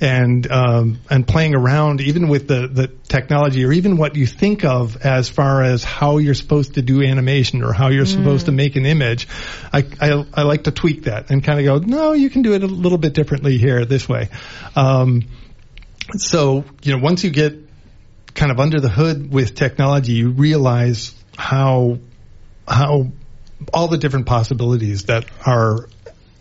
and 0.00 0.50
um, 0.50 0.98
and 1.10 1.28
playing 1.28 1.54
around 1.54 2.00
even 2.00 2.28
with 2.28 2.48
the 2.48 2.68
the 2.68 2.88
technology 3.06 3.64
or 3.66 3.72
even 3.72 3.98
what 3.98 4.16
you 4.16 4.26
think 4.26 4.64
of 4.64 4.96
as 5.04 5.28
far 5.28 5.62
as 5.62 5.84
how 5.84 6.16
you're 6.16 6.32
supposed 6.32 6.74
to 6.74 6.82
do 6.82 7.02
animation 7.02 7.62
or 7.62 7.74
how 7.74 7.88
you're 7.88 8.06
supposed 8.06 8.46
to 8.46 8.52
make 8.52 8.76
an 8.76 8.86
image 8.86 9.28
I, 9.72 9.84
I 10.00 10.24
I 10.32 10.42
like 10.42 10.64
to 10.64 10.70
tweak 10.70 11.04
that 11.04 11.30
and 11.30 11.44
kind 11.44 11.58
of 11.58 11.64
go 11.66 11.86
no 11.86 12.12
you 12.12 12.30
can 12.30 12.40
do 12.40 12.54
it 12.54 12.62
a 12.62 12.66
little 12.66 12.98
bit 12.98 13.12
differently 13.12 13.58
here 13.58 13.84
this 13.84 14.08
way 14.08 14.30
um, 14.76 15.24
so 16.16 16.64
you 16.82 16.96
know 16.96 17.02
once 17.02 17.24
you 17.24 17.30
get 17.30 17.69
kind 18.40 18.50
of 18.50 18.58
under 18.58 18.80
the 18.80 18.88
hood 18.88 19.30
with 19.30 19.54
technology 19.54 20.12
you 20.12 20.30
realize 20.30 21.14
how 21.36 21.98
how 22.66 23.06
all 23.74 23.86
the 23.86 23.98
different 23.98 24.24
possibilities 24.24 25.04
that 25.04 25.26
are 25.44 25.90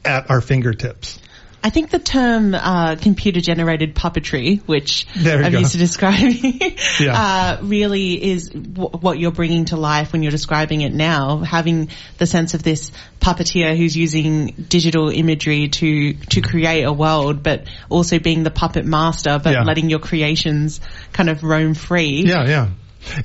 at 0.06 0.32
our 0.32 0.40
fingertips. 0.40 1.20
I 1.62 1.70
think 1.72 1.90
the 1.90 2.00
term 2.00 2.56
uh, 2.56 2.96
computer 2.96 3.42
generated 3.42 3.94
puppetry, 3.96 4.62
which 4.66 5.06
I've 5.16 5.52
go. 5.52 5.60
used 5.60 5.74
to 5.74 5.78
describe 5.78 6.16
Yeah. 7.00 7.14
uh, 7.14 7.58
really 7.62 8.24
is 8.32 8.50
w- 8.50 8.90
what 8.92 9.20
you're 9.20 9.32
bringing 9.34 9.66
to 9.66 9.76
life 9.76 10.14
when 10.14 10.24
you're 10.24 10.32
describing 10.32 10.82
it 10.82 10.94
now. 10.94 11.40
Having 11.40 11.90
the 12.18 12.26
sense 12.26 12.54
of 12.54 12.64
this 12.64 12.92
puppeteer 13.20 13.76
who's 13.76 13.96
using 13.98 14.48
digital 14.70 15.10
imagery 15.10 15.68
to 15.68 16.14
to 16.14 16.42
create 16.42 16.84
a 16.84 16.94
world, 16.94 17.44
but 17.44 17.66
also 17.90 18.20
being 18.20 18.44
the 18.44 18.52
puppet 18.52 18.86
master, 18.86 19.40
but 19.44 19.52
Yeah. 19.54 19.64
letting 19.64 19.90
your 19.90 20.00
creations 20.00 20.80
kind 21.12 21.30
of 21.30 21.44
roam 21.44 21.74
free. 21.74 22.24
Yeah, 22.26 22.46
yeah. 22.48 22.70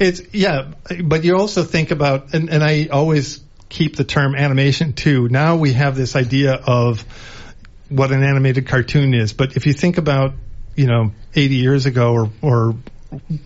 It's 0.00 0.22
yeah, 0.32 0.72
but 1.04 1.24
you 1.24 1.36
also 1.36 1.62
think 1.62 1.90
about 1.92 2.34
and, 2.34 2.50
and 2.50 2.62
I 2.64 2.88
always 2.90 3.40
keep 3.68 3.96
the 3.96 4.04
term 4.04 4.34
animation 4.34 4.92
too. 4.92 5.28
Now 5.28 5.56
we 5.56 5.72
have 5.72 5.96
this 5.96 6.16
idea 6.16 6.54
of 6.54 7.04
what 7.94 8.12
an 8.12 8.22
animated 8.22 8.66
cartoon 8.66 9.14
is, 9.14 9.32
but 9.32 9.56
if 9.56 9.66
you 9.66 9.72
think 9.72 9.98
about, 9.98 10.34
you 10.76 10.86
know, 10.86 11.12
80 11.34 11.54
years 11.54 11.86
ago 11.86 12.12
or 12.12 12.30
or 12.42 12.74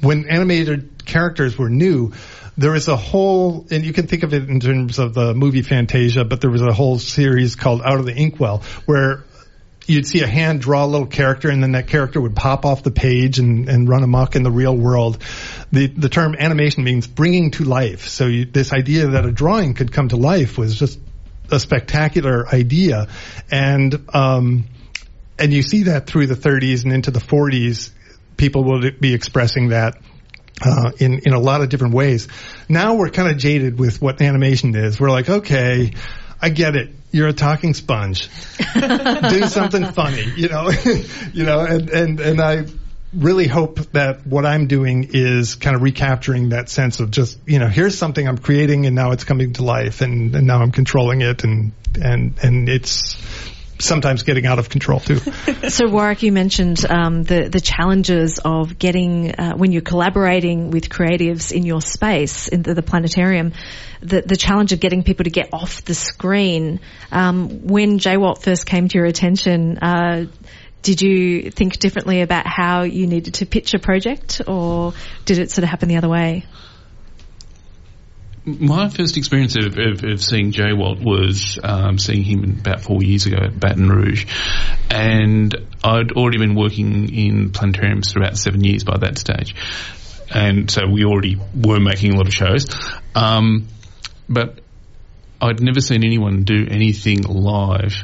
when 0.01 0.29
animated 0.29 1.05
characters 1.05 1.59
were 1.59 1.69
new, 1.69 2.13
there 2.57 2.73
was 2.73 2.89
a 2.89 2.97
whole, 2.97 3.67
and 3.71 3.85
you 3.85 3.93
can 3.93 4.07
think 4.07 4.23
of 4.23 4.35
it 4.35 4.49
in 4.49 4.61
terms 4.61 4.99
of 4.99 5.15
the 5.15 5.35
movie 5.35 5.63
Fantasia, 5.63 6.25
but 6.25 6.41
there 6.41 6.51
was 6.51 6.63
a 6.63 6.73
whole 6.73 6.99
series 6.99 7.55
called 7.55 7.83
Out 7.85 8.01
of 8.01 8.07
the 8.07 8.15
Inkwell 8.15 8.63
where 8.87 9.25
you'd 9.87 10.07
see 10.07 10.21
a 10.21 10.27
hand 10.27 10.61
draw 10.61 10.85
a 10.85 10.87
little 10.87 11.07
character 11.07 11.49
and 11.49 11.63
then 11.63 11.73
that 11.73 11.87
character 11.87 12.21
would 12.21 12.37
pop 12.37 12.67
off 12.67 12.83
the 12.83 12.91
page 12.91 13.39
and, 13.39 13.69
and 13.69 13.89
run 13.89 14.03
amok 14.03 14.37
in 14.37 14.43
the 14.43 14.51
real 14.51 14.77
world. 14.77 15.19
The, 15.73 15.87
the 15.87 16.09
term 16.09 16.37
animation 16.39 16.85
means 16.85 17.07
bringing 17.07 17.53
to 17.53 17.65
life. 17.65 18.09
So 18.09 18.27
you, 18.27 18.45
this 18.45 18.73
idea 18.73 19.09
that 19.09 19.25
a 19.25 19.33
drawing 19.33 19.75
could 19.75 19.93
come 19.93 20.09
to 20.09 20.17
life 20.17 20.59
was 20.59 20.79
just 20.79 20.99
a 21.51 21.61
spectacular 21.61 22.47
idea. 22.49 23.09
And, 23.51 24.09
um, 24.15 24.65
and 25.39 25.53
you 25.53 25.63
see 25.63 25.85
that 25.85 26.07
through 26.07 26.27
the 26.27 26.35
30s 26.35 26.85
and 26.85 26.93
into 26.93 27.11
the 27.11 27.21
40s. 27.21 27.91
People 28.37 28.65
will 28.65 28.91
be 29.01 29.15
expressing 29.15 29.69
that 29.71 29.99
uh, 30.65 30.93
in 30.99 31.21
in 31.25 31.33
a 31.33 31.39
lot 31.39 31.61
of 31.61 31.69
different 31.69 31.95
ways. 31.95 32.29
Now 32.69 32.95
we're 32.95 33.11
kind 33.11 33.29
of 33.31 33.39
jaded 33.39 33.79
with 33.79 34.01
what 34.01 34.21
animation 34.21 34.75
is. 34.75 35.01
We're 35.01 35.11
like, 35.11 35.29
okay, 35.29 35.93
I 36.41 36.49
get 36.51 36.77
it. 36.77 36.91
You're 37.11 37.29
a 37.29 37.33
talking 37.33 37.75
sponge. 37.75 38.29
Do 38.75 39.43
something 39.47 39.87
funny, 39.93 40.25
you 40.37 40.49
know, 40.49 40.71
you 41.33 41.45
know, 41.45 41.61
and 41.61 41.91
and 41.91 42.21
and 42.21 42.41
I 42.41 42.67
really 43.15 43.47
hope 43.47 43.79
that 43.93 44.27
what 44.27 44.45
I'm 44.45 44.67
doing 44.67 45.11
is 45.13 45.55
kind 45.55 45.75
of 45.75 45.83
recapturing 45.83 46.51
that 46.51 46.69
sense 46.69 47.01
of 47.01 47.11
just, 47.11 47.39
you 47.47 47.59
know, 47.59 47.69
here's 47.69 47.97
something 47.97 48.27
I'm 48.27 48.39
creating 48.39 48.87
and 48.87 48.95
now 48.95 49.13
it's 49.13 49.25
coming 49.25 49.55
to 49.55 49.65
life 49.65 50.01
and, 50.01 50.35
and 50.35 50.47
now 50.47 50.61
I'm 50.61 50.73
controlling 50.73 51.23
it 51.23 51.45
and 51.45 51.73
and 52.01 52.39
and 52.43 52.69
it's 52.69 53.17
sometimes 53.81 54.25
getting 54.25 54.47
out 54.47 54.59
of 54.59 54.69
control 54.69 55.01
too. 55.01 55.17
so 55.69 55.89
Warwick 55.89 56.23
you 56.23 56.33
mentioned 56.33 56.85
um, 56.89 57.23
the 57.23 57.49
the 57.49 57.61
challenges 57.61 58.39
of 58.45 58.79
getting 58.79 59.35
uh, 59.35 59.55
when 59.55 59.73
you're 59.73 59.83
collaborating 59.83 60.71
with 60.71 60.89
creatives 60.89 61.53
in 61.53 61.65
your 61.65 61.81
space 61.81 62.49
in 62.49 62.63
the, 62.63 62.75
the 62.75 62.83
planetarium 62.83 63.53
the 64.01 64.23
the 64.23 64.37
challenge 64.37 64.73
of 64.73 64.81
getting 64.81 65.03
people 65.03 65.25
to 65.25 65.31
get 65.31 65.53
off 65.53 65.85
the 65.85 65.95
screen 65.95 66.81
um, 67.13 67.67
when 67.67 67.99
JWALT 67.99 68.43
first 68.43 68.67
came 68.67 68.89
to 68.89 68.99
your 68.99 69.07
attention 69.07 69.79
uh, 69.79 70.27
did 70.83 71.03
you 71.03 71.51
think 71.51 71.79
differently 71.79 72.23
about 72.23 72.47
how 72.47 72.83
you 72.83 73.07
needed 73.07 73.35
to 73.35 73.47
pitch 73.47 73.75
a 73.75 73.79
project 73.79 74.41
or 74.47 74.95
did 75.25 75.39
it 75.39 75.51
sort 75.51 75.65
of 75.65 75.71
happen 75.71 75.89
the 75.89 75.97
other 75.97 76.09
way? 76.09 76.45
My 78.45 78.89
first 78.89 79.19
experience 79.19 79.57
of, 79.57 79.77
of, 79.77 80.05
of 80.05 80.23
seeing 80.23 80.53
Jay 80.53 80.73
Walt 80.73 81.01
was 81.01 81.59
um, 81.63 81.99
seeing 81.99 82.23
him 82.23 82.59
about 82.61 82.81
four 82.81 83.03
years 83.03 83.27
ago 83.27 83.37
at 83.37 83.59
Baton 83.59 83.91
Rouge, 83.91 84.25
and 84.91 85.55
I'd 85.85 86.13
already 86.13 86.39
been 86.39 86.55
working 86.55 87.13
in 87.15 87.51
planetariums 87.51 88.13
for 88.13 88.21
about 88.21 88.39
seven 88.39 88.65
years 88.65 88.85
by 88.85 88.97
that 88.99 89.19
stage, 89.19 89.55
and 90.35 90.71
so 90.71 90.89
we 90.91 91.05
already 91.05 91.39
were 91.55 91.79
making 91.79 92.15
a 92.15 92.17
lot 92.17 92.27
of 92.27 92.33
shows, 92.33 92.69
um, 93.15 93.69
but 94.31 94.61
I'd 95.43 95.61
never 95.61 95.81
seen 95.81 96.03
anyone 96.03 96.45
do 96.45 96.67
anything 96.71 97.23
live 97.23 97.97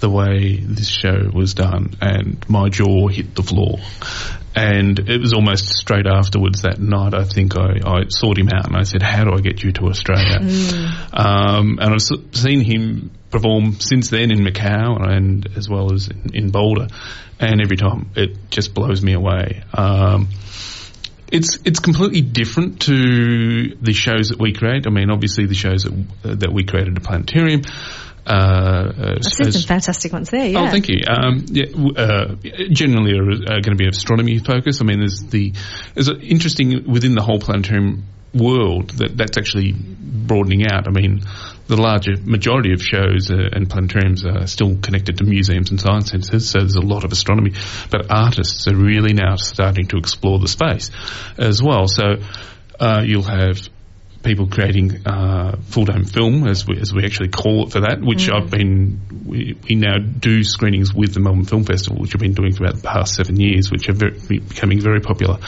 the 0.00 0.10
way 0.10 0.56
this 0.56 0.88
show 0.88 1.30
was 1.32 1.54
done, 1.54 1.94
and 2.00 2.44
my 2.48 2.68
jaw 2.68 3.08
hit 3.08 3.34
the 3.34 3.42
floor. 3.42 3.78
And 4.54 4.98
it 4.98 5.20
was 5.20 5.32
almost 5.32 5.68
straight 5.76 6.06
afterwards 6.06 6.62
that 6.62 6.80
night. 6.80 7.14
I 7.14 7.24
think 7.24 7.56
I, 7.56 7.78
I 7.86 8.02
sought 8.08 8.36
him 8.36 8.48
out 8.48 8.66
and 8.66 8.76
I 8.76 8.82
said, 8.82 9.02
"How 9.02 9.24
do 9.24 9.32
I 9.32 9.40
get 9.40 9.62
you 9.62 9.72
to 9.72 9.86
Australia?" 9.86 10.38
Um, 11.12 11.78
and 11.80 11.94
I've 11.94 12.02
seen 12.02 12.60
him 12.60 13.12
perform 13.30 13.74
since 13.74 14.10
then 14.10 14.32
in 14.32 14.40
Macau 14.40 15.00
and 15.08 15.48
as 15.56 15.68
well 15.68 15.92
as 15.92 16.08
in, 16.08 16.34
in 16.34 16.50
Boulder, 16.50 16.88
and 17.38 17.60
every 17.60 17.76
time 17.76 18.10
it 18.16 18.50
just 18.50 18.74
blows 18.74 19.02
me 19.02 19.12
away. 19.12 19.62
Um, 19.72 20.28
it's 21.30 21.58
it's 21.64 21.78
completely 21.78 22.22
different 22.22 22.80
to 22.82 23.76
the 23.76 23.92
shows 23.92 24.30
that 24.30 24.40
we 24.40 24.52
create. 24.52 24.86
I 24.86 24.90
mean, 24.90 25.10
obviously 25.10 25.46
the 25.46 25.54
shows 25.54 25.84
that 25.84 26.40
that 26.40 26.52
we 26.52 26.64
created 26.64 26.96
at 26.96 27.02
Planetarium. 27.04 27.62
Uh, 28.26 28.30
uh, 28.30 29.14
I've 29.16 29.24
seen 29.24 29.52
some 29.52 29.62
fantastic 29.62 30.12
ones 30.12 30.30
there 30.30 30.46
yeah 30.46 30.60
Oh, 30.60 30.70
thank 30.70 30.88
you. 30.88 31.00
Um, 31.08 31.44
yeah, 31.48 31.64
uh, 31.96 32.34
generally 32.70 33.12
are, 33.18 33.54
are 33.54 33.60
going 33.60 33.76
to 33.76 33.76
be 33.76 33.88
astronomy 33.88 34.38
focused. 34.38 34.82
I 34.82 34.84
mean, 34.84 34.98
there's 35.00 35.20
the 35.20 35.54
there's 35.94 36.08
interesting 36.08 36.90
within 36.90 37.14
the 37.14 37.22
whole 37.22 37.38
planetarium 37.38 38.04
world 38.34 38.90
that 38.90 39.16
that's 39.16 39.36
actually 39.36 39.74
broadening 39.74 40.66
out. 40.66 40.86
I 40.86 40.90
mean, 40.90 41.22
the 41.66 41.76
larger 41.76 42.12
majority 42.22 42.72
of 42.72 42.82
shows 42.82 43.30
uh, 43.30 43.36
and 43.52 43.68
planetariums 43.68 44.24
are 44.24 44.46
still 44.46 44.76
connected 44.78 45.18
to 45.18 45.24
museums 45.24 45.70
and 45.70 45.80
science 45.80 46.10
centres, 46.10 46.48
so 46.48 46.60
there's 46.60 46.76
a 46.76 46.80
lot 46.80 47.04
of 47.04 47.12
astronomy. 47.12 47.52
But 47.90 48.10
artists 48.10 48.68
are 48.68 48.76
really 48.76 49.12
now 49.12 49.36
starting 49.36 49.86
to 49.88 49.96
explore 49.96 50.38
the 50.38 50.48
space 50.48 50.90
as 51.38 51.62
well. 51.62 51.86
So 51.86 52.16
uh, 52.78 53.02
you'll 53.04 53.22
have 53.22 53.68
people 54.22 54.46
creating 54.48 55.06
uh, 55.06 55.56
full 55.62 55.86
dome 55.86 56.04
film, 56.04 56.46
as 56.46 56.66
we, 56.66 56.78
as 56.78 56.92
we 56.92 57.04
actually 57.04 57.28
call 57.28 57.66
it 57.66 57.72
for 57.72 57.80
that, 57.80 58.00
which 58.02 58.28
Mm. 58.28 58.34
I've 58.42 58.50
been, 58.50 59.00
we, 59.24 59.56
we 59.68 59.74
now 59.76 59.96
do 59.98 60.44
screenings 60.44 60.92
with 60.94 61.14
the 61.14 61.20
Melbourne 61.20 61.46
Film 61.46 61.64
Festival, 61.64 62.00
which 62.02 62.14
I've 62.14 62.20
been 62.20 62.34
doing 62.34 62.52
for 62.54 62.64
about 62.64 62.76
the 62.76 62.86
past 62.86 63.14
seven 63.14 63.40
years, 63.40 63.70
which 63.70 63.88
are 63.88 63.94
very, 63.94 64.18
becoming 64.28 64.78
very 64.80 65.00
popular. 65.00 65.38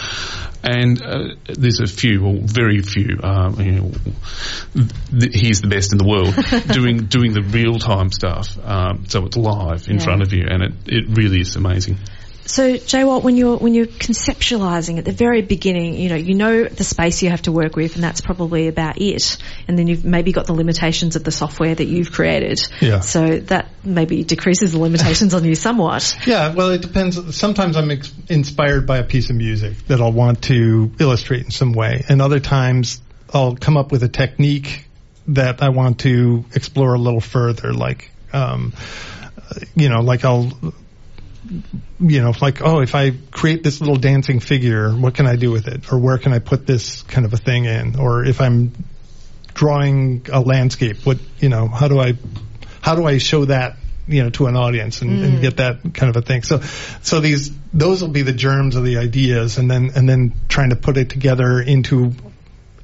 And 0.64 1.02
uh, 1.02 1.34
there's 1.48 1.80
a 1.80 1.86
few, 1.86 2.24
or 2.24 2.34
very 2.40 2.80
few, 2.80 3.18
um, 3.22 3.60
you 3.60 3.72
know, 3.72 3.90
th- 5.18 5.34
he's 5.34 5.60
the 5.60 5.68
best 5.68 5.92
in 5.92 5.98
the 5.98 6.06
world 6.06 6.34
doing 6.72 7.06
doing 7.06 7.32
the 7.32 7.42
real 7.42 7.78
time 7.78 8.10
stuff. 8.10 8.56
Um, 8.64 9.04
so 9.08 9.26
it's 9.26 9.36
live 9.36 9.88
in 9.88 9.96
Yeah. 9.98 10.04
front 10.04 10.22
of 10.22 10.32
you, 10.32 10.46
and 10.48 10.62
it, 10.62 10.72
it 10.86 11.04
really 11.08 11.40
is 11.40 11.56
amazing. 11.56 11.98
So, 12.44 12.76
Jay 12.76 13.04
Walt, 13.04 13.22
when 13.22 13.36
you're 13.36 13.56
when 13.56 13.74
you're 13.74 13.86
conceptualizing 13.86 14.98
at 14.98 15.04
the 15.04 15.12
very 15.12 15.42
beginning, 15.42 15.94
you 15.94 16.08
know, 16.08 16.16
you 16.16 16.34
know 16.34 16.64
the 16.64 16.84
space 16.84 17.22
you 17.22 17.30
have 17.30 17.42
to 17.42 17.52
work 17.52 17.76
with, 17.76 17.94
and 17.94 18.02
that's 18.02 18.20
probably 18.20 18.68
about 18.68 19.00
it. 19.00 19.36
And 19.68 19.78
then 19.78 19.86
you've 19.86 20.04
maybe 20.04 20.32
got 20.32 20.46
the 20.46 20.52
limitations 20.52 21.16
of 21.16 21.24
the 21.24 21.30
software 21.30 21.74
that 21.74 21.84
you've 21.84 22.12
created. 22.12 22.60
Yeah. 22.80 23.00
So 23.00 23.38
that 23.38 23.68
maybe 23.84 24.24
decreases 24.24 24.72
the 24.72 24.78
limitations 24.78 25.34
on 25.34 25.44
you 25.44 25.54
somewhat. 25.54 26.18
Yeah, 26.26 26.54
well, 26.54 26.70
it 26.70 26.82
depends. 26.82 27.36
Sometimes 27.36 27.76
I'm 27.76 27.90
ex- 27.90 28.12
inspired 28.28 28.86
by 28.86 28.98
a 28.98 29.04
piece 29.04 29.30
of 29.30 29.36
music 29.36 29.76
that 29.86 30.00
I'll 30.00 30.12
want 30.12 30.42
to 30.44 30.92
illustrate 30.98 31.44
in 31.44 31.50
some 31.50 31.72
way, 31.72 32.04
and 32.08 32.20
other 32.20 32.40
times 32.40 33.00
I'll 33.32 33.56
come 33.56 33.76
up 33.76 33.92
with 33.92 34.02
a 34.02 34.08
technique 34.08 34.86
that 35.28 35.62
I 35.62 35.68
want 35.68 36.00
to 36.00 36.44
explore 36.54 36.94
a 36.94 36.98
little 36.98 37.20
further. 37.20 37.72
Like, 37.72 38.10
um, 38.32 38.72
you 39.74 39.88
know, 39.88 40.00
like 40.00 40.24
I'll, 40.24 40.52
you 42.02 42.20
know, 42.20 42.32
like 42.40 42.60
oh, 42.62 42.80
if 42.80 42.94
I 42.94 43.12
create 43.30 43.62
this 43.62 43.80
little 43.80 43.96
dancing 43.96 44.40
figure, 44.40 44.90
what 44.90 45.14
can 45.14 45.26
I 45.26 45.36
do 45.36 45.50
with 45.50 45.68
it, 45.68 45.92
or 45.92 45.98
where 45.98 46.18
can 46.18 46.32
I 46.32 46.38
put 46.38 46.66
this 46.66 47.02
kind 47.02 47.24
of 47.24 47.32
a 47.32 47.36
thing 47.36 47.64
in, 47.64 47.98
or 47.98 48.24
if 48.24 48.40
I'm 48.40 48.72
drawing 49.54 50.26
a 50.32 50.40
landscape, 50.40 51.04
what 51.04 51.18
you 51.38 51.48
know, 51.48 51.68
how 51.68 51.88
do 51.88 52.00
I 52.00 52.14
how 52.80 52.96
do 52.96 53.06
I 53.06 53.18
show 53.18 53.44
that 53.44 53.76
you 54.08 54.24
know 54.24 54.30
to 54.30 54.46
an 54.46 54.56
audience 54.56 55.02
and, 55.02 55.22
and 55.22 55.38
mm. 55.38 55.40
get 55.40 55.58
that 55.58 55.94
kind 55.94 56.10
of 56.10 56.16
a 56.16 56.22
thing? 56.22 56.42
So 56.42 56.60
so 57.02 57.20
these 57.20 57.50
those 57.72 58.02
will 58.02 58.10
be 58.10 58.22
the 58.22 58.32
germs 58.32 58.76
of 58.76 58.84
the 58.84 58.98
ideas, 58.98 59.58
and 59.58 59.70
then 59.70 59.92
and 59.94 60.08
then 60.08 60.32
trying 60.48 60.70
to 60.70 60.76
put 60.76 60.96
it 60.96 61.10
together 61.10 61.60
into 61.60 62.14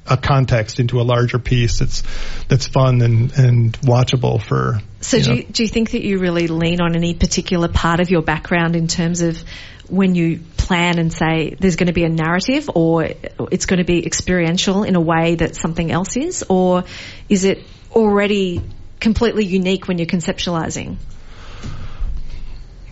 a 0.09 0.17
context, 0.17 0.79
into 0.79 0.99
a 1.01 1.03
larger 1.03 1.39
piece 1.39 1.79
that's 1.79 2.03
that's 2.47 2.67
fun 2.67 3.01
and 3.01 3.31
and 3.37 3.73
watchable 3.81 4.41
for. 4.41 4.79
So 5.01 5.17
you 5.17 5.23
do 5.23 5.33
you, 5.35 5.43
do 5.43 5.63
you 5.63 5.69
think 5.69 5.91
that 5.91 6.03
you 6.03 6.19
really 6.19 6.47
lean 6.47 6.81
on 6.81 6.95
any 6.95 7.13
particular 7.13 7.67
part 7.67 7.99
of 7.99 8.09
your 8.09 8.21
background 8.21 8.75
in 8.75 8.87
terms 8.87 9.21
of 9.21 9.41
when 9.87 10.13
you 10.13 10.39
plan 10.57 10.99
and 10.99 11.11
say 11.11 11.55
there's 11.59 11.75
going 11.75 11.87
to 11.87 11.93
be 11.93 12.03
a 12.03 12.09
narrative 12.09 12.69
or 12.75 13.09
it's 13.51 13.65
going 13.65 13.79
to 13.79 13.85
be 13.85 14.05
experiential 14.05 14.83
in 14.83 14.95
a 14.95 15.01
way 15.01 15.35
that 15.35 15.55
something 15.55 15.91
else 15.91 16.15
is 16.15 16.43
or 16.47 16.83
is 17.27 17.43
it 17.43 17.63
already 17.91 18.61
completely 18.99 19.45
unique 19.45 19.87
when 19.87 19.97
you're 19.97 20.05
conceptualizing? 20.05 20.97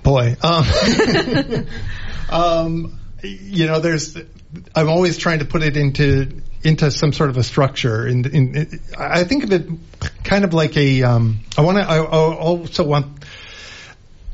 boy. 0.07 0.35
Um, 0.41 0.65
um, 2.29 2.99
you 3.21 3.67
know, 3.67 3.79
there's. 3.79 4.17
I'm 4.73 4.89
always 4.89 5.17
trying 5.17 5.39
to 5.39 5.45
put 5.45 5.61
it 5.61 5.75
into 5.75 6.41
into 6.63 6.91
some 6.91 7.13
sort 7.13 7.29
of 7.29 7.37
a 7.37 7.43
structure. 7.43 8.05
And 8.05 8.25
in, 8.25 8.55
in, 8.55 8.79
I 8.97 9.23
think 9.23 9.43
of 9.43 9.51
it 9.53 9.67
kind 10.23 10.43
of 10.43 10.53
like 10.53 10.75
a. 10.77 11.03
Um, 11.03 11.39
I 11.57 11.61
want 11.61 11.77
to. 11.77 11.83
I, 11.83 11.97
I 11.97 12.35
also 12.35 12.83
want 12.83 13.23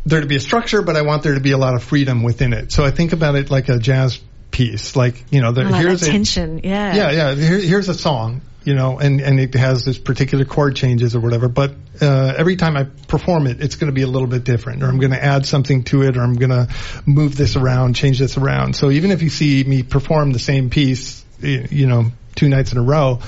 there 0.05 0.21
to 0.21 0.27
be 0.27 0.35
a 0.35 0.39
structure, 0.39 0.81
but 0.81 0.95
I 0.95 1.01
want 1.01 1.23
there 1.23 1.35
to 1.35 1.41
be 1.41 1.51
a 1.51 1.57
lot 1.57 1.75
of 1.75 1.83
freedom 1.83 2.23
within 2.23 2.53
it. 2.53 2.71
So 2.71 2.83
I 2.83 2.91
think 2.91 3.13
about 3.13 3.35
it 3.35 3.49
like 3.49 3.69
a 3.69 3.79
jazz 3.79 4.19
piece. 4.51 4.95
Like 4.95 5.23
you 5.31 5.41
know, 5.41 5.51
there, 5.51 5.65
like 5.65 5.81
here's 5.81 6.03
a, 6.03 6.11
tension, 6.11 6.61
yeah. 6.63 6.95
yeah, 6.95 7.11
yeah. 7.11 7.35
Here, 7.35 7.59
here's 7.59 7.89
a 7.89 7.93
song, 7.93 8.41
you 8.63 8.75
know, 8.75 8.99
and 8.99 9.21
and 9.21 9.39
it 9.39 9.53
has 9.55 9.83
this 9.83 9.97
particular 9.97 10.45
chord 10.45 10.75
changes 10.75 11.15
or 11.15 11.19
whatever. 11.19 11.47
But 11.47 11.73
uh, 12.01 12.33
every 12.37 12.55
time 12.55 12.77
I 12.77 12.83
perform 12.83 13.47
it, 13.47 13.61
it's 13.61 13.75
going 13.75 13.89
to 13.89 13.93
be 13.93 14.03
a 14.03 14.07
little 14.07 14.27
bit 14.27 14.43
different, 14.43 14.83
or 14.83 14.87
I'm 14.87 14.99
going 14.99 15.11
to 15.11 15.23
add 15.23 15.45
something 15.45 15.83
to 15.85 16.03
it, 16.03 16.17
or 16.17 16.21
I'm 16.21 16.35
going 16.35 16.51
to 16.51 16.69
move 17.05 17.35
this 17.35 17.55
around, 17.55 17.95
change 17.95 18.19
this 18.19 18.37
around. 18.37 18.75
So 18.75 18.91
even 18.91 19.11
if 19.11 19.21
you 19.21 19.29
see 19.29 19.63
me 19.63 19.83
perform 19.83 20.31
the 20.31 20.39
same 20.39 20.69
piece, 20.69 21.23
you 21.43 21.87
know, 21.87 22.11
two 22.35 22.49
nights 22.49 22.71
in 22.71 22.77
a 22.77 22.83
row. 22.83 23.19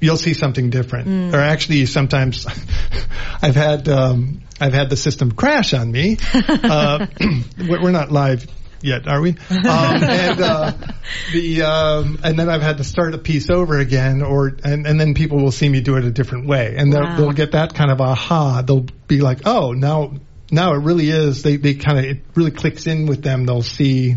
You'll 0.00 0.18
see 0.18 0.34
something 0.34 0.68
different, 0.70 1.34
or 1.34 1.38
actually, 1.40 1.86
sometimes 1.86 2.46
I've 3.42 3.54
had 3.56 3.88
um, 3.88 4.42
I've 4.60 4.74
had 4.74 4.90
the 4.90 4.96
system 4.96 5.32
crash 5.32 5.72
on 5.74 5.90
me. 5.90 6.18
Uh, 6.34 7.06
we're 7.58 7.82
we're 7.82 7.90
not 7.92 8.10
live 8.12 8.46
yet, 8.82 9.08
are 9.08 9.20
we? 9.22 9.30
Um, 9.50 9.56
and 9.64 10.40
uh, 10.40 10.72
the 11.32 11.62
um, 11.62 12.18
and 12.22 12.38
then 12.38 12.50
I've 12.50 12.60
had 12.62 12.76
to 12.78 12.84
start 12.84 13.14
a 13.14 13.18
piece 13.18 13.48
over 13.48 13.78
again, 13.78 14.20
or 14.22 14.48
and, 14.64 14.86
and 14.86 15.00
then 15.00 15.14
people 15.14 15.38
will 15.42 15.50
see 15.52 15.68
me 15.68 15.80
do 15.80 15.96
it 15.96 16.04
a 16.04 16.10
different 16.10 16.46
way, 16.46 16.74
and 16.76 16.92
they'll, 16.92 17.00
Wow. 17.02 17.16
they'll 17.16 17.32
get 17.32 17.52
that 17.52 17.74
kind 17.74 17.90
of 17.90 18.00
aha. 18.00 18.62
They'll 18.62 18.86
be 19.08 19.20
like, 19.22 19.40
oh, 19.46 19.72
now 19.72 20.12
now 20.50 20.74
it 20.74 20.78
really 20.82 21.08
is. 21.08 21.42
They 21.42 21.56
they 21.56 21.74
kind 21.74 21.98
of 21.98 22.04
it 22.04 22.18
really 22.34 22.50
clicks 22.50 22.86
in 22.86 23.06
with 23.06 23.22
them. 23.22 23.46
They'll 23.46 23.62
see 23.62 24.16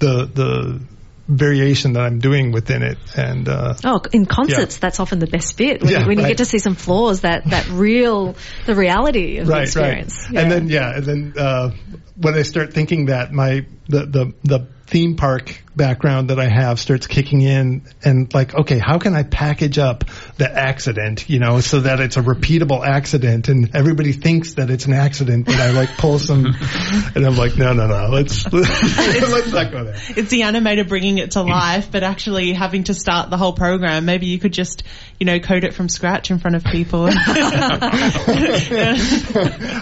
the 0.00 0.24
the 0.26 0.80
variation 1.28 1.94
that 1.94 2.00
I'm 2.02 2.18
doing 2.18 2.52
within 2.52 2.82
it, 2.82 2.98
and 3.16 3.48
uh, 3.48 3.74
Oh, 3.84 4.00
in 4.12 4.26
concerts, 4.26 4.78
that's 4.78 5.00
often 5.00 5.18
the 5.18 5.26
best 5.26 5.56
bit 5.56 5.82
when, 5.82 5.90
Yeah, 5.90 6.00
you, 6.00 6.06
when 6.06 6.18
you 6.18 6.26
get 6.26 6.38
to 6.38 6.44
see 6.44 6.58
some 6.58 6.74
flaws 6.74 7.22
that 7.22 7.44
that 7.46 7.68
real 7.68 8.36
the 8.66 8.74
reality 8.74 9.38
of 9.38 9.46
the 9.46 9.62
experience. 9.62 10.16
right. 10.30 10.38
And 10.42 10.50
then 10.50 10.68
yeah, 10.68 10.96
and 10.96 11.04
then 11.04 11.34
uh, 11.38 11.70
when 12.16 12.34
I 12.34 12.42
start 12.42 12.72
thinking 12.74 13.06
that 13.06 13.32
my 13.32 13.66
the 13.88 14.06
the 14.06 14.34
the 14.44 14.68
theme 14.86 15.16
park 15.16 15.63
background 15.76 16.30
that 16.30 16.38
I 16.38 16.46
have 16.48 16.78
starts 16.78 17.06
kicking 17.06 17.40
in 17.40 17.82
and 18.04 18.32
like, 18.32 18.54
okay, 18.54 18.78
how 18.78 18.98
can 18.98 19.14
I 19.14 19.22
package 19.24 19.78
up 19.78 20.04
the 20.36 20.50
accident, 20.50 21.28
you 21.28 21.38
know, 21.38 21.60
so 21.60 21.80
that 21.80 22.00
it's 22.00 22.16
a 22.16 22.22
repeatable 22.22 22.86
accident 22.86 23.48
and 23.48 23.74
everybody 23.74 24.12
thinks 24.12 24.54
that 24.54 24.70
it's 24.70 24.86
an 24.86 24.92
accident, 24.92 25.46
but 25.46 25.56
I 25.56 25.72
like 25.72 25.96
pull 25.96 26.18
some, 26.18 26.46
and 27.14 27.26
I'm 27.26 27.36
like, 27.36 27.56
no, 27.56 27.72
no, 27.72 27.86
no, 27.86 28.08
let's, 28.08 28.44
let's 28.52 29.52
not 29.52 29.72
go 29.72 29.84
there. 29.84 29.94
It's 30.16 30.30
the 30.30 30.42
animator 30.42 30.88
bringing 30.88 31.18
it 31.18 31.32
to 31.32 31.40
mm-hmm. 31.40 31.50
life, 31.50 31.90
but 31.90 32.02
actually 32.02 32.52
having 32.52 32.84
to 32.84 32.94
start 32.94 33.30
the 33.30 33.36
whole 33.36 33.52
program. 33.52 34.04
Maybe 34.04 34.26
you 34.26 34.38
could 34.38 34.52
just, 34.52 34.84
you 35.18 35.26
know, 35.26 35.40
code 35.40 35.64
it 35.64 35.74
from 35.74 35.88
scratch 35.88 36.30
in 36.30 36.38
front 36.38 36.56
of 36.56 36.64
people. 36.64 37.08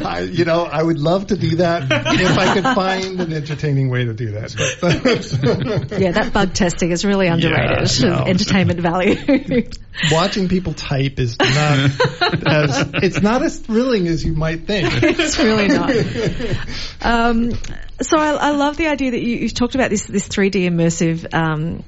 I, 0.04 0.28
you 0.30 0.44
know, 0.44 0.64
I 0.64 0.82
would 0.82 0.98
love 0.98 1.28
to 1.28 1.36
do 1.36 1.56
that 1.56 1.84
if 1.90 2.38
I 2.38 2.54
could 2.54 2.64
find 2.64 3.20
an 3.20 3.32
entertaining 3.32 3.90
way 3.90 4.04
to 4.04 4.14
do 4.14 4.32
that. 4.32 5.81
Yeah, 6.02 6.12
that 6.12 6.32
bug 6.32 6.54
testing 6.54 6.90
is 6.90 7.04
really 7.04 7.26
underrated. 7.26 8.02
no. 8.02 8.24
Entertainment 8.26 8.80
value. 8.80 9.68
watching 10.10 10.48
people 10.48 10.74
type 10.74 11.18
is 11.18 11.38
not 11.38 11.90
as 12.46 12.90
it's 12.94 13.20
not 13.20 13.42
as 13.42 13.58
thrilling 13.58 14.08
as 14.08 14.24
you 14.24 14.32
might 14.32 14.66
think. 14.66 14.88
it's 15.02 15.38
really 15.38 15.68
not. 15.68 15.90
Um, 17.02 17.52
so 18.00 18.18
I, 18.18 18.32
I 18.32 18.50
love 18.52 18.76
the 18.76 18.86
idea 18.86 19.12
that 19.12 19.22
you, 19.22 19.36
you 19.36 19.48
talked 19.48 19.74
about 19.74 19.90
this 19.90 20.04
this 20.04 20.28
3D 20.28 20.68
immersive 20.68 21.32
um, 21.34 21.84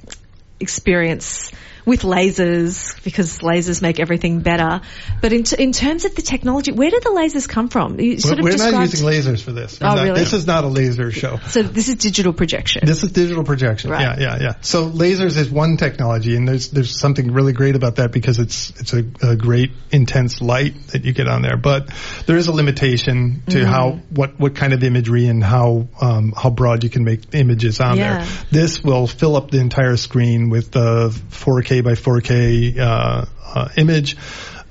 experience 0.60 1.50
with 1.86 2.02
lasers 2.02 3.02
because 3.04 3.38
lasers 3.38 3.82
make 3.82 4.00
everything 4.00 4.40
better. 4.40 4.80
But 5.20 5.32
in, 5.32 5.42
t- 5.44 5.62
in 5.62 5.72
terms 5.72 6.04
of 6.04 6.14
the 6.14 6.22
technology, 6.22 6.72
where 6.72 6.90
do 6.90 7.00
the 7.00 7.10
lasers 7.10 7.48
come 7.48 7.68
from? 7.68 8.00
You 8.00 8.18
sort 8.18 8.40
We're 8.40 8.52
of 8.52 8.58
not 8.58 8.70
described- 8.86 8.92
using 8.92 9.06
lasers 9.08 9.42
for 9.42 9.52
this. 9.52 9.80
We're 9.80 9.88
Oh, 9.88 9.94
not- 9.94 10.04
really? 10.04 10.20
This 10.20 10.32
is 10.32 10.46
not 10.46 10.64
a 10.64 10.68
laser 10.68 11.10
show. 11.10 11.38
So 11.48 11.62
this 11.62 11.88
is 11.88 11.96
digital 11.96 12.32
projection. 12.32 12.86
This 12.86 13.02
is 13.02 13.12
digital 13.12 13.44
projection. 13.44 13.90
Right. 13.90 14.18
Yeah, 14.18 14.36
yeah, 14.36 14.38
yeah. 14.42 14.54
So 14.60 14.88
lasers 14.90 15.36
is 15.36 15.50
one 15.50 15.76
technology, 15.76 16.36
and 16.36 16.46
there's 16.48 16.68
there's 16.70 16.98
something 16.98 17.32
really 17.32 17.52
great 17.52 17.76
about 17.76 17.96
that 17.96 18.12
because 18.12 18.38
it's 18.38 18.70
it's 18.80 18.92
a, 18.92 19.04
a 19.22 19.36
great 19.36 19.72
intense 19.90 20.40
light 20.40 20.74
that 20.88 21.04
you 21.04 21.12
get 21.12 21.28
on 21.28 21.42
there. 21.42 21.56
But 21.56 21.90
there 22.26 22.36
is 22.36 22.46
a 22.48 22.52
limitation 22.52 23.42
to 23.48 23.54
Mm-hmm. 23.64 23.66
how 23.70 23.90
what 24.10 24.38
what 24.38 24.54
kind 24.54 24.72
of 24.72 24.82
imagery 24.84 25.26
and 25.26 25.42
how 25.42 25.88
um, 26.00 26.32
how 26.36 26.50
broad 26.50 26.84
you 26.84 26.90
can 26.90 27.04
make 27.04 27.34
images 27.34 27.80
on 27.80 27.96
Yeah. 27.96 28.18
there. 28.24 28.28
This 28.50 28.82
will 28.82 29.06
fill 29.06 29.36
up 29.36 29.50
the 29.50 29.58
entire 29.60 29.96
screen 29.96 30.50
with 30.50 30.70
the 30.70 31.08
4K 31.30 31.73
by 31.82 31.92
4K 31.92 32.78
uh, 32.78 33.24
uh, 33.54 33.68
image. 33.76 34.16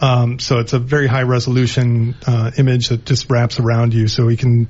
Um, 0.01 0.39
so 0.39 0.59
it's 0.59 0.73
a 0.73 0.79
very 0.79 1.07
high 1.07 1.23
resolution 1.23 2.15
uh, 2.27 2.51
image 2.57 2.89
that 2.89 3.05
just 3.05 3.29
wraps 3.29 3.59
around 3.59 3.93
you, 3.93 4.07
so 4.07 4.25
we 4.25 4.35
can 4.35 4.67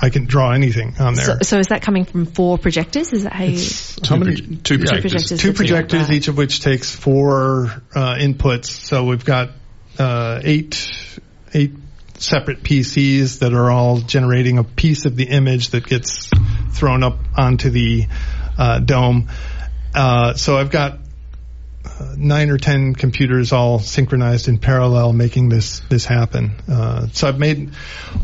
I 0.00 0.10
can 0.10 0.26
draw 0.26 0.52
anything 0.52 0.94
on 0.98 1.14
there. 1.14 1.24
So, 1.24 1.38
so 1.42 1.58
is 1.58 1.68
that 1.68 1.82
coming 1.82 2.04
from 2.04 2.26
four 2.26 2.56
projectors? 2.58 3.12
Is 3.12 3.24
that 3.24 3.32
how 3.32 3.44
you? 3.44 3.66
How 4.04 4.16
many? 4.16 4.36
proj- 4.36 4.62
two 4.62 4.74
yeah, 4.74 4.78
projectors. 4.78 5.12
projectors. 5.12 5.40
Two 5.40 5.52
projectors, 5.52 6.02
right. 6.02 6.12
each 6.12 6.28
of 6.28 6.36
which 6.36 6.60
takes 6.60 6.94
four 6.94 7.66
uh, 7.94 8.14
inputs. 8.14 8.66
So 8.66 9.04
we've 9.04 9.24
got 9.24 9.50
uh, 9.98 10.40
eight 10.44 11.18
eight 11.52 11.72
separate 12.18 12.62
PCs 12.62 13.40
that 13.40 13.52
are 13.54 13.70
all 13.70 13.98
generating 13.98 14.58
a 14.58 14.64
piece 14.64 15.04
of 15.04 15.16
the 15.16 15.24
image 15.24 15.70
that 15.70 15.86
gets 15.86 16.30
thrown 16.72 17.02
up 17.02 17.18
onto 17.36 17.70
the 17.70 18.06
uh, 18.58 18.78
dome. 18.78 19.28
Uh, 19.94 20.34
so 20.34 20.56
I've 20.56 20.70
got 20.70 20.98
uh, 21.84 22.14
nine 22.16 22.50
or 22.50 22.58
ten 22.58 22.94
computers 22.94 23.52
all 23.52 23.78
synchronized 23.78 24.48
in 24.48 24.58
parallel, 24.58 25.12
making 25.12 25.48
this 25.48 25.80
this 25.88 26.04
happen. 26.04 26.52
Uh, 26.68 27.08
so 27.12 27.28
I've 27.28 27.38
made 27.38 27.70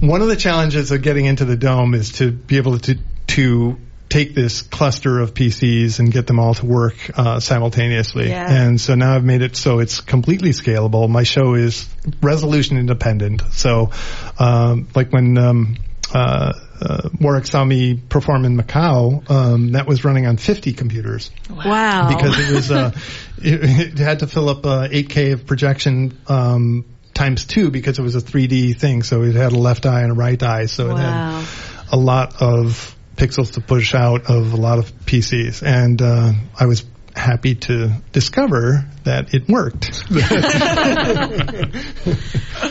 one 0.00 0.22
of 0.22 0.28
the 0.28 0.36
challenges 0.36 0.90
of 0.90 1.02
getting 1.02 1.26
into 1.26 1.44
the 1.44 1.56
dome 1.56 1.94
is 1.94 2.12
to 2.12 2.30
be 2.30 2.56
able 2.56 2.78
to 2.80 2.98
to 3.28 3.76
take 4.08 4.34
this 4.34 4.62
cluster 4.62 5.18
of 5.18 5.34
PCs 5.34 5.98
and 5.98 6.12
get 6.12 6.26
them 6.26 6.38
all 6.38 6.54
to 6.54 6.64
work 6.64 6.94
uh, 7.18 7.40
simultaneously. 7.40 8.28
Yeah. 8.28 8.46
And 8.48 8.80
so 8.80 8.94
now 8.94 9.14
I've 9.14 9.24
made 9.24 9.42
it 9.42 9.56
so 9.56 9.80
it's 9.80 10.00
completely 10.00 10.50
scalable. 10.50 11.08
My 11.08 11.24
show 11.24 11.54
is 11.54 11.88
resolution 12.22 12.76
independent. 12.76 13.42
So, 13.52 13.90
um, 14.38 14.88
like 14.94 15.12
when 15.12 15.36
um, 15.38 15.76
uh, 16.14 16.52
uh, 16.80 17.08
Warwick 17.20 17.46
saw 17.46 17.64
me 17.64 17.94
perform 17.94 18.44
in 18.44 18.56
Macau, 18.56 19.28
um, 19.30 19.72
that 19.72 19.86
was 19.86 20.04
running 20.04 20.26
on 20.26 20.36
50 20.36 20.72
computers 20.72 21.30
Wow. 21.50 22.08
because 22.08 22.38
it 22.38 22.54
was 22.54 22.70
uh, 22.70 22.92
it, 23.38 23.92
it 23.92 23.98
had 23.98 24.20
to 24.20 24.26
fill 24.26 24.48
up 24.48 24.64
uh, 24.66 24.88
8K 24.88 25.32
of 25.32 25.46
projection. 25.46 26.18
Um, 26.28 26.84
times 27.14 27.46
two 27.46 27.70
because 27.70 27.98
it 27.98 28.02
was 28.02 28.14
a 28.14 28.20
3D 28.20 28.76
thing 28.76 29.02
so 29.02 29.22
it 29.22 29.34
had 29.34 29.52
a 29.52 29.58
left 29.58 29.86
eye 29.86 30.02
and 30.02 30.12
a 30.12 30.14
right 30.14 30.42
eye 30.42 30.66
so 30.66 30.90
it 30.90 30.98
had 30.98 31.46
a 31.90 31.96
lot 31.96 32.42
of 32.42 32.94
pixels 33.16 33.54
to 33.54 33.60
push 33.60 33.94
out 33.94 34.28
of 34.30 34.52
a 34.52 34.56
lot 34.56 34.78
of 34.78 34.92
PCs, 35.06 35.62
and 35.62 36.02
uh, 36.02 36.32
I 36.58 36.66
was 36.66 36.84
happy 37.14 37.54
to 37.54 37.90
discover 38.12 38.84
that 39.04 39.32
it 39.34 39.48
worked. 39.48 40.04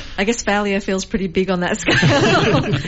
I 0.18 0.24
guess 0.24 0.44
failure 0.44 0.80
feels 0.80 1.06
pretty 1.06 1.28
big 1.28 1.50
on 1.50 1.62
that 1.62 1.80
scale. 1.80 2.80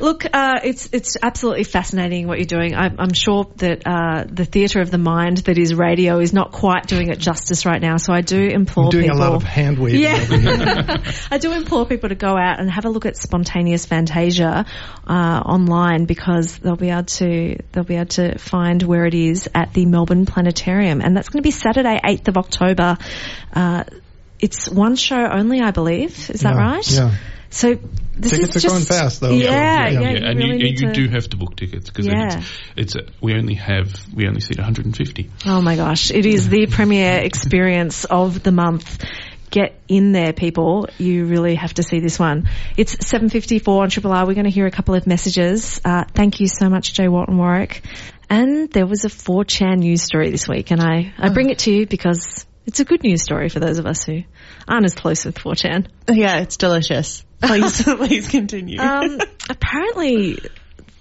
Look, 0.00 0.24
uh, 0.32 0.60
it's 0.64 0.88
it's 0.92 1.16
absolutely 1.22 1.64
fascinating 1.64 2.26
what 2.26 2.38
you're 2.38 2.46
doing. 2.46 2.74
I'm, 2.74 2.96
I'm 2.98 3.12
sure 3.12 3.50
that 3.56 3.86
uh, 3.86 4.24
the 4.28 4.44
theatre 4.44 4.80
of 4.80 4.90
the 4.90 4.98
mind 4.98 5.38
that 5.38 5.56
is 5.56 5.74
radio 5.74 6.18
is 6.18 6.32
not 6.32 6.50
quite 6.52 6.86
doing 6.86 7.10
it 7.10 7.18
justice 7.18 7.64
right 7.64 7.80
now. 7.80 7.96
So 7.96 8.12
I 8.12 8.20
do 8.20 8.40
implore 8.40 8.86
I'm 8.86 8.90
doing 8.90 9.04
people. 9.04 9.18
a 9.18 9.24
lot 9.24 9.34
of 9.34 9.44
hand 9.44 9.78
waving. 9.78 10.00
Yeah. 10.00 11.02
I 11.30 11.38
do 11.38 11.52
implore 11.52 11.86
people 11.86 12.08
to 12.08 12.16
go 12.16 12.36
out 12.36 12.60
and 12.60 12.70
have 12.70 12.84
a 12.84 12.88
look 12.88 13.06
at 13.06 13.16
spontaneous 13.16 13.86
Fantasia 13.86 14.66
uh, 15.06 15.12
online 15.12 16.06
because 16.06 16.58
they'll 16.58 16.76
be 16.76 16.90
able 16.90 17.04
to 17.04 17.58
they'll 17.72 17.84
be 17.84 17.96
able 17.96 18.06
to 18.06 18.38
find 18.38 18.82
where 18.82 19.06
it 19.06 19.14
is 19.14 19.48
at 19.54 19.72
the 19.74 19.86
Melbourne 19.86 20.26
Planetarium, 20.26 21.00
and 21.02 21.16
that's 21.16 21.28
going 21.28 21.42
to 21.42 21.46
be 21.46 21.52
Saturday, 21.52 22.00
eighth 22.04 22.26
of 22.28 22.36
October. 22.36 22.98
Uh, 23.52 23.84
it's 24.40 24.68
one 24.68 24.96
show 24.96 25.24
only, 25.24 25.60
I 25.60 25.70
believe. 25.70 26.30
Is 26.30 26.40
that 26.40 26.54
Yeah, 26.54 26.60
right? 26.60 26.90
Yeah. 26.90 27.14
So 27.50 27.78
this 28.16 28.30
Tickets 28.32 28.56
is 28.56 28.64
are 28.64 28.68
just, 28.68 28.74
going 28.74 28.84
fast, 28.84 29.20
though, 29.20 29.28
so, 29.28 29.34
Yeah, 29.34 29.50
yeah. 29.50 29.88
yeah. 29.88 30.00
Yeah, 30.00 30.10
you 30.10 30.16
and 30.26 30.38
really 30.38 30.52
you, 30.56 30.64
need 30.64 30.80
you 30.80 30.86
to- 30.88 30.92
do 30.92 31.08
have 31.08 31.28
to 31.30 31.36
book 31.36 31.56
tickets 31.56 31.88
because 31.90 32.06
Yeah. 32.06 32.38
it's, 32.38 32.46
it's 32.76 32.96
a, 32.96 33.00
we 33.20 33.34
only 33.34 33.54
have 33.54 33.92
we 34.14 34.26
only 34.26 34.40
seat 34.40 34.58
150. 34.58 35.30
Oh 35.46 35.60
my 35.60 35.76
gosh, 35.76 36.10
it 36.10 36.26
is 36.26 36.48
the 36.48 36.66
premier 36.66 37.18
experience 37.22 38.04
of 38.04 38.42
the 38.42 38.52
month. 38.52 39.04
Get 39.50 39.80
in 39.86 40.10
there, 40.10 40.32
people. 40.32 40.88
You 40.98 41.26
really 41.26 41.54
have 41.54 41.74
to 41.74 41.84
see 41.84 42.00
this 42.00 42.18
one. 42.18 42.48
It's 42.76 42.96
7.54 42.96 43.82
on 43.82 43.88
Triple 43.90 44.10
R. 44.12 44.26
We're 44.26 44.34
going 44.34 44.44
to 44.46 44.50
hear 44.50 44.66
a 44.66 44.70
couple 44.72 44.96
of 44.96 45.06
messages. 45.06 45.80
Uh, 45.84 46.04
thank 46.12 46.40
you 46.40 46.48
so 46.48 46.68
much, 46.68 46.92
Jay 46.92 47.06
Walt 47.06 47.28
and 47.28 47.38
Warwick. 47.38 47.82
And 48.28 48.68
there 48.72 48.84
was 48.86 49.04
a 49.04 49.08
4chan 49.08 49.78
news 49.78 50.02
story 50.02 50.30
this 50.30 50.48
week, 50.48 50.72
and 50.72 50.80
I, 50.80 51.12
I 51.18 51.28
bring 51.28 51.50
it 51.50 51.60
to 51.60 51.72
you 51.72 51.86
because 51.86 52.46
it's 52.66 52.80
a 52.80 52.84
good 52.84 53.02
news 53.02 53.22
story 53.22 53.48
for 53.48 53.60
those 53.60 53.78
of 53.78 53.86
us 53.86 54.04
who 54.04 54.22
aren't 54.66 54.84
as 54.84 54.94
close 54.94 55.24
with 55.24 55.36
4chan. 55.36 55.86
Yeah, 56.10 56.38
it's 56.38 56.56
delicious. 56.56 57.24
Please, 57.42 57.82
please 57.84 58.28
continue. 58.28 58.80
Um, 58.80 59.20
apparently, 59.48 60.38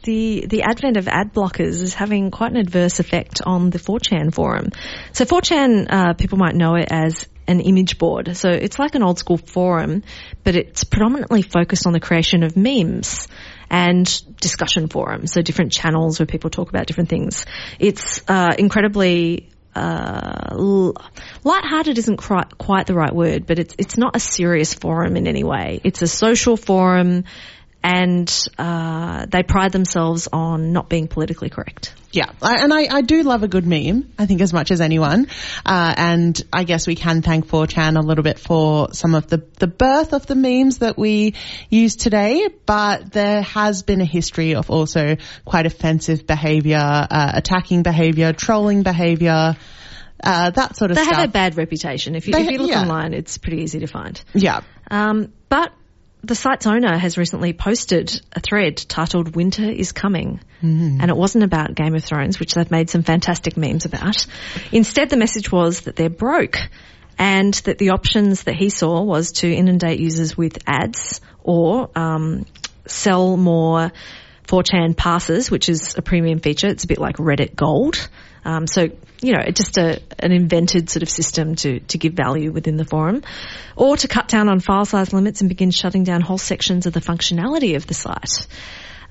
the 0.03 0.45
the 0.47 0.64
advent 0.64 0.97
of 0.97 1.07
ad 1.07 1.34
blockers 1.34 1.82
is 1.82 1.93
having 1.93 2.32
quite 2.32 2.51
an 2.51 2.57
adverse 2.57 2.99
effect 2.99 3.41
on 3.45 3.70
the 3.70 3.80
4chan 3.80 4.34
forum. 4.34 4.70
So 5.14 5.26
4chan, 5.26 5.88
uh, 5.89 6.14
people 6.14 6.38
might 6.38 6.55
know 6.55 6.76
it 6.76 6.88
as 6.91 7.26
an 7.47 7.59
image 7.59 7.97
board. 7.97 8.36
So 8.38 8.49
it's 8.49 8.80
like 8.80 8.95
an 8.95 9.03
old 9.03 9.20
school 9.20 9.38
forum, 9.38 10.03
but 10.43 10.55
it's 10.55 10.84
predominantly 10.84 11.41
focused 11.41 11.86
on 11.86 11.93
the 11.93 11.99
creation 11.99 12.43
of 12.43 12.55
memes 12.55 13.28
and 13.70 14.05
discussion 14.38 14.88
forums. 14.88 15.34
So 15.34 15.41
different 15.41 15.72
channels 15.72 16.20
where 16.20 16.26
people 16.26 16.49
talk 16.49 16.70
about 16.70 16.86
different 16.88 17.09
things. 17.09 17.45
It's 17.80 18.22
uh, 18.28 18.55
incredibly 18.57 19.49
uh, 19.76 20.93
lighthearted 21.43 21.97
isn't 21.97 22.17
quite, 22.17 22.57
quite 22.57 22.88
the 22.88 22.93
right 22.93 23.13
word, 23.13 23.45
but 23.45 23.59
it's 23.59 23.76
it's 23.78 23.97
not 23.97 24.15
a 24.15 24.19
serious 24.19 24.74
forum 24.74 25.17
in 25.17 25.28
any 25.28 25.43
way. 25.43 25.82
It's 25.84 26.01
a 26.01 26.07
social 26.07 26.57
forum, 26.57 27.24
and 27.84 28.47
uh, 28.57 29.26
they 29.26 29.43
pride 29.43 29.71
themselves 29.71 30.28
on 30.32 30.74
not 30.74 30.89
being 30.89 31.07
politically 31.07 31.49
correct. 31.49 31.93
Yeah, 32.14 32.30
I, 32.43 32.64
and 32.64 32.72
I, 32.72 32.97
I 32.97 33.01
do 33.01 33.24
love 33.24 33.41
a 33.41 33.47
good 33.47 33.66
meme, 33.66 34.14
I 34.20 34.28
think 34.28 34.39
as 34.41 34.53
much 34.53 34.70
as 34.70 34.82
anyone. 34.82 35.28
Uh, 35.66 35.93
and 35.97 36.39
I 36.53 36.64
guess 36.64 36.86
we 36.86 36.95
can 36.95 37.24
thank 37.24 37.47
4chan 37.47 37.97
a 37.97 38.01
little 38.01 38.24
bit 38.24 38.38
for 38.38 38.93
some 38.93 39.16
of 39.16 39.26
the, 39.28 39.43
the 39.57 39.66
birth 39.66 40.14
of 40.14 40.28
the 40.28 40.36
memes 40.36 40.78
that 40.78 40.95
we 40.95 41.34
use 41.72 41.95
today, 41.95 42.49
but 42.68 43.11
there 43.11 43.41
has 43.41 43.82
been 43.82 43.99
a 43.99 44.05
history 44.05 44.53
of 44.53 44.70
also 44.70 45.18
quite 45.43 45.66
offensive 45.66 46.28
behavior, 46.28 46.78
uh, 46.80 47.32
attacking 47.34 47.82
behavior, 47.82 48.32
trolling 48.32 48.84
behavior, 48.84 49.57
uh, 50.24 50.51
that 50.51 50.76
sort 50.78 50.91
of 50.91 50.97
They 50.97 51.03
stuff. 51.03 51.16
They 51.16 51.22
have 51.22 51.30
a 51.30 51.34
bad 51.34 51.57
reputation. 51.57 52.16
If 52.16 52.28
you, 52.28 52.34
They- 52.34 52.43
if 52.43 52.51
you 52.51 52.59
look 52.59 52.70
yeah. 52.70 52.82
online, 52.82 53.14
it's 53.16 53.39
pretty 53.39 53.64
easy 53.64 53.80
to 53.80 53.88
find. 53.88 54.24
yeah. 54.36 54.61
Um, 54.91 55.34
but 55.49 55.74
the 56.24 56.36
site's 56.36 56.65
owner 56.65 56.97
has 56.97 57.17
recently 57.17 57.51
posted 57.53 58.21
a 58.32 58.39
thread 58.39 58.78
titled 58.78 59.36
"Winter 59.36 59.69
is 59.69 59.91
Coming," 59.91 60.39
and 61.01 61.09
it 61.09 61.17
wasn't 61.17 61.43
about 61.43 61.76
Game 61.76 61.95
of 61.95 62.03
Thrones, 62.03 62.39
which 62.39 62.53
they've 62.53 62.71
made 62.71 62.89
some 62.89 63.03
fantastic 63.03 63.57
memes 63.57 63.86
about. 63.86 64.26
Instead, 64.71 65.09
the 65.09 65.17
message 65.17 65.51
was 65.51 65.82
that 65.82 65.95
they're 65.97 66.09
broke, 66.09 66.57
and 67.17 67.53
that 67.65 67.78
the 67.78 67.89
options 67.89 68.43
that 68.43 68.55
he 68.55 68.69
saw 68.69 69.03
was 69.03 69.34
to 69.34 69.53
inundate 69.53 69.99
users 69.99 70.38
with 70.38 70.57
ads 70.65 71.19
or 71.43 71.89
um, 71.95 72.45
sell 72.88 73.36
more 73.38 73.91
4chan 74.47 74.95
passes, 74.95 75.51
which 75.51 75.69
is 75.69 75.95
a 75.97 76.01
premium 76.01 76.39
feature. 76.39 76.67
It's 76.67 76.84
a 76.84 76.88
bit 76.88 76.99
like 76.99 77.17
Reddit 77.17 77.55
Gold. 77.55 78.09
Um, 78.45 78.67
so, 78.67 78.89
you 79.24 79.32
know, 79.32 79.43
just 79.51 79.78
a, 79.78 80.01
an 80.19 80.34
invented 80.34 80.89
sort 80.89 81.01
of 81.01 81.09
system 81.09 81.55
to, 81.55 81.80
to 81.80 81.97
give 81.97 82.13
value 82.13 82.51
within 82.51 82.76
the 82.76 82.84
forum. 82.84 83.24
Or 83.76 83.95
to 83.95 84.07
cut 84.07 84.28
down 84.28 84.49
on 84.49 84.59
file 84.59 84.86
size 84.86 85.13
limits 85.13 85.39
and 85.39 85.47
begin 85.47 85.71
shutting 85.71 86.03
down 86.03 86.21
whole 86.21 86.38
sections 86.38 86.86
of 86.86 86.93
the 86.93 86.99
functionality 86.99 87.76
of 87.78 87.88
the 87.88 87.93
site. 87.93 88.47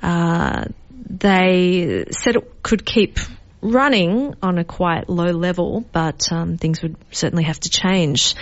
Uh, 0.03 0.67
they 1.09 2.05
said 2.11 2.37
it 2.37 2.63
could 2.63 2.85
keep 2.85 3.19
running 3.63 4.35
on 4.43 4.59
a 4.59 4.65
quite 4.65 5.09
low 5.09 5.31
level, 5.31 5.85
but 5.93 6.31
um, 6.31 6.59
things 6.59 6.83
would 6.83 6.97
certainly 7.11 7.45
have 7.45 7.59
to 7.61 7.71
change. 7.71 8.35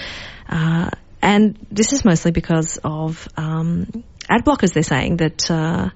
Uh, 0.49 0.91
and 1.23 1.57
this 1.71 1.93
is 1.93 2.05
mostly 2.05 2.33
because 2.33 2.79
of 2.83 3.29
um, 3.37 4.05
ad 4.29 4.45
blockers. 4.45 4.73
They're 4.73 4.83
saying 4.83 5.19
that 5.19 5.51
uh, 5.51 5.91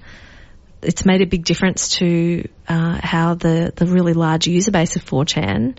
it's 0.85 1.05
made 1.05 1.22
a 1.22 1.26
big 1.26 1.45
difference 1.45 1.97
to 1.99 2.49
uh, 2.68 2.99
how 3.03 3.35
the 3.35 3.72
the 3.74 3.87
really 3.87 4.12
large 4.12 4.47
user 4.47 4.70
base 4.70 4.97
of 4.97 5.05
4chan. 5.05 5.76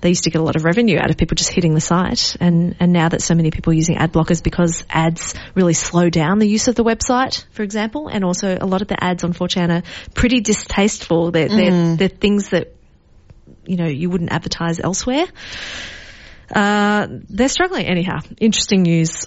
They 0.00 0.10
used 0.10 0.24
to 0.24 0.30
get 0.30 0.40
a 0.40 0.44
lot 0.44 0.56
of 0.56 0.64
revenue 0.64 0.98
out 0.98 1.08
of 1.10 1.16
people 1.16 1.34
just 1.34 1.50
hitting 1.50 1.74
the 1.74 1.80
site, 1.80 2.36
and 2.40 2.76
and 2.80 2.92
now 2.92 3.08
that 3.08 3.22
so 3.22 3.34
many 3.34 3.50
people 3.50 3.72
are 3.72 3.76
using 3.76 3.96
ad 3.96 4.12
blockers 4.12 4.42
because 4.42 4.84
ads 4.90 5.34
really 5.54 5.74
slow 5.74 6.10
down 6.10 6.38
the 6.38 6.48
use 6.48 6.68
of 6.68 6.74
the 6.74 6.84
website, 6.84 7.44
for 7.52 7.62
example, 7.62 8.08
and 8.08 8.24
also 8.24 8.56
a 8.60 8.66
lot 8.66 8.82
of 8.82 8.88
the 8.88 9.02
ads 9.02 9.24
on 9.24 9.32
4chan 9.32 9.70
are 9.70 9.82
pretty 10.14 10.40
distasteful. 10.40 11.30
They're 11.30 11.48
they're, 11.48 11.96
they're 11.96 12.08
things 12.08 12.50
that 12.50 12.74
you 13.64 13.76
know 13.76 13.86
you 13.86 14.10
wouldn't 14.10 14.32
advertise 14.32 14.80
elsewhere. 14.80 15.26
Uh, 16.54 17.06
they're 17.30 17.48
struggling 17.48 17.86
anyhow. 17.86 18.18
Interesting 18.38 18.82
news. 18.82 19.26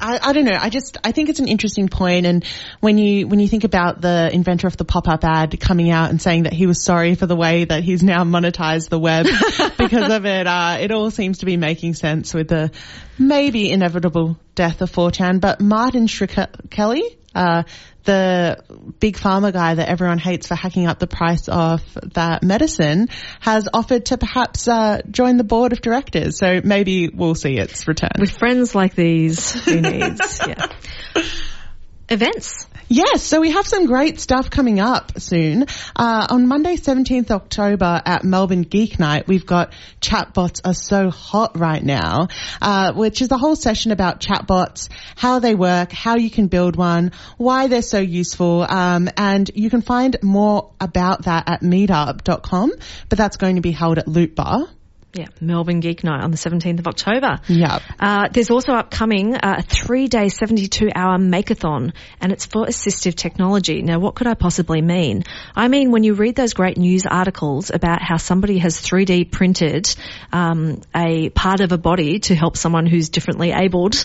I, 0.00 0.18
I 0.22 0.32
don't 0.32 0.44
know. 0.44 0.58
I 0.58 0.70
just 0.70 0.96
I 1.02 1.12
think 1.12 1.28
it's 1.28 1.40
an 1.40 1.48
interesting 1.48 1.88
point, 1.88 2.26
and 2.26 2.44
when 2.80 2.98
you 2.98 3.26
when 3.26 3.40
you 3.40 3.48
think 3.48 3.64
about 3.64 4.00
the 4.00 4.30
inventor 4.32 4.66
of 4.66 4.76
the 4.76 4.84
pop 4.84 5.08
up 5.08 5.24
ad 5.24 5.58
coming 5.60 5.90
out 5.90 6.10
and 6.10 6.20
saying 6.20 6.44
that 6.44 6.52
he 6.52 6.66
was 6.66 6.82
sorry 6.82 7.14
for 7.14 7.26
the 7.26 7.36
way 7.36 7.64
that 7.64 7.82
he's 7.82 8.02
now 8.02 8.24
monetized 8.24 8.88
the 8.88 8.98
web 8.98 9.26
because 9.78 10.12
of 10.12 10.24
it, 10.26 10.46
uh, 10.46 10.78
it 10.80 10.90
all 10.92 11.10
seems 11.10 11.38
to 11.38 11.46
be 11.46 11.56
making 11.56 11.94
sense 11.94 12.32
with 12.32 12.48
the 12.48 12.70
maybe 13.18 13.70
inevitable 13.70 14.38
death 14.54 14.80
of 14.80 14.90
4chan. 14.90 15.40
But 15.40 15.60
Martin 15.60 16.06
Shkreli, 16.06 17.17
uh, 17.34 17.64
the 18.04 18.64
big 19.00 19.16
pharma 19.16 19.52
guy 19.52 19.74
that 19.74 19.88
everyone 19.88 20.18
hates 20.18 20.48
for 20.48 20.54
hacking 20.54 20.86
up 20.86 20.98
the 20.98 21.06
price 21.06 21.48
of 21.48 21.82
that 22.14 22.42
medicine, 22.42 23.08
has 23.40 23.68
offered 23.72 24.06
to 24.06 24.16
perhaps 24.16 24.66
uh, 24.66 25.02
join 25.10 25.36
the 25.36 25.44
board 25.44 25.72
of 25.72 25.80
directors. 25.80 26.38
So 26.38 26.60
maybe 26.64 27.08
we'll 27.08 27.34
see 27.34 27.58
its 27.58 27.86
return. 27.86 28.12
With 28.18 28.30
friends 28.30 28.74
like 28.74 28.94
these, 28.94 29.52
who 29.52 29.80
needs? 29.80 30.40
yeah. 30.46 30.66
Events. 32.08 32.67
Yes, 32.90 33.22
so 33.22 33.42
we 33.42 33.50
have 33.50 33.66
some 33.66 33.84
great 33.84 34.18
stuff 34.18 34.48
coming 34.48 34.80
up 34.80 35.20
soon. 35.20 35.66
Uh, 35.94 36.26
on 36.30 36.46
Monday, 36.46 36.76
17th 36.76 37.30
October 37.30 38.00
at 38.02 38.24
Melbourne 38.24 38.62
Geek 38.62 38.98
Night, 38.98 39.28
we've 39.28 39.44
got 39.44 39.74
chatbots 40.00 40.62
are 40.64 40.72
so 40.72 41.10
hot 41.10 41.58
right 41.58 41.84
now, 41.84 42.28
uh, 42.62 42.94
which 42.94 43.20
is 43.20 43.30
a 43.30 43.36
whole 43.36 43.56
session 43.56 43.92
about 43.92 44.20
chatbots, 44.20 44.88
how 45.16 45.38
they 45.38 45.54
work, 45.54 45.92
how 45.92 46.16
you 46.16 46.30
can 46.30 46.46
build 46.46 46.76
one, 46.76 47.12
why 47.36 47.66
they're 47.66 47.82
so 47.82 48.00
useful, 48.00 48.62
um, 48.62 49.10
and 49.18 49.50
you 49.54 49.68
can 49.68 49.82
find 49.82 50.16
more 50.22 50.72
about 50.80 51.24
that 51.24 51.46
at 51.46 51.60
meetup.com, 51.60 52.72
but 53.10 53.18
that's 53.18 53.36
going 53.36 53.56
to 53.56 53.62
be 53.62 53.72
held 53.72 53.98
at 53.98 54.08
Loot 54.08 54.34
Bar. 54.34 54.66
Yeah, 55.14 55.26
Melbourne 55.40 55.80
Geek 55.80 56.04
Night 56.04 56.22
on 56.22 56.30
the 56.30 56.36
17th 56.36 56.80
of 56.80 56.86
October. 56.86 57.38
Yep. 57.48 57.82
Uh, 57.98 58.28
there's 58.30 58.50
also 58.50 58.72
upcoming 58.74 59.34
uh, 59.34 59.56
a 59.58 59.62
three-day, 59.62 60.26
72-hour 60.26 61.16
makeathon, 61.18 61.94
and 62.20 62.30
it's 62.30 62.44
for 62.44 62.66
assistive 62.66 63.14
technology. 63.14 63.80
Now, 63.80 64.00
what 64.00 64.14
could 64.14 64.26
I 64.26 64.34
possibly 64.34 64.82
mean? 64.82 65.24
I 65.56 65.68
mean, 65.68 65.92
when 65.92 66.04
you 66.04 66.12
read 66.12 66.36
those 66.36 66.52
great 66.52 66.76
news 66.76 67.06
articles 67.06 67.70
about 67.72 68.02
how 68.02 68.18
somebody 68.18 68.58
has 68.58 68.80
3D 68.82 69.30
printed 69.30 69.94
um, 70.30 70.82
a 70.94 71.30
part 71.30 71.60
of 71.60 71.72
a 71.72 71.78
body 71.78 72.18
to 72.20 72.34
help 72.34 72.58
someone 72.58 72.84
who's 72.84 73.08
differently 73.08 73.52
abled, 73.52 74.04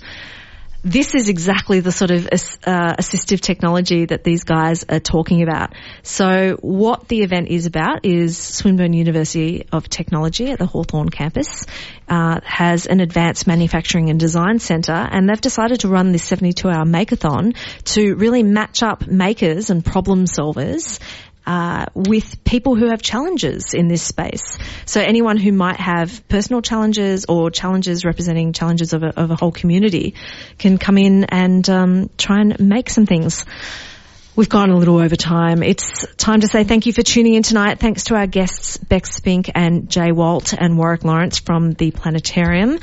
this 0.83 1.15
is 1.15 1.29
exactly 1.29 1.79
the 1.79 1.91
sort 1.91 2.11
of 2.11 2.27
uh, 2.27 2.95
assistive 2.99 3.39
technology 3.39 4.05
that 4.05 4.23
these 4.23 4.43
guys 4.43 4.83
are 4.89 4.99
talking 4.99 5.41
about. 5.41 5.73
So 6.03 6.57
what 6.61 7.07
the 7.07 7.21
event 7.21 7.47
is 7.47 7.65
about 7.65 8.05
is 8.05 8.37
Swinburne 8.37 8.91
University 8.91 9.65
of 9.71 9.87
Technology 9.87 10.51
at 10.51 10.59
the 10.59 10.65
Hawthorn 10.65 11.09
campus 11.09 11.65
uh, 12.09 12.41
has 12.43 12.85
an 12.85 12.99
advanced 12.99 13.47
manufacturing 13.47 14.09
and 14.09 14.19
design 14.19 14.59
centre 14.59 14.91
and 14.91 15.29
they've 15.29 15.39
decided 15.39 15.79
to 15.81 15.87
run 15.87 16.11
this 16.11 16.23
72 16.25 16.67
hour 16.67 16.85
makeathon 16.85 17.55
to 17.85 18.15
really 18.15 18.43
match 18.43 18.83
up 18.83 19.07
makers 19.07 19.69
and 19.69 19.85
problem 19.85 20.25
solvers 20.25 20.99
uh, 21.45 21.85
with 21.93 22.43
people 22.43 22.75
who 22.75 22.87
have 22.87 23.01
challenges 23.01 23.73
in 23.73 23.87
this 23.87 24.01
space. 24.01 24.57
So 24.85 25.01
anyone 25.01 25.37
who 25.37 25.51
might 25.51 25.79
have 25.79 26.27
personal 26.27 26.61
challenges 26.61 27.25
or 27.25 27.51
challenges 27.51 28.05
representing 28.05 28.53
challenges 28.53 28.93
of 28.93 29.03
a, 29.03 29.19
of 29.19 29.31
a 29.31 29.35
whole 29.35 29.51
community 29.51 30.15
can 30.57 30.77
come 30.77 30.97
in 30.97 31.25
and 31.25 31.69
um, 31.69 32.09
try 32.17 32.41
and 32.41 32.59
make 32.59 32.89
some 32.89 33.05
things. 33.05 33.45
We've 34.35 34.49
gone 34.49 34.71
a 34.71 34.75
little 34.75 34.97
over 34.97 35.15
time. 35.15 35.61
It's 35.61 36.07
time 36.15 36.41
to 36.41 36.47
say 36.47 36.63
thank 36.63 36.87
you 36.87 36.93
for 36.93 37.03
tuning 37.03 37.35
in 37.35 37.43
tonight. 37.43 37.79
Thanks 37.79 38.05
to 38.05 38.15
our 38.15 38.25
guests, 38.25 38.77
Beck 38.77 39.05
Spink 39.05 39.51
and 39.53 39.89
Jay 39.89 40.11
Walt 40.11 40.53
and 40.57 40.75
Warwick 40.75 41.03
Lawrence 41.03 41.37
from 41.37 41.73
the 41.73 41.91
Planetarium. 41.91 42.79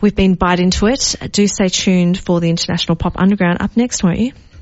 We've 0.00 0.14
been 0.14 0.36
Byte 0.36 0.58
Into 0.58 0.86
It. 0.86 1.32
Do 1.32 1.46
stay 1.48 1.68
tuned 1.68 2.18
for 2.18 2.40
the 2.40 2.48
International 2.48 2.96
Pop 2.96 3.14
Underground 3.16 3.60
up 3.60 3.76
next, 3.76 4.02
won't 4.02 4.20
you? 4.20 4.32